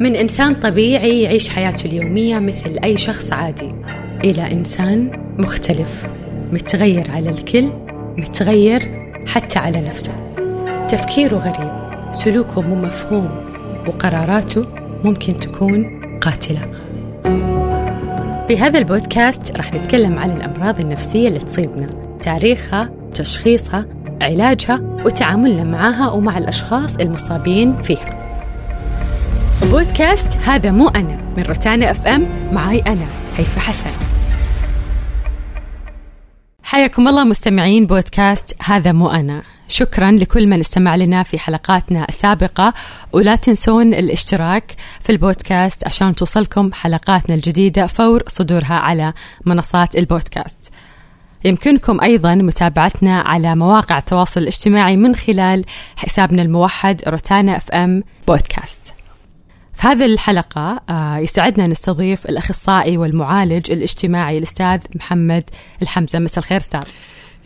من 0.00 0.16
إنسان 0.16 0.54
طبيعي 0.54 1.22
يعيش 1.22 1.48
حياته 1.48 1.86
اليومية 1.86 2.38
مثل 2.38 2.78
أي 2.84 2.96
شخص 2.96 3.32
عادي. 3.32 3.74
إلى 4.24 4.52
إنسان 4.52 5.10
مختلف 5.38 6.06
متغير 6.52 7.10
على 7.10 7.30
الكل 7.30 7.72
متغير 8.18 9.10
حتى 9.26 9.58
على 9.58 9.80
نفسه. 9.80 10.12
تفكيره 10.88 11.36
غريب 11.36 11.72
سلوكه 12.12 12.60
مو 12.60 12.74
مفهوم 12.74 13.44
وقراراته 13.88 14.66
ممكن 15.04 15.38
تكون 15.40 16.00
قاتلة. 16.20 16.70
في 18.48 18.58
هذا 18.58 18.78
البودكاست 18.78 19.56
راح 19.56 19.74
نتكلم 19.74 20.18
عن 20.18 20.30
الأمراض 20.30 20.80
النفسية 20.80 21.28
اللي 21.28 21.38
تصيبنا 21.38 21.86
تاريخها 22.20 22.90
تشخيصها 23.14 23.86
علاجها 24.22 25.02
وتعاملنا 25.04 25.64
معها 25.64 26.10
ومع 26.10 26.38
الأشخاص 26.38 26.96
المصابين 26.96 27.82
فيها. 27.82 28.13
بودكاست 29.70 30.36
هذا 30.36 30.70
مو 30.70 30.88
أنا 30.88 31.34
من 31.36 31.42
روتانا 31.42 31.90
FM 31.90 32.28
معي 32.52 32.78
أنا 32.78 33.08
هيفا 33.36 33.60
حسن. 33.60 33.90
حياكم 36.62 37.08
الله 37.08 37.24
مستمعين 37.24 37.86
بودكاست 37.86 38.56
هذا 38.62 38.92
مو 38.92 39.10
أنا. 39.10 39.42
شكرا 39.68 40.10
لكل 40.10 40.46
من 40.46 40.60
استمع 40.60 40.96
لنا 40.96 41.22
في 41.22 41.38
حلقاتنا 41.38 42.06
السابقة 42.08 42.74
ولا 43.12 43.36
تنسون 43.36 43.94
الاشتراك 43.94 44.76
في 45.00 45.12
البودكاست 45.12 45.86
عشان 45.86 46.14
توصلكم 46.14 46.72
حلقاتنا 46.72 47.34
الجديدة 47.34 47.86
فور 47.86 48.22
صدورها 48.28 48.74
على 48.74 49.12
منصات 49.46 49.96
البودكاست. 49.96 50.58
يمكنكم 51.44 52.00
أيضا 52.00 52.34
متابعتنا 52.34 53.20
على 53.20 53.56
مواقع 53.56 53.98
التواصل 53.98 54.40
الاجتماعي 54.40 54.96
من 54.96 55.16
خلال 55.16 55.64
حسابنا 55.96 56.42
الموحد 56.42 57.02
روتانا 57.08 57.56
أف 57.56 57.70
أم 57.70 58.02
بودكاست. 58.28 58.94
في 59.74 59.88
هذه 59.88 60.04
الحلقة 60.04 60.80
آه، 60.90 61.18
يسعدنا 61.18 61.66
نستضيف 61.66 62.26
الأخصائي 62.26 62.96
والمعالج 62.98 63.72
الاجتماعي 63.72 64.38
الأستاذ 64.38 64.80
محمد 64.94 65.44
الحمزة. 65.82 66.18
مساء 66.18 66.38
الخير 66.38 66.60
أستاذ. 66.60 66.82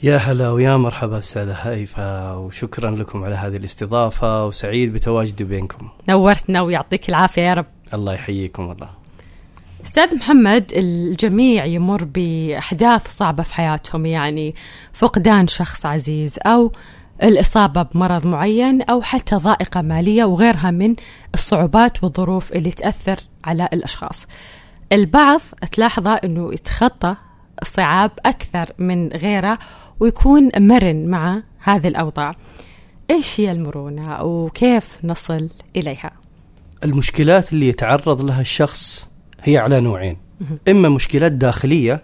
يا 0.02 0.16
هلا 0.16 0.50
ويا 0.50 0.77
مرحبا 0.77 1.19
أستاذة 1.19 1.52
هيفا 1.52 2.33
وشكرا 2.33 2.91
لكم 2.91 3.25
على 3.25 3.34
هذه 3.34 3.56
الاستضافة 3.56 4.47
وسعيد 4.47 4.92
بتواجدي 4.92 5.44
بينكم. 5.44 5.89
نورتنا 6.08 6.61
ويعطيك 6.61 7.08
العافية 7.08 7.42
يا 7.42 7.55
رب. 7.55 7.67
الله 7.94 8.14
يحييكم 8.14 8.67
والله. 8.67 8.89
أستاذ 9.86 10.17
محمد 10.17 10.72
الجميع 10.72 11.64
يمر 11.64 12.05
بأحداث 12.05 13.17
صعبة 13.17 13.42
في 13.42 13.55
حياتهم 13.55 14.06
يعني 14.06 14.55
فقدان 14.92 15.47
شخص 15.47 15.86
عزيز 15.86 16.39
أو 16.47 16.72
الإصابة 17.22 17.83
بمرض 17.83 18.27
معين 18.27 18.83
أو 18.83 19.02
حتى 19.02 19.36
ضائقة 19.36 19.83
مالية 19.83 20.24
وغيرها 20.24 20.70
من 20.70 20.97
الصعوبات 21.34 22.05
والظروف 22.05 22.52
اللي 22.52 22.70
تأثر 22.70 23.20
على 23.44 23.69
الأشخاص. 23.72 24.27
البعض 24.92 25.41
تلاحظه 25.72 26.14
إنه 26.14 26.52
يتخطى 26.52 27.16
الصعاب 27.62 28.11
أكثر 28.27 28.66
من 28.78 29.08
غيره 29.08 29.58
ويكون 30.00 30.50
مرن 30.56 31.06
مع 31.06 31.42
هذه 31.58 31.89
الأوضاع. 31.89 32.34
إيش 33.11 33.41
هي 33.41 33.52
المرونة 33.52 34.22
وكيف 34.22 34.98
نصل 35.05 35.48
إليها؟ 35.77 36.11
المشكلات 36.84 37.52
اللي 37.52 37.69
يتعرض 37.69 38.22
لها 38.22 38.41
الشخص 38.41 39.08
هي 39.42 39.58
على 39.58 39.80
نوعين 39.80 40.16
إما 40.69 40.89
مشكلات 40.89 41.33
داخلية 41.33 42.02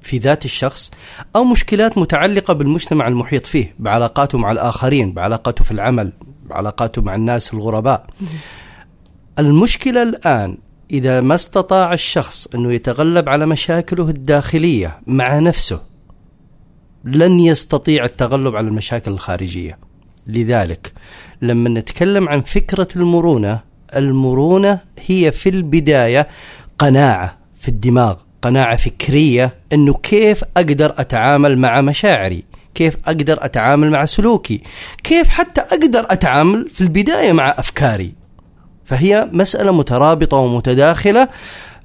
في 0.00 0.18
ذات 0.18 0.44
الشخص 0.44 0.90
أو 1.36 1.44
مشكلات 1.44 1.98
متعلقة 1.98 2.54
بالمجتمع 2.54 3.08
المحيط 3.08 3.46
فيه 3.46 3.74
بعلاقاته 3.78 4.38
مع 4.38 4.50
الآخرين 4.50 5.12
بعلاقاته 5.12 5.64
في 5.64 5.70
العمل 5.70 6.12
بعلاقاته 6.46 7.02
مع 7.02 7.14
الناس 7.14 7.54
الغرباء. 7.54 8.06
المشكلة 9.38 10.02
الآن 10.02 10.58
إذا 10.90 11.20
ما 11.20 11.34
استطاع 11.34 11.92
الشخص 11.92 12.46
أنه 12.54 12.72
يتغلب 12.72 13.28
على 13.28 13.46
مشاكله 13.46 14.08
الداخلية 14.08 15.00
مع 15.06 15.38
نفسه 15.38 15.80
لن 17.04 17.40
يستطيع 17.40 18.04
التغلب 18.04 18.56
على 18.56 18.68
المشاكل 18.68 19.10
الخارجية. 19.10 19.78
لذلك 20.26 20.92
لما 21.42 21.68
نتكلم 21.68 22.28
عن 22.28 22.40
فكرة 22.40 22.88
المرونة 22.96 23.60
المرونة 23.96 24.80
هي 25.06 25.30
في 25.30 25.48
البداية 25.48 26.28
قناعة 26.78 27.38
في 27.56 27.68
الدماغ. 27.68 28.16
قناعة 28.42 28.76
فكرية 28.76 29.54
إنه 29.72 29.94
كيف 29.94 30.44
أقدر 30.56 30.94
أتعامل 30.98 31.58
مع 31.58 31.80
مشاعري؟ 31.80 32.44
كيف 32.74 32.96
أقدر 33.06 33.44
أتعامل 33.44 33.90
مع 33.90 34.04
سلوكي؟ 34.04 34.60
كيف 35.04 35.28
حتى 35.28 35.60
أقدر 35.60 36.06
أتعامل 36.10 36.68
في 36.68 36.80
البداية 36.80 37.32
مع 37.32 37.54
أفكاري؟ 37.58 38.12
فهي 38.84 39.28
مسألة 39.32 39.72
مترابطة 39.72 40.36
ومتداخلة 40.36 41.28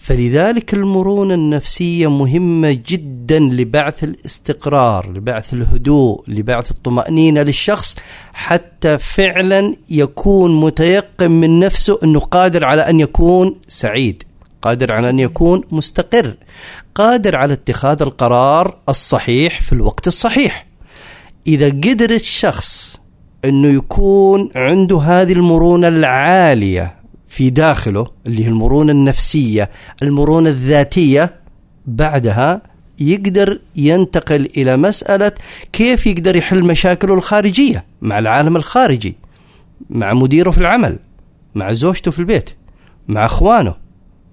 فلذلك 0.05 0.73
المرونة 0.73 1.33
النفسية 1.33 2.09
مهمة 2.09 2.79
جدا 2.87 3.39
لبعث 3.39 4.03
الاستقرار 4.03 5.11
لبعث 5.11 5.53
الهدوء 5.53 6.23
لبعث 6.27 6.71
الطمأنينة 6.71 7.41
للشخص 7.41 7.95
حتى 8.33 8.97
فعلا 8.97 9.75
يكون 9.89 10.61
متيقن 10.61 11.31
من 11.31 11.59
نفسه 11.59 11.99
أنه 12.03 12.19
قادر 12.19 12.65
على 12.65 12.81
أن 12.81 12.99
يكون 12.99 13.55
سعيد. 13.67 14.23
قادر 14.65 14.91
على 14.91 15.09
أن 15.09 15.19
يكون 15.19 15.63
مستقر 15.71 16.33
قادر 16.95 17.35
على 17.35 17.53
اتخاذ 17.53 18.01
القرار 18.01 18.77
الصحيح 18.89 19.61
في 19.61 19.73
الوقت 19.73 20.07
الصحيح. 20.07 20.67
إذا 21.47 21.69
قدر 21.69 22.09
الشخص 22.09 22.99
أنه 23.45 23.67
يكون 23.67 24.49
عنده 24.55 24.99
هذه 24.99 25.33
المرونة 25.33 25.87
العالية 25.87 26.95
في 27.27 27.49
داخله 27.49 28.07
اللي 28.27 28.43
هي 28.43 28.47
المرونة 28.47 28.91
النفسية 28.91 29.69
المرونة 30.03 30.49
الذاتية 30.49 31.35
بعدها 31.85 32.61
يقدر 32.99 33.59
ينتقل 33.75 34.49
إلى 34.57 34.77
مسألة 34.77 35.31
كيف 35.73 36.07
يقدر 36.07 36.35
يحل 36.35 36.63
مشاكله 36.63 37.13
الخارجية 37.13 37.85
مع 38.01 38.19
العالم 38.19 38.55
الخارجي 38.55 39.15
مع 39.89 40.13
مديره 40.13 40.51
في 40.51 40.57
العمل 40.57 40.99
مع 41.55 41.71
زوجته 41.71 42.11
في 42.11 42.19
البيت 42.19 42.49
مع 43.07 43.25
أخوانه. 43.25 43.84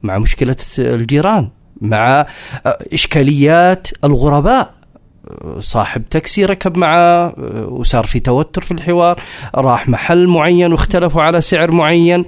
مع 0.02 0.18
مشكلة 0.18 0.56
الجيران 0.78 1.48
مع 1.80 2.26
إشكاليات 2.92 3.88
الغرباء. 4.04 4.74
صاحب 5.58 6.08
تاكسي 6.08 6.44
ركب 6.44 6.76
معه 6.76 7.34
وصار 7.68 8.06
في 8.06 8.20
توتر 8.20 8.62
في 8.62 8.70
الحوار 8.70 9.20
راح 9.54 9.88
محل 9.88 10.26
معين 10.26 10.72
واختلفوا 10.72 11.22
على 11.22 11.40
سعر 11.40 11.70
معين 11.70 12.24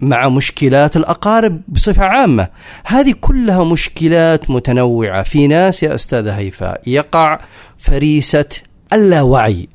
مع 0.00 0.28
مشكلات 0.28 0.96
الأقارب 0.96 1.60
بصفة 1.68 2.04
عامة. 2.04 2.48
هذه 2.84 3.14
كلها 3.20 3.64
مشكلات 3.64 4.50
متنوعة 4.50 5.22
في 5.22 5.46
ناس 5.46 5.82
يا 5.82 5.94
أستاذة 5.94 6.36
هيفاء 6.36 6.80
يقع 6.86 7.40
فريسة 7.78 8.48
اللاوعي 8.92 9.68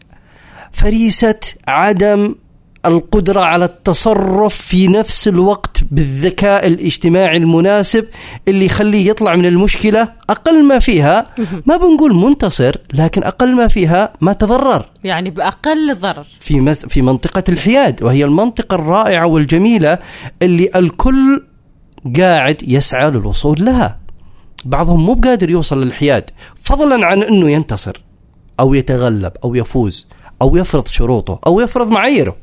فريسة 0.71 1.39
عدم 1.67 2.35
القدرة 2.85 3.39
على 3.41 3.65
التصرف 3.65 4.55
في 4.55 4.87
نفس 4.87 5.27
الوقت 5.27 5.77
بالذكاء 5.91 6.67
الاجتماعي 6.67 7.37
المناسب 7.37 8.05
اللي 8.47 8.65
يخليه 8.65 9.09
يطلع 9.09 9.35
من 9.35 9.45
المشكلة 9.45 10.09
أقل 10.29 10.63
ما 10.63 10.79
فيها. 10.79 11.25
ما 11.65 11.77
بنقول 11.77 12.15
منتصر 12.15 12.75
لكن 12.93 13.23
أقل 13.23 13.55
ما 13.55 13.67
فيها 13.67 14.13
ما 14.21 14.33
تضرر. 14.33 14.85
يعني 15.03 15.29
بأقل 15.29 15.95
ضرر. 15.95 16.25
في 16.39 16.59
مث- 16.59 16.85
في 16.85 17.01
منطقة 17.01 17.43
الحياد 17.49 18.03
وهي 18.03 18.25
المنطقة 18.25 18.75
الرائعة 18.75 19.27
والجميلة 19.27 19.99
اللي 20.41 20.69
الكل 20.75 21.43
قاعد 22.19 22.63
يسعى 22.67 23.11
للوصول 23.11 23.65
لها. 23.65 23.99
بعضهم 24.65 25.05
مو 25.05 25.13
بقادر 25.13 25.49
يوصل 25.49 25.83
للحياد 25.83 26.29
فضلا 26.63 27.05
عن 27.05 27.23
إنه 27.23 27.49
ينتصر 27.51 28.01
أو 28.59 28.73
يتغلب 28.73 29.31
أو 29.43 29.55
يفوز 29.55 30.07
أو 30.41 30.55
يفرض 30.55 30.87
شروطه 30.87 31.39
أو 31.47 31.59
يفرض 31.59 31.89
معاييره. 31.89 32.35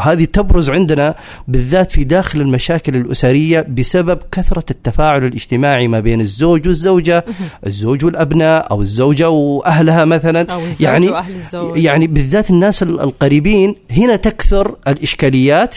هذه 0.00 0.24
تبرز 0.24 0.70
عندنا 0.70 1.14
بالذات 1.48 1.90
في 1.90 2.04
داخل 2.04 2.40
المشاكل 2.40 2.96
الأسرية 2.96 3.60
بسبب 3.68 4.18
كثرة 4.32 4.64
التفاعل 4.70 5.24
الاجتماعي 5.24 5.88
ما 5.88 6.00
بين 6.00 6.20
الزوج 6.20 6.66
والزوجة 6.68 7.24
الزوج 7.66 8.04
والأبناء 8.04 8.70
أو 8.70 8.82
الزوجة 8.82 9.30
وأهلها 9.30 10.04
مثلا. 10.04 10.52
أو 10.52 10.58
الزوج 10.60 10.80
يعني 10.80 11.08
وأهل 11.08 11.34
الزوج. 11.36 11.78
يعني 11.78 12.06
بالذات 12.06 12.50
الناس 12.50 12.82
ال- 12.82 13.00
القريبين 13.00 13.74
هنا 13.90 14.16
تكثر 14.16 14.76
الإشكاليات 14.88 15.76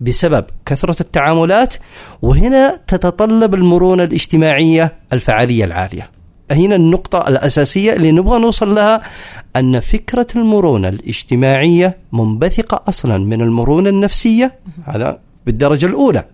بسبب 0.00 0.44
كثرة 0.66 0.96
التعاملات 1.00 1.74
وهنا 2.22 2.80
تتطلب 2.86 3.54
المرونة 3.54 4.04
الاجتماعية 4.04 4.92
الفعالية 5.12 5.64
العالية. 5.64 6.10
هنا 6.50 6.76
النقطة 6.76 7.28
الأساسية 7.28 7.92
اللي 7.92 8.12
نبغى 8.12 8.38
نوصل 8.38 8.74
لها 8.74 9.02
أن 9.56 9.80
فكرة 9.80 10.26
المرونة 10.36 10.88
الاجتماعية 10.88 11.96
منبثقة 12.12 12.82
أصلا 12.88 13.18
من 13.18 13.40
المرونة 13.40 13.88
النفسية 13.88 14.52
هذا 14.84 15.18
بالدرجة 15.46 15.86
الأولى. 15.86 16.24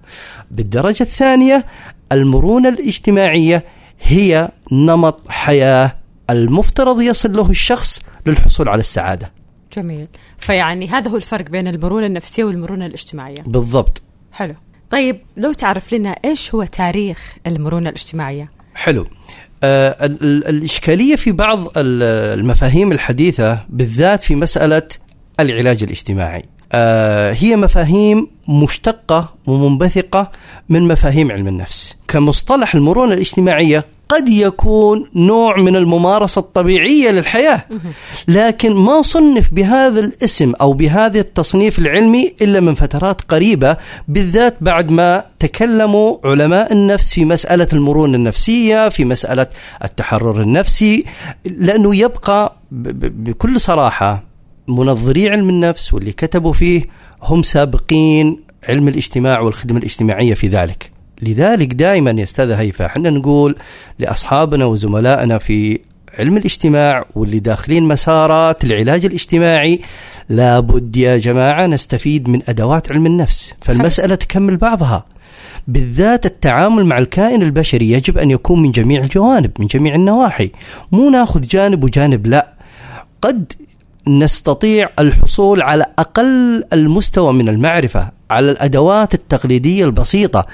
بالدرجة 0.51 1.03
الثانية 1.03 1.65
المرونة 2.13 2.69
الاجتماعية 2.69 3.65
هي 4.03 4.49
نمط 4.73 5.21
حياة 5.29 5.97
المفترض 6.31 7.01
يصل 7.01 7.37
له 7.37 7.51
الشخص 7.51 8.03
للحصول 8.27 8.69
على 8.69 8.81
السعادة. 8.81 9.31
جميل. 9.77 10.09
فيعني 10.39 10.89
هذا 10.89 11.11
هو 11.11 11.17
الفرق 11.17 11.51
بين 11.51 11.69
المرونة 11.69 12.07
النفسية 12.07 12.45
والمرونة 12.45 12.87
الاجتماعية. 12.87 13.43
بالضبط. 13.43 14.03
حلو. 14.33 14.55
طيب 14.91 15.21
لو 15.37 15.53
تعرف 15.53 15.95
لنا 15.95 16.11
إيش 16.11 16.55
هو 16.55 16.65
تاريخ 16.65 17.37
المرونة 17.47 17.89
الاجتماعية؟ 17.89 18.51
حلو. 18.75 19.07
الإشكالية 19.65 21.17
في 21.17 21.33
بعض 21.33 21.61
ال- 21.65 22.39
المفاهيم 22.41 22.93
الحديثة 22.93 23.59
بالذات 23.69 24.23
في 24.23 24.35
مسألة 24.35 24.83
العلاج 25.41 25.83
الاجتماعي. 25.83 26.45
آه 26.73 27.33
هي 27.33 27.57
مفاهيم 27.57 28.27
مشتقة 28.49 29.35
ومنبثقة 29.47 30.31
من 30.69 30.89
مفاهيم 30.89 31.31
علم 31.33 31.49
النفس. 31.49 31.97
كمصطلح 32.09 32.75
المرونة 32.75 33.15
الاجتماعية 33.15 33.85
قد 34.13 34.29
يكون 34.29 35.07
نوع 35.15 35.57
من 35.61 35.77
الممارسة 35.77 36.39
الطبيعية 36.39 37.11
للحياة. 37.11 37.65
لكن 38.29 38.75
ما 38.75 39.03
صنف 39.03 39.55
بهذا 39.55 40.01
الاسم 40.01 40.53
أو 40.61 40.73
بهذا 40.73 41.21
التصنيف 41.21 41.79
العلمي 41.79 42.33
إلا 42.43 42.61
من 42.61 42.75
فترات 42.75 43.21
قريبة 43.21 43.77
بالذات 44.09 44.57
بعد 44.61 44.91
ما 44.91 45.25
تكلموا 45.39 46.17
علماء 46.25 46.73
النفس 46.73 47.15
في 47.15 47.25
مسألة 47.25 47.69
المرونة 47.73 48.17
النفسية 48.17 48.89
في 48.89 49.05
مسألة 49.05 49.47
التحرر 49.85 50.43
النفسي 50.43 51.05
لأنه 51.45 51.97
يبقى 51.97 52.57
بكل 52.71 53.61
صراحة 53.61 54.23
منظري 54.69 55.29
علم 55.31 55.49
النفس 55.49 55.95
واللي 55.95 56.13
كتبوا 56.13 56.53
فيه 56.53 56.83
هم 57.23 57.43
سابقين 57.43 58.41
علم 58.69 58.89
الاجتماع 58.89 59.41
والخدمة 59.41 59.79
الاجتماعية 59.79 60.35
في 60.35 60.49
ذلك. 60.49 60.92
لذلك 61.23 61.75
دائما 61.75 62.11
يا 62.11 62.23
أستاذ 62.23 62.51
هيفا 62.51 62.87
إحنا 62.87 63.11
نقول 63.11 63.57
لأصحابنا 63.99 64.65
وزملائنا 64.65 65.39
في 65.39 65.79
علم 66.19 66.37
الاجتماع 66.37 67.05
واللي 67.15 67.39
داخلين 67.39 67.83
مسارات 67.83 68.65
العلاج 68.65 69.05
الاجتماعي 69.05 69.81
لابد 70.29 70.97
يا 70.97 71.17
جماعة 71.17 71.67
نستفيد 71.67 72.29
من 72.29 72.41
أدوات 72.49 72.93
علم 72.93 73.07
النفس. 73.07 73.55
فالمسألة 73.61 74.15
تكمل 74.15 74.57
بعضها. 74.57 75.05
بالذات 75.69 76.27
التعامل 76.27 76.85
مع 76.85 76.99
الكائن 76.99 77.43
البشري 77.43 77.91
يجب 77.91 78.19
أن 78.19 78.31
يكون 78.31 78.63
من 78.63 78.71
جميع 78.71 79.01
الجوانب 79.01 79.51
من 79.59 79.67
جميع 79.67 79.95
النواحي. 79.95 80.51
مو 80.93 81.11
ناخذ 81.11 81.41
جانب 81.41 81.85
وجانب 81.85 82.27
لا. 82.27 82.53
قد 83.23 83.53
نستطيع 84.09 84.89
الحصول 84.99 85.63
على 85.63 85.87
أقل 85.99 86.65
المستوى 86.73 87.33
من 87.33 87.49
المعرفة 87.49 88.11
على 88.31 88.51
الأدوات 88.51 89.15
التقليدية 89.15 89.85
البسيطة. 89.85 90.47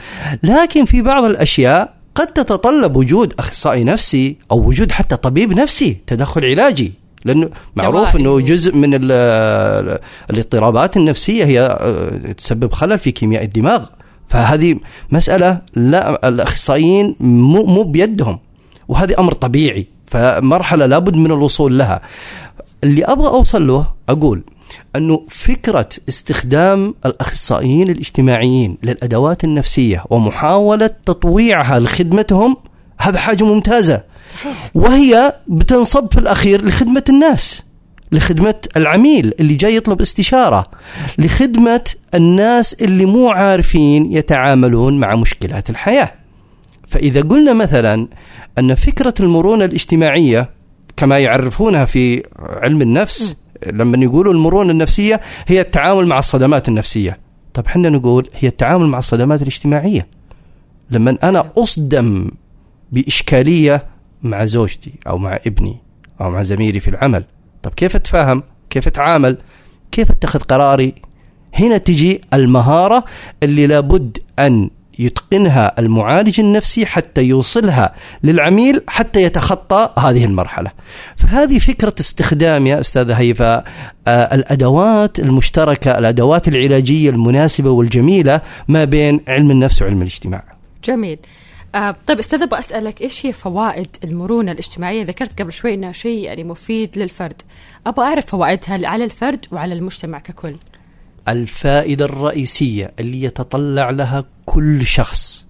لكن 0.43 0.85
في 0.85 1.03
بعض 1.03 1.25
الأشياء 1.25 1.95
قد 2.15 2.27
تتطلب 2.27 2.97
وجود 2.97 3.35
أخصائي 3.39 3.85
نفسي 3.85 4.37
أو 4.51 4.69
وجود 4.69 4.93
حتى 4.93 5.17
طبيب 5.17 5.53
نفسي 5.53 5.97
تدخل 6.07 6.45
علاجي. 6.45 6.93
لأنه 7.25 7.51
معروف. 7.77 8.17
إنه 8.17 8.41
جزء 8.41 8.75
من 8.77 8.95
ال- 8.95 9.13
ال- 9.13 9.99
الاضطرابات 10.31 10.97
النفسية 10.97 11.45
هي 11.45 11.61
آه، 11.61 12.33
تسبب 12.33 12.73
خلل 12.73 12.99
في 12.99 13.11
كيمياء 13.11 13.45
الدماغ. 13.45 13.85
فهذه 14.29 14.77
مسألة 15.11 15.59
لا 15.77 16.29
الأخصائيين 16.29 17.17
مو 17.21 17.65
مو 17.65 17.83
بيدهم. 17.83 18.39
وهذه 18.89 19.15
أمر 19.19 19.33
طبيعي. 19.35 19.87
فمرحلة 20.07 20.87
لابد 20.87 21.17
من 21.17 21.27
الوصول 21.27 21.79
لها. 21.79 22.01
اللي 22.85 23.05
أبغى 23.05 23.29
أوصل 23.29 23.67
له 23.67 23.87
أقول 24.09 24.43
أنه 24.97 25.27
فكرة 25.29 25.89
استخدام 26.09 26.95
الأخصائيين 27.07 27.91
الاجتماعيين 27.91 28.79
للأدوات 28.83 29.45
النفسية 29.45 30.05
ومحاولة 30.11 30.87
تطويعها 30.87 31.81
لخدمتهم 31.81 32.57
هذا 33.01 33.19
حاجة 33.19 33.45
ممتازة. 33.45 34.03
وهي 34.75 35.35
بتنصب 35.49 36.13
في 36.13 36.19
الأخير 36.19 36.65
لخدمة 36.65 37.05
الناس 37.09 37.63
لخدمة 38.13 38.55
العميل 38.77 39.33
اللي 39.41 39.55
جاي 39.55 39.77
يطلب 39.77 40.01
استشارة 40.01 40.67
لخدمة 41.19 41.85
الناس 42.15 42.75
اللي 42.75 43.05
مو 43.05 43.31
عارفين 43.31 44.13
يتعاملون 44.13 45.01
مع 45.01 45.15
مشكلات 45.17 45.71
الحياة. 45.71 46.13
فإذا 46.89 47.21
قلنا 47.21 47.53
مثلا 47.53 48.09
أن 48.59 48.75
فكرة 48.75 49.15
المرونة 49.21 49.65
الاجتماعية 49.65 50.51
كما 50.99 51.19
يعرفونها 51.19 51.85
في 51.85 52.23
علم 52.39 52.83
النفس 52.83 53.37
لما 53.67 53.99
يقولوا 54.05 54.33
المرونة 54.33 54.71
النفسية 54.71 55.21
هي 55.47 55.61
التعامل 55.61 56.07
مع 56.07 56.19
الصدمات 56.19 56.69
النفسية. 56.69 57.19
طب 57.55 57.67
حنا 57.67 57.89
نقول 57.89 58.31
هي 58.35 58.49
التعامل 58.49 58.87
مع 58.87 58.99
الصدمات 58.99 59.43
الاجتماعية. 59.43 60.07
لما 60.91 61.19
أنا 61.23 61.53
أصدم 61.57 62.31
بإشكالية 62.93 63.87
مع 64.23 64.45
زوجتي 64.45 64.93
أو 65.07 65.19
مع 65.19 65.39
ابني 65.47 65.77
أو 66.21 66.31
مع 66.31 66.43
زميلي 66.43 66.81
في 66.81 66.89
العمل 66.89 67.25
طب 67.63 67.75
كيف 67.75 67.97
أتفاهم؟ 67.97 68.43
كيف 68.71 68.87
أتعامل؟ 68.87 69.39
كيف 69.93 70.11
أتخذ 70.11 70.41
قراري؟ 70.41 70.95
هنا 71.55 71.79
تجي 71.79 72.21
المهارة 72.35 73.05
اللي 73.43 73.67
لابد 73.67 74.19
أن 74.39 74.71
يتقنها 74.99 75.75
المعالج 75.79 76.41
النفسي 76.41 76.87
حتى 76.87 77.23
يوصلها 77.23 77.95
للعميل 78.23 78.83
حتى 78.89 79.23
يتخطى 79.23 79.91
هذه 79.99 80.25
المرحلة. 80.25 80.71
فهذه 81.17 81.59
فكرة 81.59 81.95
استخدام 82.01 82.67
يا 82.67 82.81
أستاذ 82.81 83.11
هيفا 83.11 83.65
آه، 84.09 84.35
الأدوات 84.35 85.19
المشتركة 85.19 85.99
الأدوات 85.99 86.49
العلاجية 86.49 87.11
المناسبة 87.11 87.71
والجميلة 87.71 88.41
ما 88.69 88.85
بين 88.85 89.21
علم 89.29 89.51
النفس 89.51 89.83
وعلم 89.83 90.03
الاجتماع. 90.03 90.45
جميل. 90.85 91.19
آه 91.75 91.97
طيب 92.07 92.19
أستاذ 92.19 92.43
أبغى 92.43 92.59
أسألك 92.59 93.03
إيش 93.03 93.27
هي 93.27 93.33
فوائد 93.33 93.97
المرونة 94.05 94.53
الاجتماعية؟ 94.53 95.03
ذكرت 95.03 95.43
قبل 95.43 95.53
شوي 95.53 95.75
إنها 95.75 95.93
شيء 95.93 96.25
يعني 96.25 96.45
مفيد 96.45 96.99
للفرد. 96.99 97.43
أبغى 97.87 98.07
أعرف 98.07 98.27
فوائدها 98.27 98.89
على 98.89 99.05
الفرد 99.05 99.47
وعلى 99.53 99.75
المجتمع 99.75 100.19
ككل. 100.19 100.57
الفائدة 101.29 102.05
الرئيسية 102.05 102.93
اللي 102.99 103.23
يتطلع 103.23 103.91
لها 103.91 104.25
كل 104.47 104.87
شخص 104.87 105.47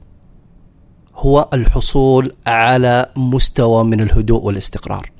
هو 1.14 1.48
الحصول 1.52 2.32
على 2.46 3.06
مستوى 3.16 3.84
من 3.84 4.00
الهدوء 4.00 4.44
والاستقرار. 4.44 5.10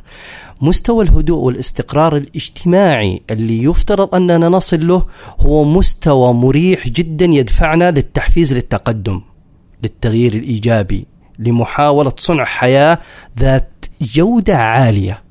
مستوى 0.60 1.04
الهدوء 1.04 1.38
والاستقرار 1.38 2.16
الاجتماعي 2.16 3.22
اللي 3.30 3.62
يفترض 3.62 4.14
أننا 4.14 4.48
نصل 4.48 4.86
له 4.86 5.06
هو 5.40 5.64
مستوى 5.64 6.32
مريح 6.32 6.88
جدا 6.88 7.24
يدفعنا 7.24 7.90
للتحفيز 7.90 8.52
للتقدم، 8.54 9.20
للتغيير 9.82 10.34
الإيجابي، 10.34 11.06
لمحاولة 11.38 12.12
صنع 12.16 12.44
حياة 12.44 12.98
ذات 13.38 13.84
جودة 14.00 14.56
عالية. 14.56 15.22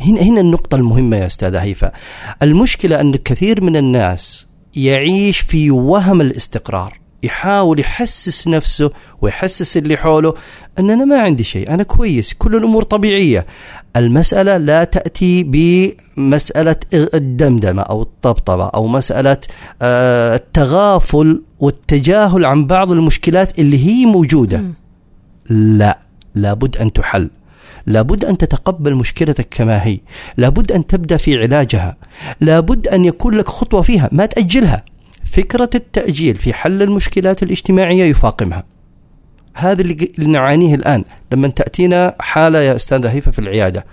هنا 0.00 0.20
هنا 0.20 0.40
النقطة 0.40 0.74
المهمة 0.76 1.16
يا 1.16 1.26
أستاذ 1.26 1.54
هيفا 1.54 1.92
المشكلة 2.42 3.00
أن 3.00 3.16
كثير 3.16 3.64
من 3.64 3.76
الناس 3.76 4.46
يعيش 4.76 5.40
في 5.40 5.70
وهم 5.70 6.20
الاستقرار 6.20 7.00
يحاول 7.22 7.80
يحسس 7.80 8.48
نفسه 8.48 8.90
ويحسس 9.22 9.76
اللي 9.76 9.96
حوله 9.96 10.34
أن 10.78 10.90
أنا 10.90 11.04
ما 11.04 11.20
عندي 11.20 11.44
شيء 11.44 11.74
أنا 11.74 11.82
كويس 11.82 12.34
كل 12.34 12.56
الأمور 12.56 12.82
طبيعية. 12.82 13.46
المسألة 13.96 14.56
لا 14.56 14.84
تأتي 14.84 15.42
بمسألة 15.42 16.76
الدمدمة 16.94 17.82
أو 17.82 18.02
الطبطبة 18.02 18.66
أو 18.66 18.86
مسألة 18.86 19.36
آه، 19.82 20.34
التغافل 20.34 21.42
والتجاهل 21.60 22.44
عن 22.44 22.66
بعض 22.66 22.90
المشكلات 22.92 23.58
اللي 23.58 23.86
هي 23.86 24.06
موجودة. 24.06 24.58
مم. 24.58 24.74
لا 25.50 25.98
لابد 26.34 26.76
أن 26.76 26.92
تحل. 26.92 27.30
لابد 27.86 28.24
أن 28.24 28.38
تتقبل 28.38 28.94
مشكلتك 28.94 29.48
كما 29.50 29.86
هي. 29.86 30.00
لابد 30.36 30.72
أن 30.72 30.86
تبدأ 30.86 31.16
في 31.16 31.36
علاجها. 31.38 31.96
لابد 32.40 32.88
أن 32.88 33.04
يكون 33.04 33.34
لك 33.34 33.48
خطوة 33.48 33.82
فيها. 33.82 34.08
ما 34.12 34.26
تأجلها. 34.26 34.84
فكرة 35.32 35.70
التأجيل 35.74 36.36
في 36.36 36.52
حل 36.52 36.82
المشكلات 36.82 37.42
الاجتماعية 37.42 38.04
يفاقمها. 38.04 38.64
هذا 39.54 39.82
اللي 39.82 40.10
نعانيه 40.18 40.74
الآن. 40.74 41.04
لما 41.32 41.48
تأتينا 41.48 42.14
حالة 42.20 42.58
يا 42.58 42.76
أستاذ 42.76 43.06
هيفا 43.06 43.30
في 43.30 43.38
العيادة. 43.38 43.86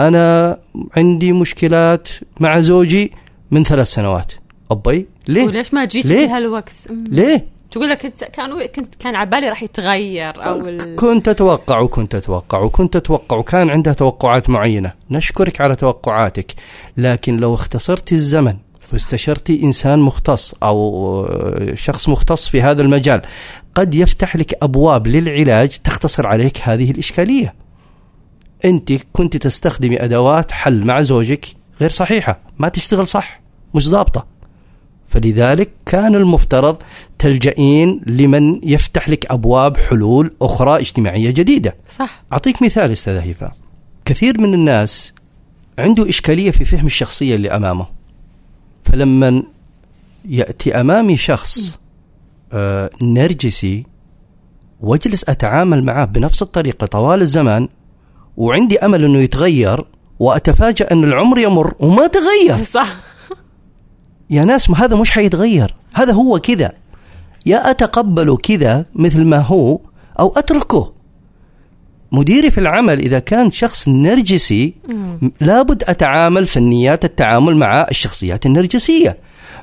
أنا 0.00 0.58
عندي 0.96 1.32
مشكلات 1.32 2.08
مع 2.40 2.60
زوجي 2.60 3.12
من 3.50 3.64
ثلاث 3.64 3.86
سنوات. 3.86 4.32
أبي 4.70 5.06
ليه؟ 5.28 5.44
وليش 5.44 5.74
ما 5.74 5.84
جيت 5.84 6.06
ليه؟ 6.06 6.26
في 6.26 6.32
هالوقت. 6.32 6.72
ليه؟ 6.90 7.46
تقول 7.70 7.90
لك 7.90 8.02
كنت 8.02 8.24
كان 8.24 8.66
كنت 8.66 8.94
كان 8.94 9.14
على 9.14 9.30
بالي 9.30 9.48
راح 9.48 9.62
يتغير 9.62 10.46
أو. 10.46 10.62
كنت 10.96 11.28
أتوقع 11.28 11.80
وكنت 11.80 12.14
أتوقع 12.14 12.60
وكنت 12.60 12.96
أتوقع 12.96 13.36
وكان 13.36 13.70
عندها 13.70 13.92
توقعات 13.92 14.50
معينة، 14.50 14.92
نشكرك 15.10 15.60
على 15.60 15.76
توقعاتك، 15.76 16.54
لكن 16.96 17.36
لو 17.36 17.54
اختصرتي 17.54 18.14
الزمن 18.14 18.56
واستشرتي 18.92 19.62
إنسان 19.62 19.98
مختص 19.98 20.54
أو 20.62 21.28
شخص 21.74 22.08
مختص 22.08 22.48
في 22.48 22.62
هذا 22.62 22.82
المجال 22.82 23.22
قد 23.74 23.94
يفتح 23.94 24.36
لك 24.36 24.54
أبواب 24.62 25.06
للعلاج 25.06 25.68
تختصر 25.68 26.26
عليك 26.26 26.60
هذه 26.62 26.90
الإشكالية. 26.90 27.54
أنت 28.64 28.92
كنت 29.12 29.36
تستخدمي 29.36 30.04
أدوات 30.04 30.52
حل 30.52 30.84
مع 30.86 31.02
زوجك 31.02 31.46
غير 31.80 31.90
صحيحة، 31.90 32.40
ما 32.58 32.68
تشتغل 32.68 33.08
صح، 33.08 33.40
مش 33.74 33.88
ضابطة. 33.88 34.26
فلذلك 35.08 35.70
كان 35.86 36.14
المفترض 36.14 36.76
تلجئين 37.20 38.00
لمن 38.06 38.60
يفتح 38.68 39.08
لك 39.08 39.26
أبواب 39.30 39.76
حلول 39.76 40.34
أخرى 40.42 40.80
اجتماعية 40.80 41.30
جديدة. 41.30 41.76
صح 41.98 42.22
أعطيك 42.32 42.62
مثال 42.62 42.92
أستاذ 42.92 43.14
هيفا. 43.14 43.52
كثير 44.04 44.40
من 44.40 44.54
الناس 44.54 45.12
عنده 45.78 46.08
إشكالية 46.08 46.50
في 46.50 46.64
فهم 46.64 46.86
الشخصية 46.86 47.36
اللي 47.36 47.50
أمامه. 47.50 47.86
فلما 48.84 49.42
يأتي 50.28 50.80
أمامي 50.80 51.16
شخص 51.16 51.78
آه 52.52 52.90
نرجسي 53.02 53.86
واجلس 54.80 55.24
أتعامل 55.28 55.84
معاه 55.84 56.04
بنفس 56.04 56.42
الطريقة 56.42 56.86
طوال 56.86 57.20
الزمان 57.20 57.68
وعندي 58.36 58.78
أمل 58.78 59.04
إنه 59.04 59.18
يتغير 59.18 59.84
وأتفاجأ 60.18 60.92
إن 60.92 61.04
العمر 61.04 61.38
يمر 61.38 61.74
وما 61.78 62.06
تغير 62.06 62.64
صح 62.64 62.96
يا 64.30 64.44
ناس 64.44 64.70
ما 64.70 64.84
هذا 64.84 64.96
مش 64.96 65.10
حيتغير 65.10 65.74
هذا 65.92 66.12
هو 66.12 66.38
كذا 66.38 66.72
يا 67.46 67.70
اتقبله 67.70 68.36
كذا 68.36 68.84
مثل 68.94 69.24
ما 69.24 69.38
هو 69.38 69.80
أو 70.20 70.32
أتركه. 70.36 70.92
مديري 72.12 72.50
في 72.50 72.58
العمل 72.58 72.98
إذا 72.98 73.18
كان 73.18 73.52
شخص 73.52 73.88
نرجسي 73.88 74.74
لابد 75.40 75.84
أتعامل 75.84 76.46
فنيات 76.46 77.04
التعامل 77.04 77.56
مع 77.56 77.86
الشخصيات 77.90 78.46
النرجسية. 78.46 79.18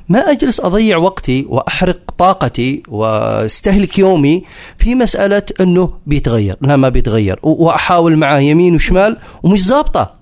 ما 0.08 0.18
أجلس 0.18 0.60
أضيع 0.60 0.98
وقتي 0.98 1.46
وأحرق 1.48 2.10
طاقتي 2.18 2.82
وأستهلك 2.88 3.98
يومي 3.98 4.44
في 4.78 4.94
مسألة 4.94 5.42
إنه 5.60 5.92
بيتغير. 6.06 6.56
لا 6.60 6.76
ما 6.76 6.88
بيتغير. 6.88 7.38
وأحاول 7.42 8.16
معاه 8.16 8.38
يمين 8.40 8.74
وشمال 8.74 9.16
ومش 9.42 9.64
ظابطة. 9.64 10.14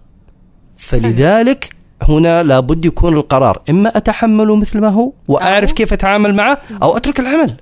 فلذلك 0.77 1.76
هنا 2.03 2.43
لابد 2.43 2.85
يكون 2.85 3.15
القرار. 3.17 3.63
إما 3.71 3.97
اتحمله 3.97 4.57
مثل 4.57 4.81
ما 4.81 4.89
هو 4.89 5.13
وأعرف 5.29 5.73
كيف 5.73 5.93
أتعامل 5.93 6.35
معه 6.35 6.61
أو 6.83 6.97
أترك 6.97 7.21
العمل. 7.21 7.57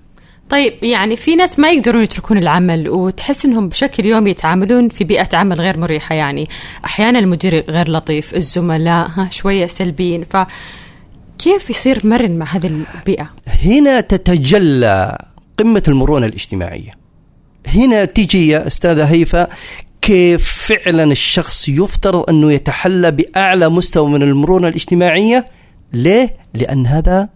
طيب 0.48 0.72
يعني 0.82 1.16
في 1.16 1.36
ناس 1.36 1.58
ما 1.58 1.70
يقدرون 1.70 2.02
يتركون 2.02 2.38
العمل 2.38 2.88
وتحس 2.88 3.44
إنهم 3.44 3.68
بشكل 3.68 4.06
يومي 4.06 4.30
يتعاملون 4.30 4.88
في 4.88 5.04
بيئة 5.04 5.28
عمل 5.34 5.60
غير 5.60 5.78
مريحة 5.78 6.14
يعني. 6.14 6.48
أحيانا 6.84 7.18
المدير 7.18 7.64
غير 7.70 7.90
لطيف 7.90 8.34
الزملاء 8.34 9.08
ها 9.08 9.28
شوية 9.30 9.66
سلبيين. 9.66 10.24
ف 10.24 10.36
كيف 11.38 11.70
يصير 11.70 12.00
مرن 12.04 12.38
مع 12.38 12.46
هذه 12.46 12.84
البيئة؟ 12.96 13.30
هنا 13.64 14.00
تتجلى 14.00 15.18
قمة 15.58 15.82
المرونة 15.88 16.26
الاجتماعية. 16.26 16.90
هنا 17.66 18.04
تجي 18.04 18.48
يا 18.48 18.66
أستاذة 18.66 19.04
هيفا 19.04 19.48
كيف 20.04 20.72
فعلا 20.72 21.04
الشخص 21.04 21.68
يفترض 21.68 22.30
أنه 22.30 22.52
يتحلى 22.52 23.10
بأعلى 23.10 23.68
مستوى 23.68 24.10
من 24.10 24.22
المرونة 24.22 24.68
الاجتماعية؟ 24.68 25.46
ليه؟ 25.92 26.36
لأن 26.54 26.86
هذا 26.86 27.28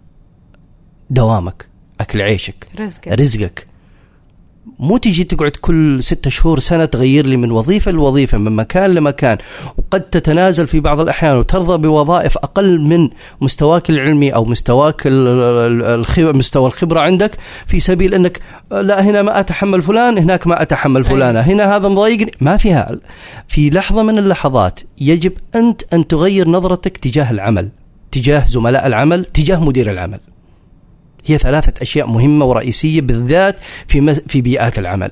دوامك 1.11 1.69
أكل 2.01 2.23
عيشك 2.23 2.67
رزقك. 2.81 3.09
رزقك. 3.09 3.67
مو 4.79 4.97
تيجي 4.97 5.25
تقعد 5.25 5.51
كل 5.51 6.03
ستة 6.03 6.31
شهور 6.31 6.59
سنة 6.59 6.85
تغير 6.85 7.27
لي 7.27 7.37
من 7.37 7.51
وظيفة 7.51 7.91
لوظيفة 7.91 8.39
من 8.39 8.53
مكان 8.53 8.95
لمكان. 8.95 9.39
وقد 9.79 10.01
تتنازل 10.01 10.67
في 10.67 10.81
بعض 10.81 11.01
الأحيان 11.01 11.37
وترضى 11.37 11.79
بوظائف 11.79 12.39
أقل 12.39 12.81
من 12.81 13.09
مستواك 13.41 13.91
العلمي 13.91 14.35
أو 14.35 14.45
مستواك 14.45 15.03
مستوى 16.19 16.67
الخبرة 16.67 17.01
عندك 17.01 17.37
في 17.67 17.81
سبيل 17.81 18.15
أنك 18.15 18.41
لا 18.71 19.03
هنا 19.03 19.23
ما 19.23 19.41
أتحمل 19.41 19.83
فلان 19.83 20.19
هناك 20.19 20.47
ما 20.47 20.63
أتحمل 20.63 21.05
فلانة 21.05 21.41
هنا 21.41 21.77
هذا 21.77 21.89
مضايقني. 21.89 22.33
ما 22.41 22.57
فيها 22.57 22.91
في 23.49 23.71
لحظة 23.71 24.03
من 24.03 24.19
اللحظات 24.19 24.81
يجب 25.01 25.33
أنت 25.55 25.83
أن 25.93 26.07
تغير 26.07 26.49
نظرتك 26.49 26.97
تجاه 26.97 27.31
العمل 27.31 27.69
تجاه 28.13 28.45
زملاء 28.49 28.87
العمل 28.87 29.25
تجاه 29.25 29.65
مدير 29.65 29.91
العمل. 29.91 30.21
هي 31.27 31.39
ثلاثة 31.39 31.83
أشياء 31.83 32.07
مهمة 32.07 32.45
ورئيسية 32.45 33.01
بالذات 33.01 33.57
في 33.89 34.15
في 34.29 34.41
بيئات 34.41 34.79
العمل. 34.79 35.11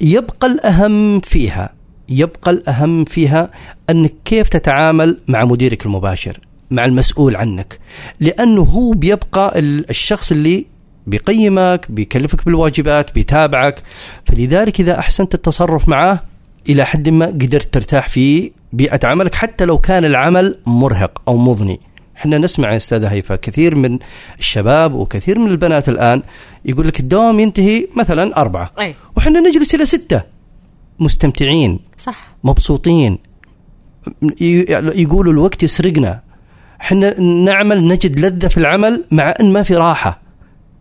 يبقى 0.00 0.46
الأهم 0.46 1.20
فيها 1.20 1.70
يبقى 2.08 2.50
الأهم 2.50 3.04
فيها 3.04 3.50
أنك 3.90 4.12
كيف 4.24 4.48
تتعامل 4.48 5.18
مع 5.28 5.44
مديرك 5.44 5.86
المباشر 5.86 6.40
مع 6.70 6.84
المسؤول 6.84 7.36
عنك. 7.36 7.78
لأنه 8.20 8.62
هو 8.62 8.90
بيبقى 8.90 9.58
الشخص 9.58 10.32
اللي 10.32 10.66
بيقيمك 11.06 11.86
بيكلفك 11.88 12.44
بالواجبات 12.44 13.14
بيتابعك. 13.14 13.82
فلذلك 14.24 14.80
إذا 14.80 14.98
أحسنت 14.98 15.34
التصرف 15.34 15.88
معه 15.88 16.22
إلى 16.68 16.84
حد 16.84 17.08
ما 17.08 17.26
قدرت 17.26 17.74
ترتاح 17.74 18.08
في 18.08 18.52
بيئة 18.72 19.00
عملك 19.04 19.34
حتى 19.34 19.64
لو 19.64 19.78
كان 19.78 20.04
العمل 20.04 20.58
مرهق 20.66 21.22
أو 21.28 21.36
مضني. 21.36 21.80
إحنا 22.22 22.38
نسمع 22.38 22.72
يا 22.72 22.76
أستاذة 22.76 23.08
هيفا 23.08 23.36
كثير 23.36 23.74
من 23.74 23.98
الشباب 24.38 24.94
وكثير 24.94 25.38
من 25.38 25.50
البنات 25.50 25.88
الآن 25.88 26.22
يقول 26.64 26.88
لك 26.88 27.00
الدوام 27.00 27.40
ينتهي 27.40 27.86
مثلا 27.96 28.36
أربعة. 28.36 28.70
أي. 28.80 28.94
وحنا 29.16 29.40
نجلس 29.40 29.74
إلى 29.74 29.86
ستة. 29.86 30.22
مستمتعين. 30.98 31.80
صح. 31.98 32.34
مبسوطين. 32.44 33.18
يقولوا 34.94 35.32
الوقت 35.32 35.62
يسرقنا. 35.62 36.20
إحنا 36.80 37.20
نعمل 37.20 37.88
نجد 37.88 38.20
لذة 38.20 38.48
في 38.48 38.56
العمل 38.58 39.04
مع 39.10 39.34
أن 39.40 39.52
ما 39.52 39.62
في 39.62 39.74
راحة. 39.74 40.22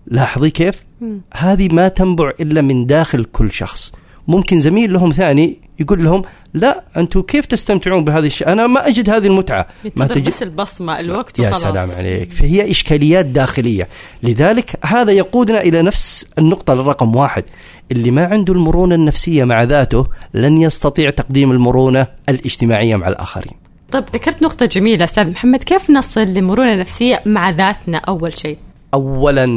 لاحظي 0.08 0.50
كيف؟ 0.50 0.84
مم. 1.02 1.22
هذه 1.34 1.74
ما 1.74 1.88
تنبع 1.88 2.32
إلا 2.40 2.62
من 2.62 2.86
داخل 2.86 3.24
كل 3.24 3.52
شخص. 3.52 3.94
ممكن 4.28 4.60
زميل 4.60 4.94
لهم 4.94 5.12
ثاني 5.12 5.61
يقول 5.80 6.04
لهم 6.04 6.24
لا 6.54 6.84
أنتم 6.98 7.22
كيف 7.22 7.46
تستمتعون 7.46 8.04
بهذه 8.04 8.28
الشيء 8.28 8.48
أنا 8.48 8.68
ما 8.68 8.88
أجد 8.88 9.10
هذه 9.10 9.28
المتعة. 9.28 9.68
ما 9.96 10.08
تجد 10.08 10.28
بس 10.28 10.44
البصمه 10.44 11.00
الوقت 11.00 11.40
يا 11.40 11.50
وخلاص. 11.50 11.62
سلام 11.62 11.92
عليك. 11.92 12.32
فهي 12.32 12.72
إشكاليات 12.72 13.26
داخلية. 13.26 13.88
لذلك 14.24 14.86
هذا 14.86 15.12
يقودنا 15.12 15.62
إلى 15.62 15.82
نفس 15.82 16.26
النقطة 16.38 16.74
الرقم 16.74 17.16
واحد 17.16 17.44
اللي 17.92 18.12
ما 18.12 18.26
عنده 18.26 18.54
المرونة 18.54 18.96
النفسية 18.96 19.44
مع 19.44 19.64
ذاته 19.64 20.08
لن 20.34 20.58
يستطيع 20.58 21.10
تقديم 21.10 21.52
المرونة 21.52 22.08
الاجتماعية 22.30 22.96
مع 22.96 23.08
الآخرين. 23.08 23.54
طيب 23.92 24.04
ذكرت 24.14 24.42
نقطة 24.42 24.66
جميلة 24.66 25.04
أستاذ 25.04 25.30
محمد 25.30 25.64
كيف 25.64 25.90
نصل 25.90 26.22
لمرونة 26.22 26.76
نفسية 26.76 27.22
مع 27.26 27.50
ذاتنا 27.50 27.98
أول 27.98 28.38
شيء؟ 28.38 28.58
أولا 28.94 29.48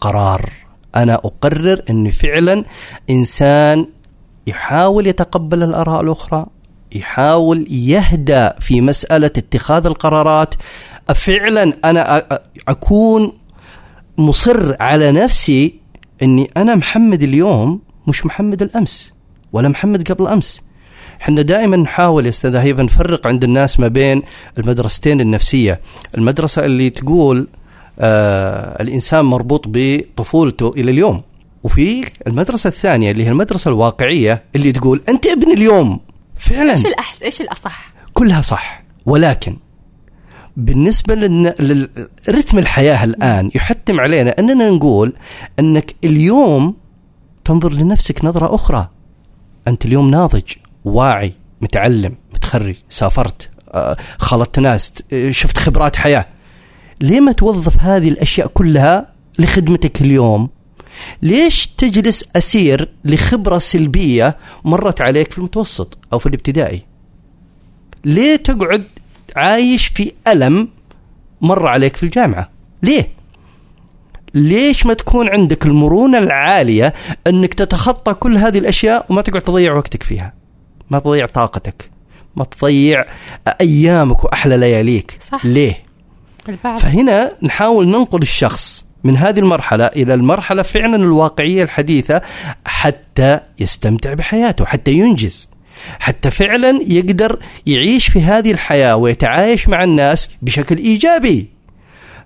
قرار. 0.00 0.50
أنا 0.96 1.14
أقرر 1.14 1.82
أني 1.90 2.10
فعلا 2.10 2.64
إنسان 3.10 3.86
يحاول 4.46 5.06
يتقبل 5.06 5.62
الآراء 5.62 6.00
الأخرى 6.00 6.46
يحاول 6.92 7.66
يهدى 7.70 8.50
في 8.60 8.80
مسألة 8.80 9.26
اتخاذ 9.26 9.86
القرارات. 9.86 10.54
فعلا 11.14 11.76
أنا 11.84 12.22
أكون 12.68 13.32
مصر 14.18 14.82
على 14.82 15.12
نفسي 15.12 15.74
أني 16.22 16.50
أنا 16.56 16.74
محمد 16.74 17.22
اليوم 17.22 17.80
مش 18.06 18.26
محمد 18.26 18.62
الأمس 18.62 19.12
ولا 19.52 19.68
محمد 19.68 20.12
قبل 20.12 20.26
أمس. 20.26 20.62
إحنا 21.22 21.42
دائما 21.42 21.76
نحاول 21.76 22.24
يا 22.24 22.30
أستاذ 22.30 22.56
هيفا 22.56 22.82
نفرق 22.82 23.26
عند 23.26 23.44
الناس 23.44 23.80
ما 23.80 23.88
بين 23.88 24.22
المدرستين 24.58 25.20
النفسية. 25.20 25.80
المدرسة 26.18 26.64
اللي 26.64 26.90
تقول 26.90 27.48
آه 27.98 28.82
الإنسان 28.82 29.24
مربوط 29.24 29.64
بطفولته 29.66 30.74
إلى 30.76 30.90
اليوم. 30.90 31.20
وفي 31.64 32.06
المدرسة 32.26 32.68
الثانية 32.68 33.10
اللي 33.10 33.24
هي 33.24 33.28
المدرسة 33.28 33.68
الواقعية 33.68 34.44
اللي 34.56 34.72
تقول 34.72 35.02
أنت 35.08 35.26
ابن 35.26 35.52
اليوم. 35.52 36.00
فعلا. 36.36 36.72
إيش 36.72 36.86
الاحس 36.86 37.22
إيش 37.22 37.40
الأصح؟ 37.40 37.92
كلها 38.12 38.40
صح. 38.40 38.84
ولكن 39.06 39.56
بالنسبة 40.56 41.14
لرتم 41.14 42.58
الحياة 42.58 43.04
الآن 43.04 43.50
يحتم 43.54 44.00
علينا 44.00 44.38
أننا 44.38 44.70
نقول 44.70 45.12
أنك 45.58 45.94
اليوم 46.04 46.76
تنظر 47.44 47.72
لنفسك 47.72 48.24
نظرة 48.24 48.54
أخرى. 48.54 48.88
أنت 49.68 49.84
اليوم 49.86 50.10
ناضج 50.10 50.52
واعي 50.84 51.34
متعلم 51.60 52.14
متخرج 52.34 52.76
سافرت 52.88 53.50
آه، 53.74 53.96
خلطت 54.18 54.58
ناس 54.58 54.92
شفت 55.30 55.58
خبرات 55.58 55.96
حياة. 55.96 56.26
ليه 57.00 57.20
ما 57.20 57.32
توظف 57.32 57.78
هذه 57.80 58.08
الأشياء 58.08 58.46
كلها 58.46 59.14
لخدمتك 59.38 60.00
اليوم؟ 60.00 60.48
ليش 61.22 61.66
تجلس 61.66 62.24
أسير 62.36 62.88
لخبرة 63.04 63.58
سلبية 63.58 64.36
مرت 64.64 65.00
عليك 65.00 65.32
في 65.32 65.38
المتوسط 65.38 65.98
أو 66.12 66.18
في 66.18 66.26
الابتدائي؟ 66.26 66.82
ليه 68.04 68.36
تقعد 68.36 68.84
عايش 69.36 69.86
في 69.86 70.12
ألم 70.28 70.68
مر 71.40 71.66
عليك 71.66 71.96
في 71.96 72.02
الجامعة؟ 72.02 72.50
ليه؟ 72.82 73.08
ليش 74.34 74.86
ما 74.86 74.94
تكون 74.94 75.28
عندك 75.28 75.66
المرونة 75.66 76.18
العالية 76.18 76.94
أنك 77.26 77.54
تتخطى 77.54 78.14
كل 78.14 78.36
هذه 78.36 78.58
الأشياء 78.58 79.06
وما 79.10 79.22
تقعد 79.22 79.42
تضيع 79.42 79.74
وقتك 79.74 80.02
فيها؟ 80.02 80.32
ما 80.90 80.98
تضيع 80.98 81.26
طاقتك 81.26 81.90
ما 82.36 82.44
تضيع 82.44 83.04
أيامك 83.60 84.24
وأحلى 84.24 84.56
لياليك. 84.56 85.18
صح. 85.32 85.46
ليه؟ 85.46 85.84
البعض. 86.48 86.78
فهنا 86.78 87.32
نحاول 87.42 87.88
ننقل 87.88 88.22
الشخص 88.22 88.84
من 89.04 89.16
هذه 89.16 89.38
المرحلة 89.38 89.86
إلى 89.86 90.14
المرحلة 90.14 90.62
فعلا 90.62 90.96
الواقعية 90.96 91.62
الحديثة 91.62 92.22
حتى 92.66 93.40
يستمتع 93.60 94.14
بحياته 94.14 94.64
حتى 94.64 94.92
ينجز 94.92 95.48
حتى 95.98 96.30
فعلا 96.30 96.80
يقدر 96.86 97.38
يعيش 97.66 98.08
في 98.08 98.20
هذه 98.20 98.50
الحياة 98.50 98.96
ويتعايش 98.96 99.68
مع 99.68 99.84
الناس 99.84 100.30
بشكل 100.42 100.76
إيجابي. 100.76 101.48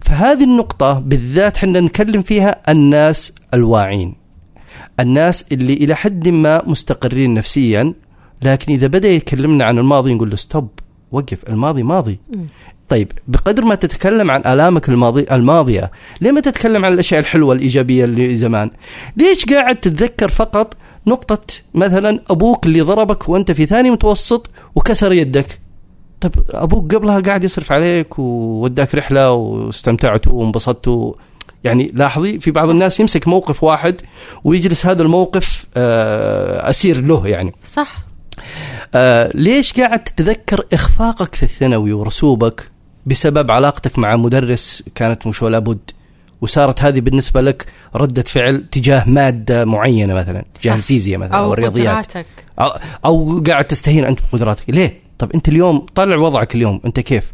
فهذه 0.01 0.45
النقطة 0.45 0.93
بالذات 0.99 1.57
حنا 1.57 1.81
نتكلم 1.81 2.23
فيها 2.23 2.57
الناس 2.69 3.33
الواعين 3.55 4.15
الناس 5.01 5.45
اللي 5.53 5.73
إلى 5.73 5.95
حد 5.95 6.29
ما 6.29 6.63
مستقرين 6.67 7.35
نفسيا 7.35 7.95
لكن 8.43 8.73
إذا 8.73 8.87
بدأ 8.87 9.09
يكلمنا 9.09 9.65
عن 9.65 9.79
الماضي 9.79 10.15
نقول 10.15 10.31
له 10.31 10.37
ستوب 10.37 10.69
وقف 11.13 11.39
الماضي 11.49 11.83
ماضي. 11.83 12.19
طيب 12.89 13.13
بقدر 13.29 13.65
ما 13.65 13.75
تتكلم 13.75 14.31
عن 14.31 14.43
آلامك 14.47 14.89
الماضي 14.89 15.27
الماضية 15.33 15.91
ليه 16.21 16.33
ما 16.33 16.41
تتكلم 16.41 16.85
عن 16.85 16.93
الأشياء 16.93 17.21
الحلوة 17.21 17.55
الإيجابية 17.55 18.05
اللي 18.05 18.37
زمان؟ 18.37 18.71
ليش 19.17 19.45
قاعد 19.45 19.77
تتذكر 19.77 20.29
فقط 20.29 20.77
نقطة 21.07 21.41
مثلا 21.75 22.21
أبوك 22.31 22.67
اللي 22.67 22.81
ضربك 22.81 23.29
وأنت 23.29 23.53
في 23.53 23.67
ثاني 23.67 23.91
متوسط 23.91 24.51
وكسر 24.75 25.13
يدك؟ 25.13 25.61
طيب 26.21 26.33
أبوك 26.51 26.95
قبلها 26.95 27.21
قاعد 27.21 27.45
يصرف 27.45 27.73
عليك 27.73 28.19
ووداك 28.19 28.95
رحلة 28.95 29.33
واستمتعتوا 29.33 30.33
وانبسطتوا 30.33 31.13
يعني 31.65 31.91
لاحظي 31.95 32.41
في 32.41 32.51
بعض 32.51 32.71
الناس 32.71 33.01
يمسك 33.01 33.29
موقف 33.29 33.65
واحد 33.65 34.01
ويجلس 34.45 34.87
هذا 34.87 35.03
الموقف 35.03 35.67
آه، 35.77 36.71
أسير 36.71 37.01
له 37.01 37.27
يعني. 37.27 37.53
صح. 37.73 37.97
آه 38.95 39.31
ليش 39.35 39.73
قاعد 39.73 40.05
تتذكر 40.05 40.67
إخفاقك 40.73 41.35
في 41.35 41.43
الثانوي 41.43 41.93
ورسوبك؟ 41.93 42.71
بسبب 43.09 43.51
علاقتك 43.51 43.99
مع 43.99 44.17
مدرس 44.17 44.83
كانت 44.95 45.27
مش 45.27 45.43
ولا 45.43 45.59
بد 45.59 45.91
وصارت 46.41 46.83
هذه 46.83 47.01
بالنسبة 47.01 47.41
لك 47.41 47.67
ردة 47.97 48.23
فعل 48.23 48.65
تجاه 48.71 49.09
مادة 49.09 49.65
معينة 49.65 50.15
مثلا 50.15 50.45
تجاه 50.61 50.75
الفيزياء 50.75 51.21
مثلا 51.21 51.37
أو, 51.37 51.45
أو 51.45 51.53
الرياضيات 51.53 51.95
قدراتك. 51.95 52.27
أو, 52.61 52.71
أو 53.05 53.43
قاعد 53.47 53.65
تستهين 53.65 54.05
أنت 54.05 54.19
بقدراتك 54.33 54.65
ليه؟ 54.69 55.01
طب 55.19 55.33
أنت 55.33 55.49
اليوم 55.49 55.87
طلع 55.95 56.17
وضعك 56.17 56.55
اليوم 56.55 56.81
أنت 56.87 57.01
كيف؟ 57.01 57.33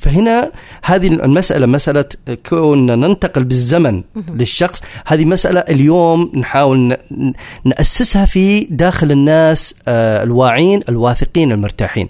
فهنا 0.00 0.52
هذه 0.84 1.06
المسألة 1.06 1.66
مسألة 1.66 2.04
كوننا 2.48 2.96
ننتقل 2.96 3.44
بالزمن 3.44 4.02
للشخص. 4.28 4.82
هذه 5.06 5.24
مسألة 5.24 5.60
اليوم 5.60 6.30
نحاول 6.34 6.96
نأسسها 7.64 8.24
في 8.24 8.60
داخل 8.60 9.12
الناس 9.12 9.74
آه، 9.88 10.22
الواعين 10.22 10.80
الواثقين 10.88 11.52
المرتاحين. 11.52 12.08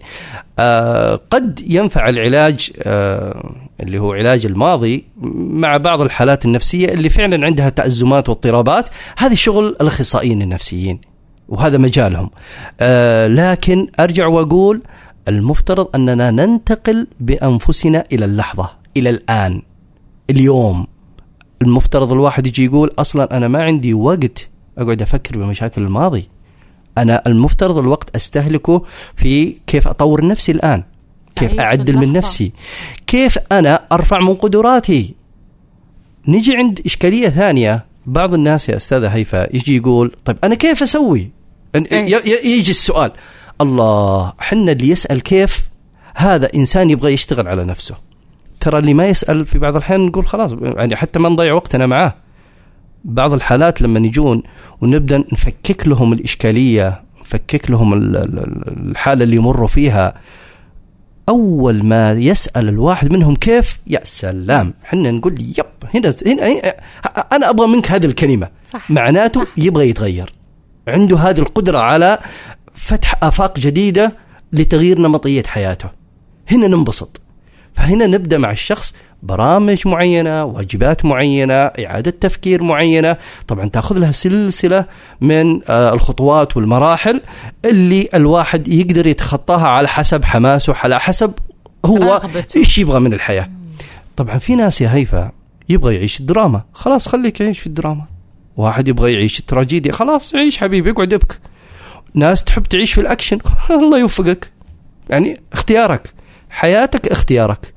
آه، 0.58 1.20
قد 1.30 1.60
ينفع 1.66 2.08
العلاج 2.08 2.70
آه، 2.82 3.50
اللي 3.80 3.98
هو 3.98 4.12
علاج 4.12 4.46
الماضي 4.46 5.04
مع 5.36 5.76
بعض 5.76 6.00
الحالات 6.00 6.44
النفسية 6.44 6.88
اللي 6.88 7.08
فعلا 7.08 7.46
عندها 7.46 7.68
تأزمات 7.68 8.28
واضطرابات. 8.28 8.88
هذه 9.18 9.34
شغل 9.34 9.66
الأخصائيين 9.66 10.42
النفسيين 10.42 11.00
وهذا 11.48 11.78
مجالهم. 11.78 12.30
لكن 13.26 13.86
أرجع 14.00 14.26
وأقول 14.26 14.82
المفترض 15.28 15.88
أننا 15.94 16.30
ننتقل 16.30 17.06
بأنفسنا 17.20 18.04
إلى 18.12 18.24
اللحظة 18.24 18.70
إلى 18.96 19.10
الآن 19.10 19.62
اليوم. 20.30 20.86
المفترض 21.62 22.12
الواحد 22.12 22.46
يجي 22.46 22.64
يقول 22.64 22.90
أصلا 22.98 23.36
أنا 23.36 23.48
ما 23.48 23.62
عندي 23.62 23.94
وقت 23.94 24.48
أقعد 24.78 25.02
أفكر 25.02 25.38
بمشاكل 25.38 25.82
الماضي. 25.82 26.28
أنا 26.98 27.22
المفترض 27.26 27.78
الوقت 27.78 28.16
أستهلكه 28.16 28.84
في 29.16 29.56
كيف 29.66 29.88
أطور 29.88 30.26
نفسي 30.26 30.52
الآن 30.52 30.82
كيف 31.36 31.60
أعدل 31.60 31.96
من 31.96 32.12
نفسي 32.12 32.52
كيف 33.06 33.38
أنا 33.52 33.82
أرفع 33.92 34.20
من 34.20 34.34
قدراتي. 34.34 35.14
نجي 36.28 36.56
عند 36.56 36.80
إشكالية 36.86 37.28
ثانية 37.28 37.84
بعض 38.06 38.34
الناس 38.34 38.68
يا 38.68 38.76
أستاذة 38.76 39.08
هيفا 39.08 39.56
يجي 39.56 39.76
يقول 39.76 40.12
طيب 40.24 40.36
أنا 40.44 40.54
كيف 40.54 40.82
أسوي؟ 40.82 41.30
يجي 42.44 42.70
السؤال. 42.70 43.12
الله 43.60 44.32
حنا 44.38 44.72
اللي 44.72 44.88
يسأل 44.88 45.22
كيف 45.22 45.68
هذا 46.14 46.48
إنسان 46.54 46.90
يبغى 46.90 47.12
يشتغل 47.12 47.48
على 47.48 47.64
نفسه 47.64 47.94
ترى 48.60 48.78
اللي 48.78 48.94
ما 48.94 49.06
يسأل 49.06 49.46
في 49.46 49.58
بعض 49.58 49.76
الأحيان 49.76 50.00
نقول 50.00 50.26
خلاص 50.26 50.52
يعني 50.62 50.96
حتى 50.96 51.18
ما 51.18 51.28
نضيع 51.28 51.52
وقتنا 51.52 51.86
معاه 51.86 52.14
بعض 53.04 53.32
الحالات 53.32 53.82
لما 53.82 53.98
يجون 53.98 54.42
ونبدأ 54.80 55.24
نفكك 55.32 55.88
لهم 55.88 56.12
الإشكالية 56.12 57.02
نفكك 57.20 57.70
لهم 57.70 57.94
الحالة 57.94 59.24
اللي 59.24 59.36
يمروا 59.36 59.68
فيها 59.68 60.14
أول 61.28 61.84
ما 61.84 62.12
يسأل 62.12 62.68
الواحد 62.68 63.12
منهم 63.12 63.34
كيف 63.36 63.80
يا 63.86 64.00
سلام 64.04 64.74
حنا 64.84 65.10
نقول 65.10 65.40
يب 65.40 65.66
هنا, 65.94 66.14
هنا 66.26 66.74
أنا 67.32 67.50
أبغى 67.50 67.66
منك 67.66 67.90
هذه 67.90 68.06
الكلمة 68.06 68.48
صح. 68.72 68.90
معناته 68.90 69.44
صح. 69.44 69.50
يبغى 69.56 69.88
يتغير 69.88 70.32
عنده 70.88 71.16
هذه 71.16 71.38
القدرة 71.38 71.78
على 71.78 72.18
فتح 72.80 73.14
آفاق 73.22 73.58
جديدة 73.58 74.12
لتغيير 74.52 74.98
نمطية 74.98 75.42
حياته. 75.46 75.88
هنا 76.50 76.68
ننبسط. 76.68 77.20
فهنا 77.74 78.06
نبدأ 78.06 78.38
مع 78.38 78.50
الشخص 78.50 78.94
برامج 79.22 79.88
معينة 79.88 80.44
واجبات 80.44 81.04
معينة 81.04 81.54
إعادة 81.54 82.10
تفكير 82.10 82.62
معينة. 82.62 83.16
طبعا 83.48 83.68
تأخذ 83.68 83.98
لها 83.98 84.12
سلسلة 84.12 84.84
من 85.20 85.60
آه، 85.68 85.92
الخطوات 85.92 86.56
والمراحل 86.56 87.20
اللي 87.64 88.08
الواحد 88.14 88.68
يقدر 88.68 89.06
يتخطاها 89.06 89.68
على 89.68 89.88
حسب 89.88 90.24
حماسه 90.24 90.74
على 90.74 91.00
حسب 91.00 91.32
هو 91.84 92.22
إيش 92.56 92.78
يبغى 92.78 93.00
من 93.00 93.12
الحياة. 93.12 93.48
طبعا 94.16 94.38
في 94.38 94.54
ناس 94.54 94.80
يا 94.80 94.94
هيفا 94.94 95.32
يبغى 95.68 95.94
يعيش 95.94 96.20
الدراما. 96.20 96.62
خلاص 96.72 97.08
خليك 97.08 97.40
يعيش 97.40 97.58
في 97.58 97.66
الدراما. 97.66 98.04
واحد 98.56 98.88
يبغى 98.88 99.12
يعيش 99.12 99.40
التراجيديا 99.40 99.92
خلاص 99.92 100.34
عيش 100.34 100.58
حبيبي 100.58 100.90
اقعد 100.90 101.12
ابك 101.12 101.40
ناس 102.14 102.44
تحب 102.44 102.62
تعيش 102.62 102.92
في 102.92 103.00
الأكشن. 103.00 103.38
الله 103.70 103.98
يوفقك. 103.98 104.52
يعني 105.10 105.40
اختيارك. 105.52 106.14
حياتك 106.50 107.08
اختيارك. 107.08 107.74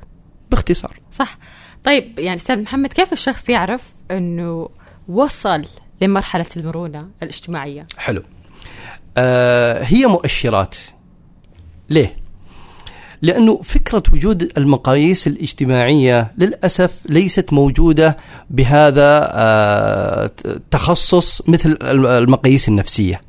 باختصار. 0.51 0.99
صح. 1.11 1.37
طيب 1.83 2.19
يعني 2.19 2.35
أستاذ 2.35 2.61
محمد 2.61 2.93
كيف 2.93 3.13
الشخص 3.13 3.49
يعرف 3.49 3.93
إنه 4.11 4.69
وصل 5.07 5.65
لمرحلة 6.01 6.45
المرونة 6.57 7.09
الاجتماعية؟ 7.23 7.85
حلو. 7.97 8.23
آه 9.17 9.83
هي 9.83 10.05
مؤشرات. 10.05 10.75
ليه؟ 11.89 12.15
لأنه 13.21 13.61
فكرة 13.61 14.03
وجود 14.13 14.51
المقاييس 14.57 15.27
الاجتماعية 15.27 16.31
للأسف 16.37 16.99
ليست 17.05 17.53
موجودة 17.53 18.17
بهذا 18.49 19.29
آه 19.33 20.31
تخصص 20.71 21.49
مثل 21.49 21.77
المقاييس 21.81 22.67
النفسية. 22.67 23.21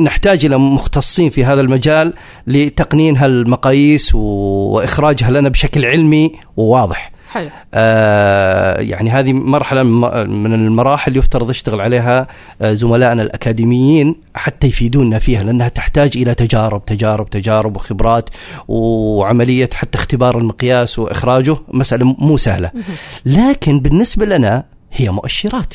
نحتاج 0.00 0.44
إلى 0.44 0.58
مختصين 0.58 1.30
في 1.30 1.44
هذا 1.44 1.60
المجال 1.60 2.14
لتقنين 2.46 3.16
هالمقاييس 3.16 4.14
وإخراجها 4.14 5.30
لنا 5.30 5.48
بشكل 5.48 5.84
علمي 5.84 6.32
وواضح. 6.56 7.12
حلو. 7.32 7.48
آه 7.74 8.80
يعني 8.80 9.10
هذه 9.10 9.32
مرحلة 9.32 9.82
من 10.26 10.54
المراحل 10.54 11.16
يفترض 11.16 11.50
يشتغل 11.50 11.80
عليها 11.80 12.26
آه 12.62 12.72
زملائنا 12.72 13.22
الأكاديميين 13.22 14.16
حتى 14.34 14.66
يفيدونا 14.66 15.18
فيها 15.18 15.44
لأنها 15.44 15.68
تحتاج 15.68 16.10
إلى 16.16 16.34
تجارب 16.34 16.84
تجارب 16.84 17.30
تجارب 17.30 17.76
وخبرات 17.76 18.30
وعملية 18.68 19.70
حتى 19.74 19.98
اختبار 19.98 20.38
المقياس 20.38 20.98
وإخراجه 20.98 21.56
مسألة 21.72 22.16
مو 22.18 22.36
سهلة. 22.36 22.70
لكن 23.26 23.80
بالنسبة 23.80 24.26
لنا 24.26 24.64
هي 24.92 25.10
مؤشرات. 25.10 25.74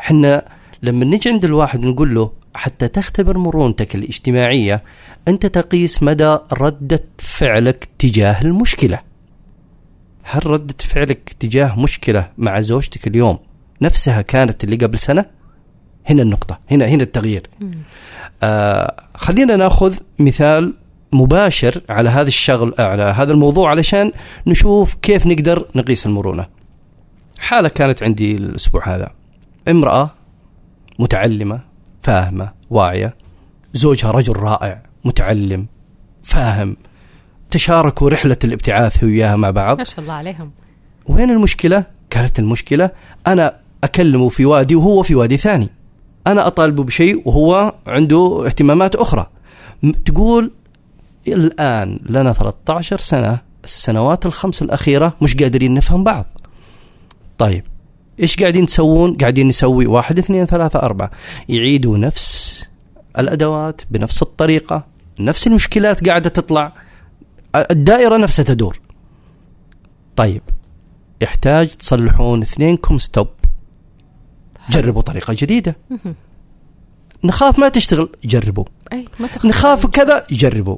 إحنا 0.00 0.44
لما 0.82 1.04
نجي 1.04 1.28
عند 1.28 1.44
الواحد 1.44 1.80
نقول 1.80 2.14
له 2.14 2.30
حتى 2.58 2.88
تختبر 2.88 3.38
مرونتك 3.38 3.94
الاجتماعية 3.94 4.82
أنت 5.28 5.46
تقيس 5.46 6.02
مدى 6.02 6.38
ردة 6.52 7.04
فعلك 7.18 7.88
تجاه 7.98 8.42
المشكلة. 8.42 9.00
هل 10.22 10.46
ردة 10.46 10.74
فعلك 10.78 11.36
تجاه 11.40 11.80
مشكلة 11.80 12.30
مع 12.38 12.60
زوجتك 12.60 13.06
اليوم 13.06 13.38
نفسها 13.82 14.22
كانت 14.22 14.64
اللي 14.64 14.76
قبل 14.76 14.98
سنة؟ 14.98 15.24
هنا 16.06 16.22
النقطة 16.22 16.58
هنا 16.70 16.86
هنا 16.86 17.02
التغيير. 17.02 17.50
آه 18.42 19.04
خلينا 19.14 19.56
ناخذ 19.56 19.96
مثال 20.18 20.74
مباشر 21.12 21.82
على 21.88 22.10
هذا 22.10 22.28
الشغل 22.28 22.74
على 22.78 23.02
هذا 23.02 23.32
الموضوع 23.32 23.70
علشان 23.70 24.12
نشوف 24.46 24.94
كيف 24.94 25.26
نقدر 25.26 25.68
نقيس 25.74 26.06
المرونة. 26.06 26.46
حالة 27.38 27.68
كانت 27.68 28.02
عندي 28.02 28.34
الأسبوع 28.34 28.96
هذا. 28.96 29.10
امرأة 29.68 30.10
متعلمة 30.98 31.67
فاهمة 32.08 32.52
واعية. 32.70 33.14
زوجها 33.74 34.10
رجل 34.10 34.36
رائع 34.36 34.82
متعلم 35.04 35.66
فاهم. 36.22 36.76
تشاركوا 37.50 38.10
رحلة 38.10 38.36
الابتعاث 38.44 39.04
وياها 39.04 39.36
مع 39.36 39.50
بعض. 39.50 39.78
ما 39.78 39.84
شاء 39.84 40.00
الله 40.00 40.12
عليهم. 40.12 40.50
وين 41.06 41.30
المشكلة؟ 41.30 41.84
كانت 42.10 42.38
المشكلة 42.38 42.90
أنا 43.26 43.56
أكلمه 43.84 44.28
في 44.28 44.44
وادي 44.44 44.74
وهو 44.74 45.02
في 45.02 45.14
وادي 45.14 45.36
ثاني. 45.36 45.68
أنا 46.26 46.46
أطالبه 46.46 46.84
بشيء 46.84 47.22
وهو 47.28 47.74
عنده 47.86 48.42
اهتمامات 48.46 48.94
أخرى. 48.94 49.26
تقول 50.04 50.50
الآن 51.28 52.00
لنا 52.10 52.32
13 52.32 52.98
سنة 52.98 53.38
السنوات 53.64 54.26
الخمس 54.26 54.62
الأخيرة 54.62 55.14
مش 55.22 55.36
قادرين 55.36 55.74
نفهم 55.74 56.04
بعض. 56.04 56.26
طيب 57.38 57.64
إيش 58.20 58.36
قاعدين 58.36 58.66
تسوون؟ 58.66 59.16
قاعدين 59.16 59.48
نسوي 59.48 59.86
واحد 59.86 60.18
اثنين 60.18 60.46
ثلاثة 60.46 60.78
أربعة. 60.78 61.10
يعيدوا 61.48 61.98
نفس 61.98 62.64
الأدوات 63.18 63.80
بنفس 63.90 64.22
الطريقة 64.22 64.86
نفس 65.20 65.46
المشكلات 65.46 66.08
قاعدة 66.08 66.30
تطلع. 66.30 66.72
الدائرة 67.56 68.16
نفسها 68.16 68.42
تدور. 68.42 68.80
طيب 70.16 70.42
يحتاج 71.22 71.68
تصلحون 71.68 72.42
اثنينكم 72.42 72.98
ستوب. 72.98 73.28
جربوا 74.70 75.02
طريقة 75.02 75.36
جديدة. 75.38 75.76
نخاف 77.24 77.58
ما 77.58 77.68
تشتغل 77.68 78.08
جربوا. 78.24 78.64
أي 78.92 79.08
ما 79.20 79.28
نخاف 79.44 79.86
كذا 79.86 80.26
جربوا. 80.30 80.76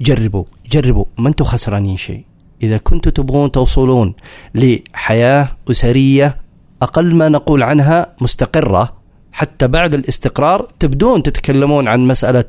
جربوا 0.00 0.44
جربوا. 0.70 1.04
ما 1.18 1.28
أنتم 1.28 1.44
خسرانين 1.44 1.96
شيء. 1.96 2.24
إذا 2.62 2.78
كنتم 2.78 3.10
تبغون 3.10 3.52
توصلون 3.52 4.14
لحياة 4.54 5.56
أسرية 5.70 6.36
أقل 6.82 7.14
ما 7.14 7.28
نقول 7.28 7.62
عنها 7.62 8.06
مستقرة. 8.20 8.98
حتى 9.32 9.68
بعد 9.68 9.94
الاستقرار 9.94 10.68
تبدون 10.78 11.22
تتكلمون 11.22 11.88
عن 11.88 12.00
مسألة 12.00 12.44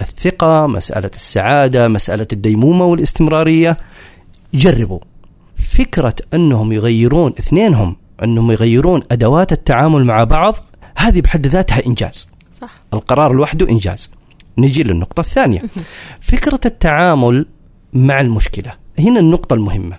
الثقة 0.00 0.66
مسألة 0.66 1.10
السعادة 1.14 1.88
مسألة 1.88 2.26
الديمومة 2.32 2.84
والاستمرارية. 2.84 3.76
جربوا. 4.54 4.98
فكرة 5.78 6.14
أنهم 6.34 6.72
يغيرون 6.72 7.34
اثنينهم 7.38 7.96
أنهم 8.22 8.50
يغيرون 8.50 9.02
أدوات 9.10 9.52
التعامل 9.52 10.04
مع 10.04 10.24
بعض 10.24 10.56
هذه 10.96 11.20
بحد 11.20 11.46
ذاتها 11.46 11.86
إنجاز. 11.86 12.28
صح. 12.60 12.80
القرار 12.94 13.32
لوحده 13.32 13.68
إنجاز. 13.68 14.10
نجي 14.58 14.82
للنقطة 14.82 15.20
الثانية. 15.20 15.62
فكرة 16.20 16.60
التعامل 16.64 17.46
مع 17.92 18.20
المشكلة. 18.20 18.72
هنا 18.98 19.20
النقطة 19.20 19.54
المهمة. 19.54 19.98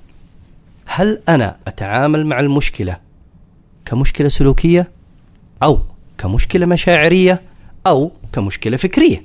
هل 0.86 1.22
أنا 1.30 1.56
أتعامل 1.68 2.26
مع 2.26 2.40
المشكلة 2.40 3.09
كمشكلة 3.90 4.30
سلوكية 4.30 4.92
أو 5.64 5.80
كمشكلة 6.18 6.66
مشاعرية 6.66 7.42
أو 7.88 8.12
كمشكلة 8.34 8.78
فكرية. 8.78 9.24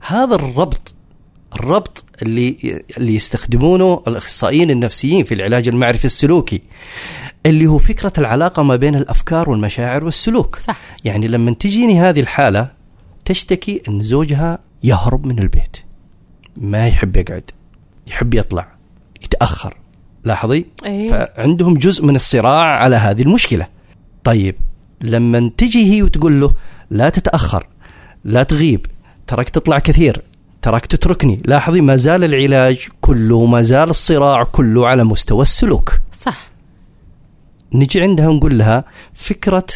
هذا 0.00 0.34
الربط 0.34 0.94
الربط 1.54 2.04
اللي 2.22 2.82
اللي 2.98 3.14
يستخدمونه 3.14 4.02
الأخصائيين 4.08 4.70
النفسيين 4.70 5.24
في 5.24 5.34
العلاج 5.34 5.68
المعرفي 5.68 6.04
السلوكي 6.04 6.62
اللي 7.46 7.66
هو 7.66 7.78
فكرة 7.78 8.12
العلاقة 8.18 8.62
ما 8.62 8.76
بين 8.76 8.94
الأفكار 8.94 9.50
والمشاعر 9.50 10.04
والسلوك. 10.04 10.58
صح. 10.58 10.80
يعني 11.04 11.28
لما 11.28 11.50
تجيني 11.50 12.00
هذه 12.00 12.20
الحالة 12.20 12.70
تشتكي 13.24 13.82
إن 13.88 14.00
زوجها 14.00 14.58
يهرب 14.84 15.26
من 15.26 15.38
البيت. 15.38 15.76
ما 16.56 16.88
يحب 16.88 17.16
يقعد 17.16 17.50
يحب 18.06 18.34
يطلع 18.34 18.68
يتأخر. 19.22 19.76
لاحظي؟ 20.28 20.66
إيه. 20.84 21.10
فعندهم 21.10 21.74
جزء 21.74 22.04
من 22.04 22.16
الصراع 22.16 22.82
على 22.82 22.96
هذه 22.96 23.22
المشكلة. 23.22 23.66
طيب 24.24 24.54
لما 25.00 25.50
تجي 25.56 25.92
هي 25.92 26.02
وتقول 26.02 26.40
له 26.40 26.50
لا 26.90 27.08
تتأخر 27.08 27.66
لا 28.24 28.42
تغيب 28.42 28.86
تراك 29.26 29.48
تطلع 29.48 29.78
كثير 29.78 30.22
تراك 30.62 30.86
تتركني 30.86 31.42
لاحظي 31.44 31.80
ما 31.80 31.96
زال 31.96 32.24
العلاج 32.24 32.88
كله 33.00 33.46
ما 33.46 33.62
زال 33.62 33.90
الصراع 33.90 34.44
كله 34.44 34.86
على 34.86 35.04
مستوى 35.04 35.42
السلوك. 35.42 35.98
صح. 36.18 36.50
نجي 37.72 38.00
عندها 38.00 38.28
ونقول 38.28 38.58
لها 38.58 38.84
فكرة 39.12 39.66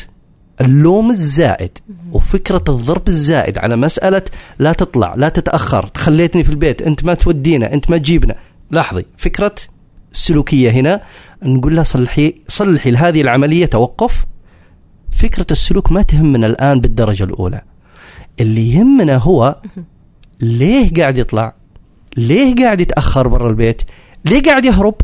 اللوم 0.60 1.10
الزائد 1.10 1.78
وفكرة 2.12 2.64
الضرب 2.68 3.08
الزائد 3.08 3.58
على 3.58 3.76
مسألة 3.76 4.22
لا 4.58 4.72
تطلع 4.72 5.14
لا 5.16 5.28
تتأخر 5.28 5.90
خليتني 5.96 6.44
في 6.44 6.50
البيت 6.50 6.82
أنت 6.82 7.04
ما 7.04 7.14
تودينا 7.14 7.72
أنت 7.72 7.90
ما 7.90 7.98
تجيبنا. 7.98 8.34
لاحظي 8.70 9.04
فكرة 9.16 9.54
السلوكية 10.12 10.70
هنا 10.70 11.00
نقول 11.42 11.76
لها 11.76 11.84
صلحي 11.84 12.34
صلحي 12.48 12.90
لهذه 12.90 13.20
العملية 13.20 13.66
توقف. 13.66 14.24
فكرة 15.18 15.46
السلوك 15.50 15.92
ما 15.92 16.02
تهمنا 16.02 16.46
الآن 16.46 16.80
بالدرجة 16.80 17.24
الأولى. 17.24 17.62
اللي 18.40 18.72
يهمنا 18.72 19.16
هو 19.16 19.56
ليه 20.40 20.94
قاعد 20.94 21.18
يطلع؟ 21.18 21.54
ليه 22.16 22.54
قاعد 22.54 22.80
يتأخر 22.80 23.28
برا 23.28 23.50
البيت؟ 23.50 23.82
ليه 24.24 24.42
قاعد 24.42 24.64
يهرب؟ 24.64 24.94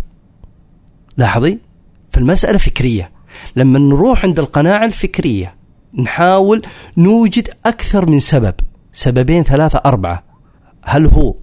لاحظي 1.17 1.59
فالمسألة 2.13 2.59
فكرية. 2.59 3.11
لما 3.57 3.79
نروح 3.79 4.25
عند 4.25 4.39
القناعة 4.39 4.85
الفكرية 4.85 5.55
نحاول 5.95 6.63
نوجد 6.97 7.49
أكثر 7.67 8.07
من 8.11 8.21
سبب 8.21 8.55
سببين 8.93 9.43
ثلاثة 9.43 9.83
أربعة. 9.87 10.25
هل 10.83 11.07
هو 11.07 11.35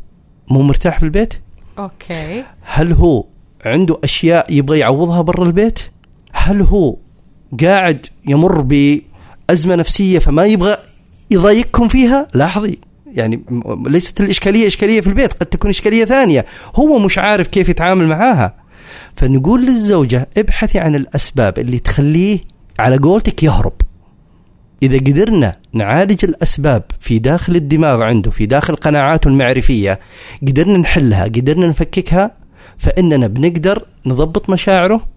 مو 0.51 0.61
مرتاح 0.61 0.99
في 0.99 1.05
البيت؟ 1.05 1.33
أوكي. 1.79 2.43
هل 2.61 2.93
هو 2.93 3.25
عنده 3.65 3.97
أشياء 4.03 4.53
يبغى 4.53 4.79
يعوضها 4.79 5.21
برا 5.21 5.45
البيت؟ 5.45 5.79
هل 6.33 6.61
هو 6.61 6.95
قاعد 7.61 8.05
يمر 8.27 8.61
بأزمة 8.61 9.75
نفسية 9.75 10.19
فما 10.19 10.45
يبغى 10.45 10.77
يضايقكم 11.31 11.87
فيها؟ 11.87 12.27
لاحظي 12.33 12.77
يعني 13.07 13.43
ليست 13.85 14.21
الإشكالية 14.21 14.67
إشكالية 14.67 15.01
في 15.01 15.07
البيت 15.07 15.33
قد 15.33 15.45
تكون 15.45 15.69
إشكالية 15.69 16.05
ثانية. 16.05 16.45
هو 16.75 16.99
مش 16.99 17.17
عارف 17.17 17.47
كيف 17.47 17.69
يتعامل 17.69 18.07
معاها. 18.07 18.53
فنقول 19.15 19.65
للزوجة 19.65 20.29
ابحثي 20.37 20.79
عن 20.79 20.95
الأسباب 20.95 21.59
اللي 21.59 21.79
تخليه 21.79 22.39
على 22.79 22.97
قولتك 22.97 23.43
يهرب. 23.43 23.73
إذا 24.83 24.97
قدرنا 24.97 25.55
نعالج 25.73 26.25
الأسباب 26.25 26.83
في 26.99 27.19
داخل 27.19 27.55
الدماغ 27.55 28.01
عنده 28.01 28.31
في 28.31 28.45
داخل 28.45 28.75
قناعاته 28.75 29.27
المعرفية 29.27 29.99
قدرنا 30.47 30.77
نحلها 30.77 31.23
قدرنا 31.23 31.67
نفككها 31.67 32.31
فإننا 32.77 33.27
بنقدر 33.27 33.85
نضبط 34.05 34.49
مشاعره 34.49 35.07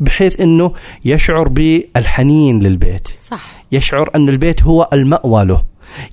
بحيث 0.00 0.40
أنه 0.40 0.72
يشعر 1.04 1.48
بالحنين 1.48 2.60
للبيت. 2.60 3.08
صح. 3.24 3.64
يشعر 3.72 4.10
أن 4.14 4.28
البيت 4.28 4.62
هو 4.62 4.88
المأوى 4.92 5.44
له. 5.44 5.64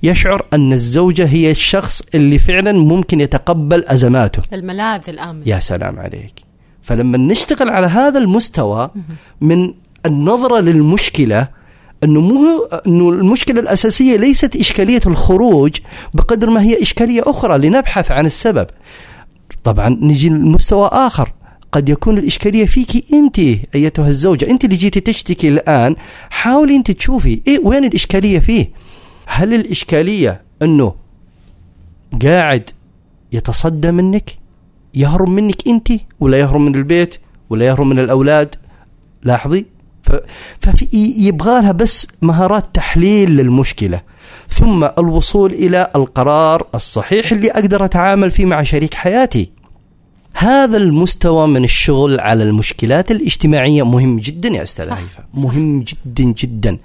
يشعر 0.02 0.46
أن 0.52 0.72
الزوجة 0.72 1.26
هي 1.26 1.50
الشخص 1.50 2.02
اللي 2.14 2.38
فعلا 2.38 2.72
ممكن 2.72 3.20
يتقبل 3.20 3.84
أزماته. 3.84 4.42
الملاذ 4.52 5.00
الامن 5.08 5.42
يا 5.46 5.58
سلام 5.58 5.98
عليك. 5.98 6.34
فلما 6.82 7.18
نشتغل 7.18 7.68
على 7.68 7.86
هذا 7.86 8.18
المستوى 8.18 8.90
من 9.40 9.74
النظرة 10.06 10.60
للمشكلة 10.60 11.48
إنه 12.04 12.20
مو 12.20 12.68
إنه 12.86 13.08
المشكلة 13.08 13.60
الأساسية 13.60 14.16
ليست 14.16 14.56
إشكالية 14.56 15.00
الخروج 15.06 15.76
بقدر 16.14 16.50
ما 16.50 16.62
هي 16.62 16.82
إشكالية 16.82 17.22
أخرى 17.26 17.58
لنبحث 17.58 18.10
عن 18.10 18.26
السبب. 18.26 18.66
طبعا 19.64 19.88
نجي 19.88 20.28
لمستوى 20.28 20.88
آخر 20.92 21.32
قد 21.72 21.88
يكون 21.88 22.18
الإشكالية 22.18 22.64
فيك 22.64 23.12
انت 23.12 23.38
أيتها 23.74 24.08
الزوجة، 24.08 24.50
انت 24.50 24.64
اللي 24.64 24.76
جيتي 24.76 25.00
تشتكي 25.00 25.48
الآن 25.48 25.96
حاولي 26.30 26.76
انت 26.76 26.90
تشوفي 26.90 27.40
إيه 27.46 27.58
وين 27.64 27.84
الإشكالية 27.84 28.38
فيه؟ 28.38 28.70
هل 29.26 29.54
الإشكالية 29.54 30.42
أنه 30.62 30.94
قاعد 32.22 32.70
يتصدى 33.32 33.90
منك؟ 33.90 34.38
يهرب 34.94 35.28
منك 35.28 35.68
انت 35.68 35.92
ولا 36.20 36.38
يهرب 36.38 36.60
من 36.60 36.74
البيت 36.74 37.14
ولا 37.50 37.66
يهرب 37.66 37.86
من 37.86 37.98
الأولاد؟ 37.98 38.54
لاحظي 39.22 39.66
ف- 40.12 40.20
ففي 40.60 40.88
يبغى 41.18 41.60
لها 41.60 41.72
بس 41.72 42.06
مهارات 42.22 42.64
تحليل 42.74 43.30
للمشكلة 43.36 44.00
ثم 44.48 44.84
الوصول 44.98 45.52
إلى 45.52 45.90
القرار 45.96 46.66
الصحيح 46.74 47.32
اللي 47.32 47.50
أقدر 47.50 47.84
أتعامل 47.84 48.30
فيه 48.30 48.44
مع 48.44 48.62
شريك 48.62 48.94
حياتي. 48.94 49.50
هذا 50.34 50.76
المستوى 50.76 51.46
من 51.46 51.64
الشغل 51.64 52.20
على 52.20 52.42
المشكلات 52.44 53.10
الاجتماعية 53.10 53.82
مهم 53.82 54.18
جدا 54.18 54.48
يا 54.48 54.62
أستاذ 54.62 54.90
صح، 54.90 54.96
هيفا، 54.96 55.24
مهم 55.34 55.84
جدا 55.84 56.24
جدا. 56.38 56.78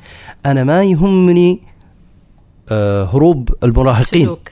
أنا 0.46 0.64
ما 0.64 0.84
يهمني 0.84 1.60
آه، 2.70 3.06
هروب 3.14 3.50
المراهقين 3.64 4.26
سلوك 4.26 4.50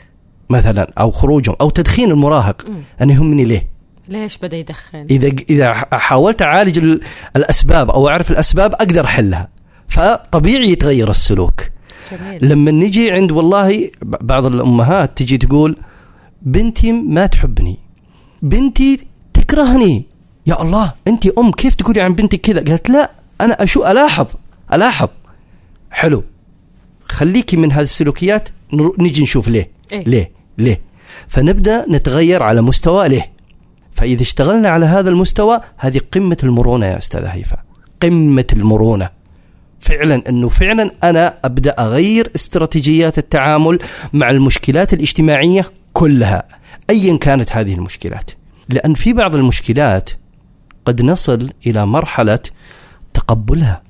مثلا 0.50 0.92
أو 1.00 1.12
خروجهم 1.12 1.56
أو 1.62 1.70
تدخين 1.70 2.12
المراهق،. 2.12 2.66
أنا 3.02 3.14
يهمني 3.14 3.46
ليه؟ 3.46 3.68
ليش 4.08 4.38
بدأ 4.38 4.58
يدخن؟ 4.58 5.08
إذا 5.10 5.28
إذا 5.50 5.74
حاولت 5.94 6.42
أعالج 6.42 6.78
ال- 6.78 7.02
الأسباب 7.36 7.90
أو 7.90 8.10
أعرف 8.10 8.32
الأسباب 8.32 8.74
أقدر 8.74 9.06
أحلها. 9.06 9.50
فطبيعي 9.88 10.72
يتغير 10.72 11.10
السلوك. 11.10 11.62
جميل. 12.12 12.50
لما 12.50 12.72
نجي 12.72 13.12
عند 13.12 13.32
والله 13.32 13.90
بعض 14.02 14.46
الأمهات 14.46 15.18
تجي 15.18 15.38
تقول 15.38 15.78
بنتي 16.42 16.92
ما 16.92 17.26
تحبني. 17.26 17.78
بنتي 18.42 19.00
تكرهني. 19.34 20.06
يا 20.48 20.62
الله 20.62 20.94
أنت 21.08 21.28
أم 21.28 21.52
كيف 21.52 21.76
تقولي 21.76 22.02
عن 22.02 22.16
بنتك 22.16 22.42
كذا؟ 22.42 22.64
قالت 22.64 22.90
لا 22.90 23.12
أنا 23.42 23.64
أشو 23.64 23.86
ألاحظ 23.86 24.28
ألاحظ. 24.74 25.10
حلو. 25.92 26.24
خليكي 27.08 27.58
من 27.58 27.72
هذه 27.72 27.84
السلوكيات 27.84 28.50
نجي 29.00 29.24
نشوف 29.24 29.48
ليه. 29.48 29.70
إيه؟ 29.92 30.04
ليه؟ 30.04 30.32
ليه؟ 30.58 30.82
فنبدأ 31.28 31.86
نتغير 31.90 32.44
على 32.44 32.62
مستوى 32.62 33.10
ليه؟ 33.10 33.35
فإذا 33.96 34.22
اشتغلنا 34.22 34.70
على 34.70 34.86
هذا 34.86 35.10
المستوى 35.10 35.60
هذه 35.78 36.02
قمة 36.12 36.38
المرونة 36.44 36.86
يا 36.86 36.98
أستاذ 36.98 37.26
هيفا 37.26 37.58
قمة 38.02 38.46
المرونة. 38.54 39.10
فعلا 39.80 40.30
أنه 40.30 40.50
فعلا 40.50 40.92
أنا 41.04 41.34
أبدأ 41.46 41.76
أغير 41.80 42.32
استراتيجيات 42.36 43.18
التعامل 43.18 43.80
مع 44.14 44.30
المشكلات 44.30 44.94
الاجتماعية 44.94 45.66
كلها 45.94 46.44
ايا 46.90 47.18
كانت 47.18 47.52
هذه 47.52 47.74
المشكلات. 47.74 48.32
لأن 48.70 48.94
في 48.94 49.14
بعض 49.14 49.36
المشكلات 49.36 50.10
قد 50.86 51.02
نصل 51.02 51.50
إلى 51.68 51.86
مرحلة 51.86 52.40
تقبلها. 53.14 53.82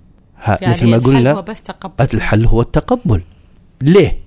ها 0.43 0.57
يعني 0.61 0.73
مثل 0.73 0.87
ما 0.87 0.95
الحل 0.95 1.07
قلنا 1.07 1.31
هو 1.31 1.41
بس 1.41 1.61
تقبل. 1.61 2.07
الحل 2.13 2.45
هو 2.45 2.61
التقبل. 2.61 3.21
ليه؟ 3.81 4.19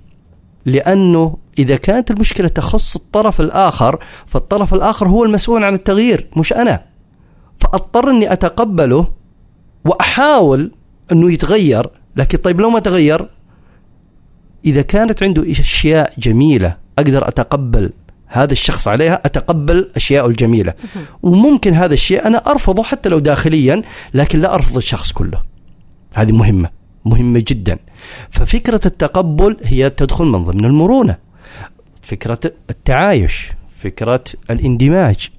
لأنه 0.67 1.37
إذا 1.59 1.77
كانت 1.77 2.11
المشكلة 2.11 2.49
تخص 2.49 2.97
الطرف 2.97 3.41
الآخر 3.41 3.99
فالطرف 4.27 4.75
الآخر 4.75 5.09
هو 5.09 5.25
المسؤول 5.25 5.65
عن 5.65 5.75
التغيير 5.75 6.27
مش 6.37 6.53
أنا. 6.53 6.83
فأضطر 7.59 8.11
إني 8.11 8.33
أتقبله 8.33 9.07
وأحاول 9.85 10.73
إنه 11.13 11.33
يتغير 11.33 11.91
لكن 12.17 12.39
طيب 12.39 12.61
لو 12.61 12.71
ما 12.71 12.79
تغير؟ 12.79 13.29
إذا 14.65 14.83
كانت 14.83 15.23
عنده 15.23 15.51
أشياء 15.51 16.13
جميلة 16.19 16.77
أقدر 16.99 17.29
أتقبل 17.29 17.93
هذا 18.27 18.53
الشخص 18.53 18.89
عليها 18.89 19.21
أتقبل 19.25 19.91
أشياءه 19.97 20.27
الجميلة. 20.27 20.75
وممكن 21.23 21.75
هذا 21.75 21.95
الشيء 21.95 22.27
أنا 22.27 22.39
أرفضه 22.39 22.83
حتى 22.83 23.09
لو 23.09 23.19
داخليا 23.19 23.83
لكن 24.15 24.41
لا 24.41 24.55
أرفض 24.55 24.77
الشخص 24.77 25.13
كله. 25.13 25.43
هذه 26.15 26.33
مهمة 26.33 26.71
مهمة 27.05 27.45
جدا. 27.49 27.79
ففكرة 28.31 28.81
التقبل 28.87 29.57
هي 29.65 29.91
تدخل 29.91 30.25
من 30.25 30.45
ضمن 30.45 30.65
المرونة. 30.65 31.28
فكرة 32.09 32.41
التعايش 32.71 33.53
فكرة 33.83 34.25
الاندماج. 34.51 35.31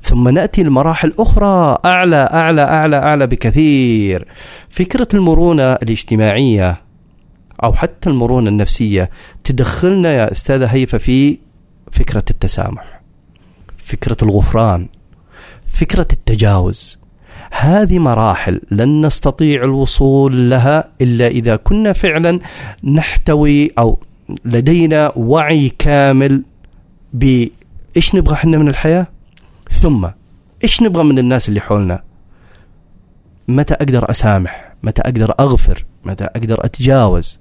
ثم 0.00 0.28
نأتي 0.28 0.62
لمراحل 0.62 1.14
أخرى 1.18 1.78
أعلى 1.84 2.16
أعلى 2.16 2.62
أعلى 2.62 2.96
أعلى 2.96 3.26
بكثير. 3.26 4.26
فكرة 4.68 5.08
المرونة 5.14 5.72
الاجتماعية 5.72 6.82
أو 7.64 7.72
حتى 7.72 8.10
المرونة 8.10 8.48
النفسية 8.48 9.10
تدخلنا 9.44 10.12
يا 10.12 10.32
أستاذة 10.32 10.66
هيفا 10.66 10.98
في 10.98 11.38
فكرة 11.92 12.24
التسامح 12.30 13.00
فكرة 13.78 14.16
الغفران 14.22 14.88
فكرة 15.72 16.08
التجاوز. 16.12 16.98
هذه 17.50 17.98
مراحل 17.98 18.60
لن 18.70 19.06
نستطيع 19.06 19.64
الوصول 19.64 20.50
لها 20.50 20.88
إلا 21.00 21.26
إذا 21.26 21.56
كنا 21.56 21.92
فعلا 21.92 22.40
نحتوي 22.84 23.70
أو 23.78 23.98
لدينا 24.44 25.12
وعي 25.16 25.68
كامل 25.78 26.42
بايش 27.12 28.14
نبغى 28.14 28.34
إحنا 28.34 28.58
من 28.58 28.68
الحياة؟ 28.68 29.06
ثم 29.70 30.08
إيش 30.64 30.82
نبغى 30.82 31.04
من 31.04 31.18
الناس 31.18 31.48
اللي 31.48 31.60
حولنا؟ 31.60 32.02
متى 33.48 33.74
أقدر 33.74 34.10
أسامح؟ 34.10 34.72
متى 34.82 35.02
أقدر 35.02 35.34
أغفر؟ 35.40 35.84
متى 36.04 36.24
أقدر 36.24 36.64
أتجاوز؟ 36.64 37.40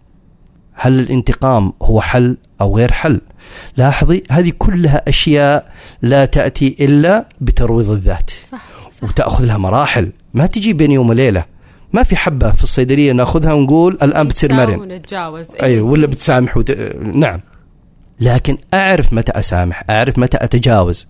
هل 0.74 1.00
الانتقام 1.00 1.74
هو 1.82 2.02
حل 2.02 2.38
أو 2.62 2.78
غير 2.78 2.92
حل؟ 2.92 3.22
لاحظي 3.78 4.24
هذه 4.32 4.54
كلها 4.58 5.10
أشياء 5.10 5.72
لا 6.02 6.26
تأتي 6.26 6.76
إلا 6.80 7.26
بترويض 7.42 7.90
الذات. 7.90 8.30
صح, 8.52 8.68
صح. 9.02 9.04
وتاخذ 9.04 9.46
لها 9.46 9.58
مراحل. 9.58 10.12
ما 10.34 10.46
تجي 10.46 10.74
بين 10.74 10.92
يوم 10.92 11.10
وليلة. 11.10 11.46
ما 11.94 12.04
في 12.04 12.16
حبة 12.16 12.52
في 12.52 12.64
الصيدلية 12.64 13.12
ناخذها 13.12 13.54
ونقول 13.54 13.98
الآن 14.04 14.28
بتصير 14.28 14.54
مرن 14.54 14.80
ونتجاوز. 14.80 15.56
أيوه 15.62 15.90
ولا 15.90 16.08
بتسامح 16.08 16.58
وت... 16.58 16.72
نعم. 17.02 17.42
لكن 18.20 18.58
أعرف 18.74 19.14
متى 19.14 19.32
أسامح 19.32 19.84
أعرف 19.90 20.20
متى 20.20 20.38
أتجاوز 20.42 21.08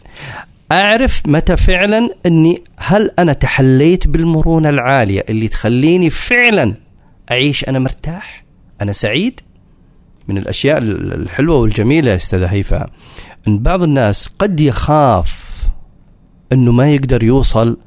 أعرف 0.72 1.22
متى 1.28 1.58
فعلا 1.58 2.10
إني 2.26 2.62
هل 2.78 3.12
أنا 3.20 3.34
تحليت 3.34 4.08
بالمرونة 4.08 4.70
العالية 4.70 5.26
اللي 5.30 5.48
تخليني 5.48 6.10
فعلا 6.10 6.74
أعيش 7.32 7.70
أنا 7.70 7.80
مرتاح 7.80 8.46
أنا 8.82 8.92
سعيد؟ 8.92 9.40
من 10.28 10.38
الأشياء 10.38 10.78
الحلوة 10.78 11.58
والجميلة 11.58 12.12
يا 12.12 12.16
أستاذة 12.16 12.46
هيفاء 12.46 12.90
إن 13.48 13.60
بعض 13.60 13.84
الناس 13.84 14.30
قد 14.40 14.60
يخاف 14.60 15.46
إنه 16.54 16.72
ما 16.72 16.92
يقدر 16.94 17.24
يوصل 17.24 17.78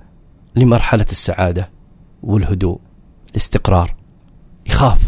لمرحلة 0.56 1.06
السعادة. 1.10 1.70
والهدوء 2.22 2.78
الاستقرار 3.30 3.94
يخاف. 4.66 5.00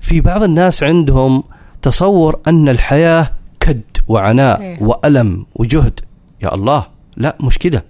في 0.00 0.20
بعض 0.20 0.42
الناس 0.42 0.82
عندهم 0.82 1.44
تصور 1.82 2.40
أن 2.48 2.68
الحياة 2.68 3.30
كد 3.60 3.82
وعناء 4.08 4.60
إيه. 4.60 4.82
وألم 4.82 5.46
وجهد. 5.54 6.00
يا 6.42 6.54
الله 6.54 6.86
لا 7.16 7.36
مش 7.40 7.58
كده. 7.58 7.84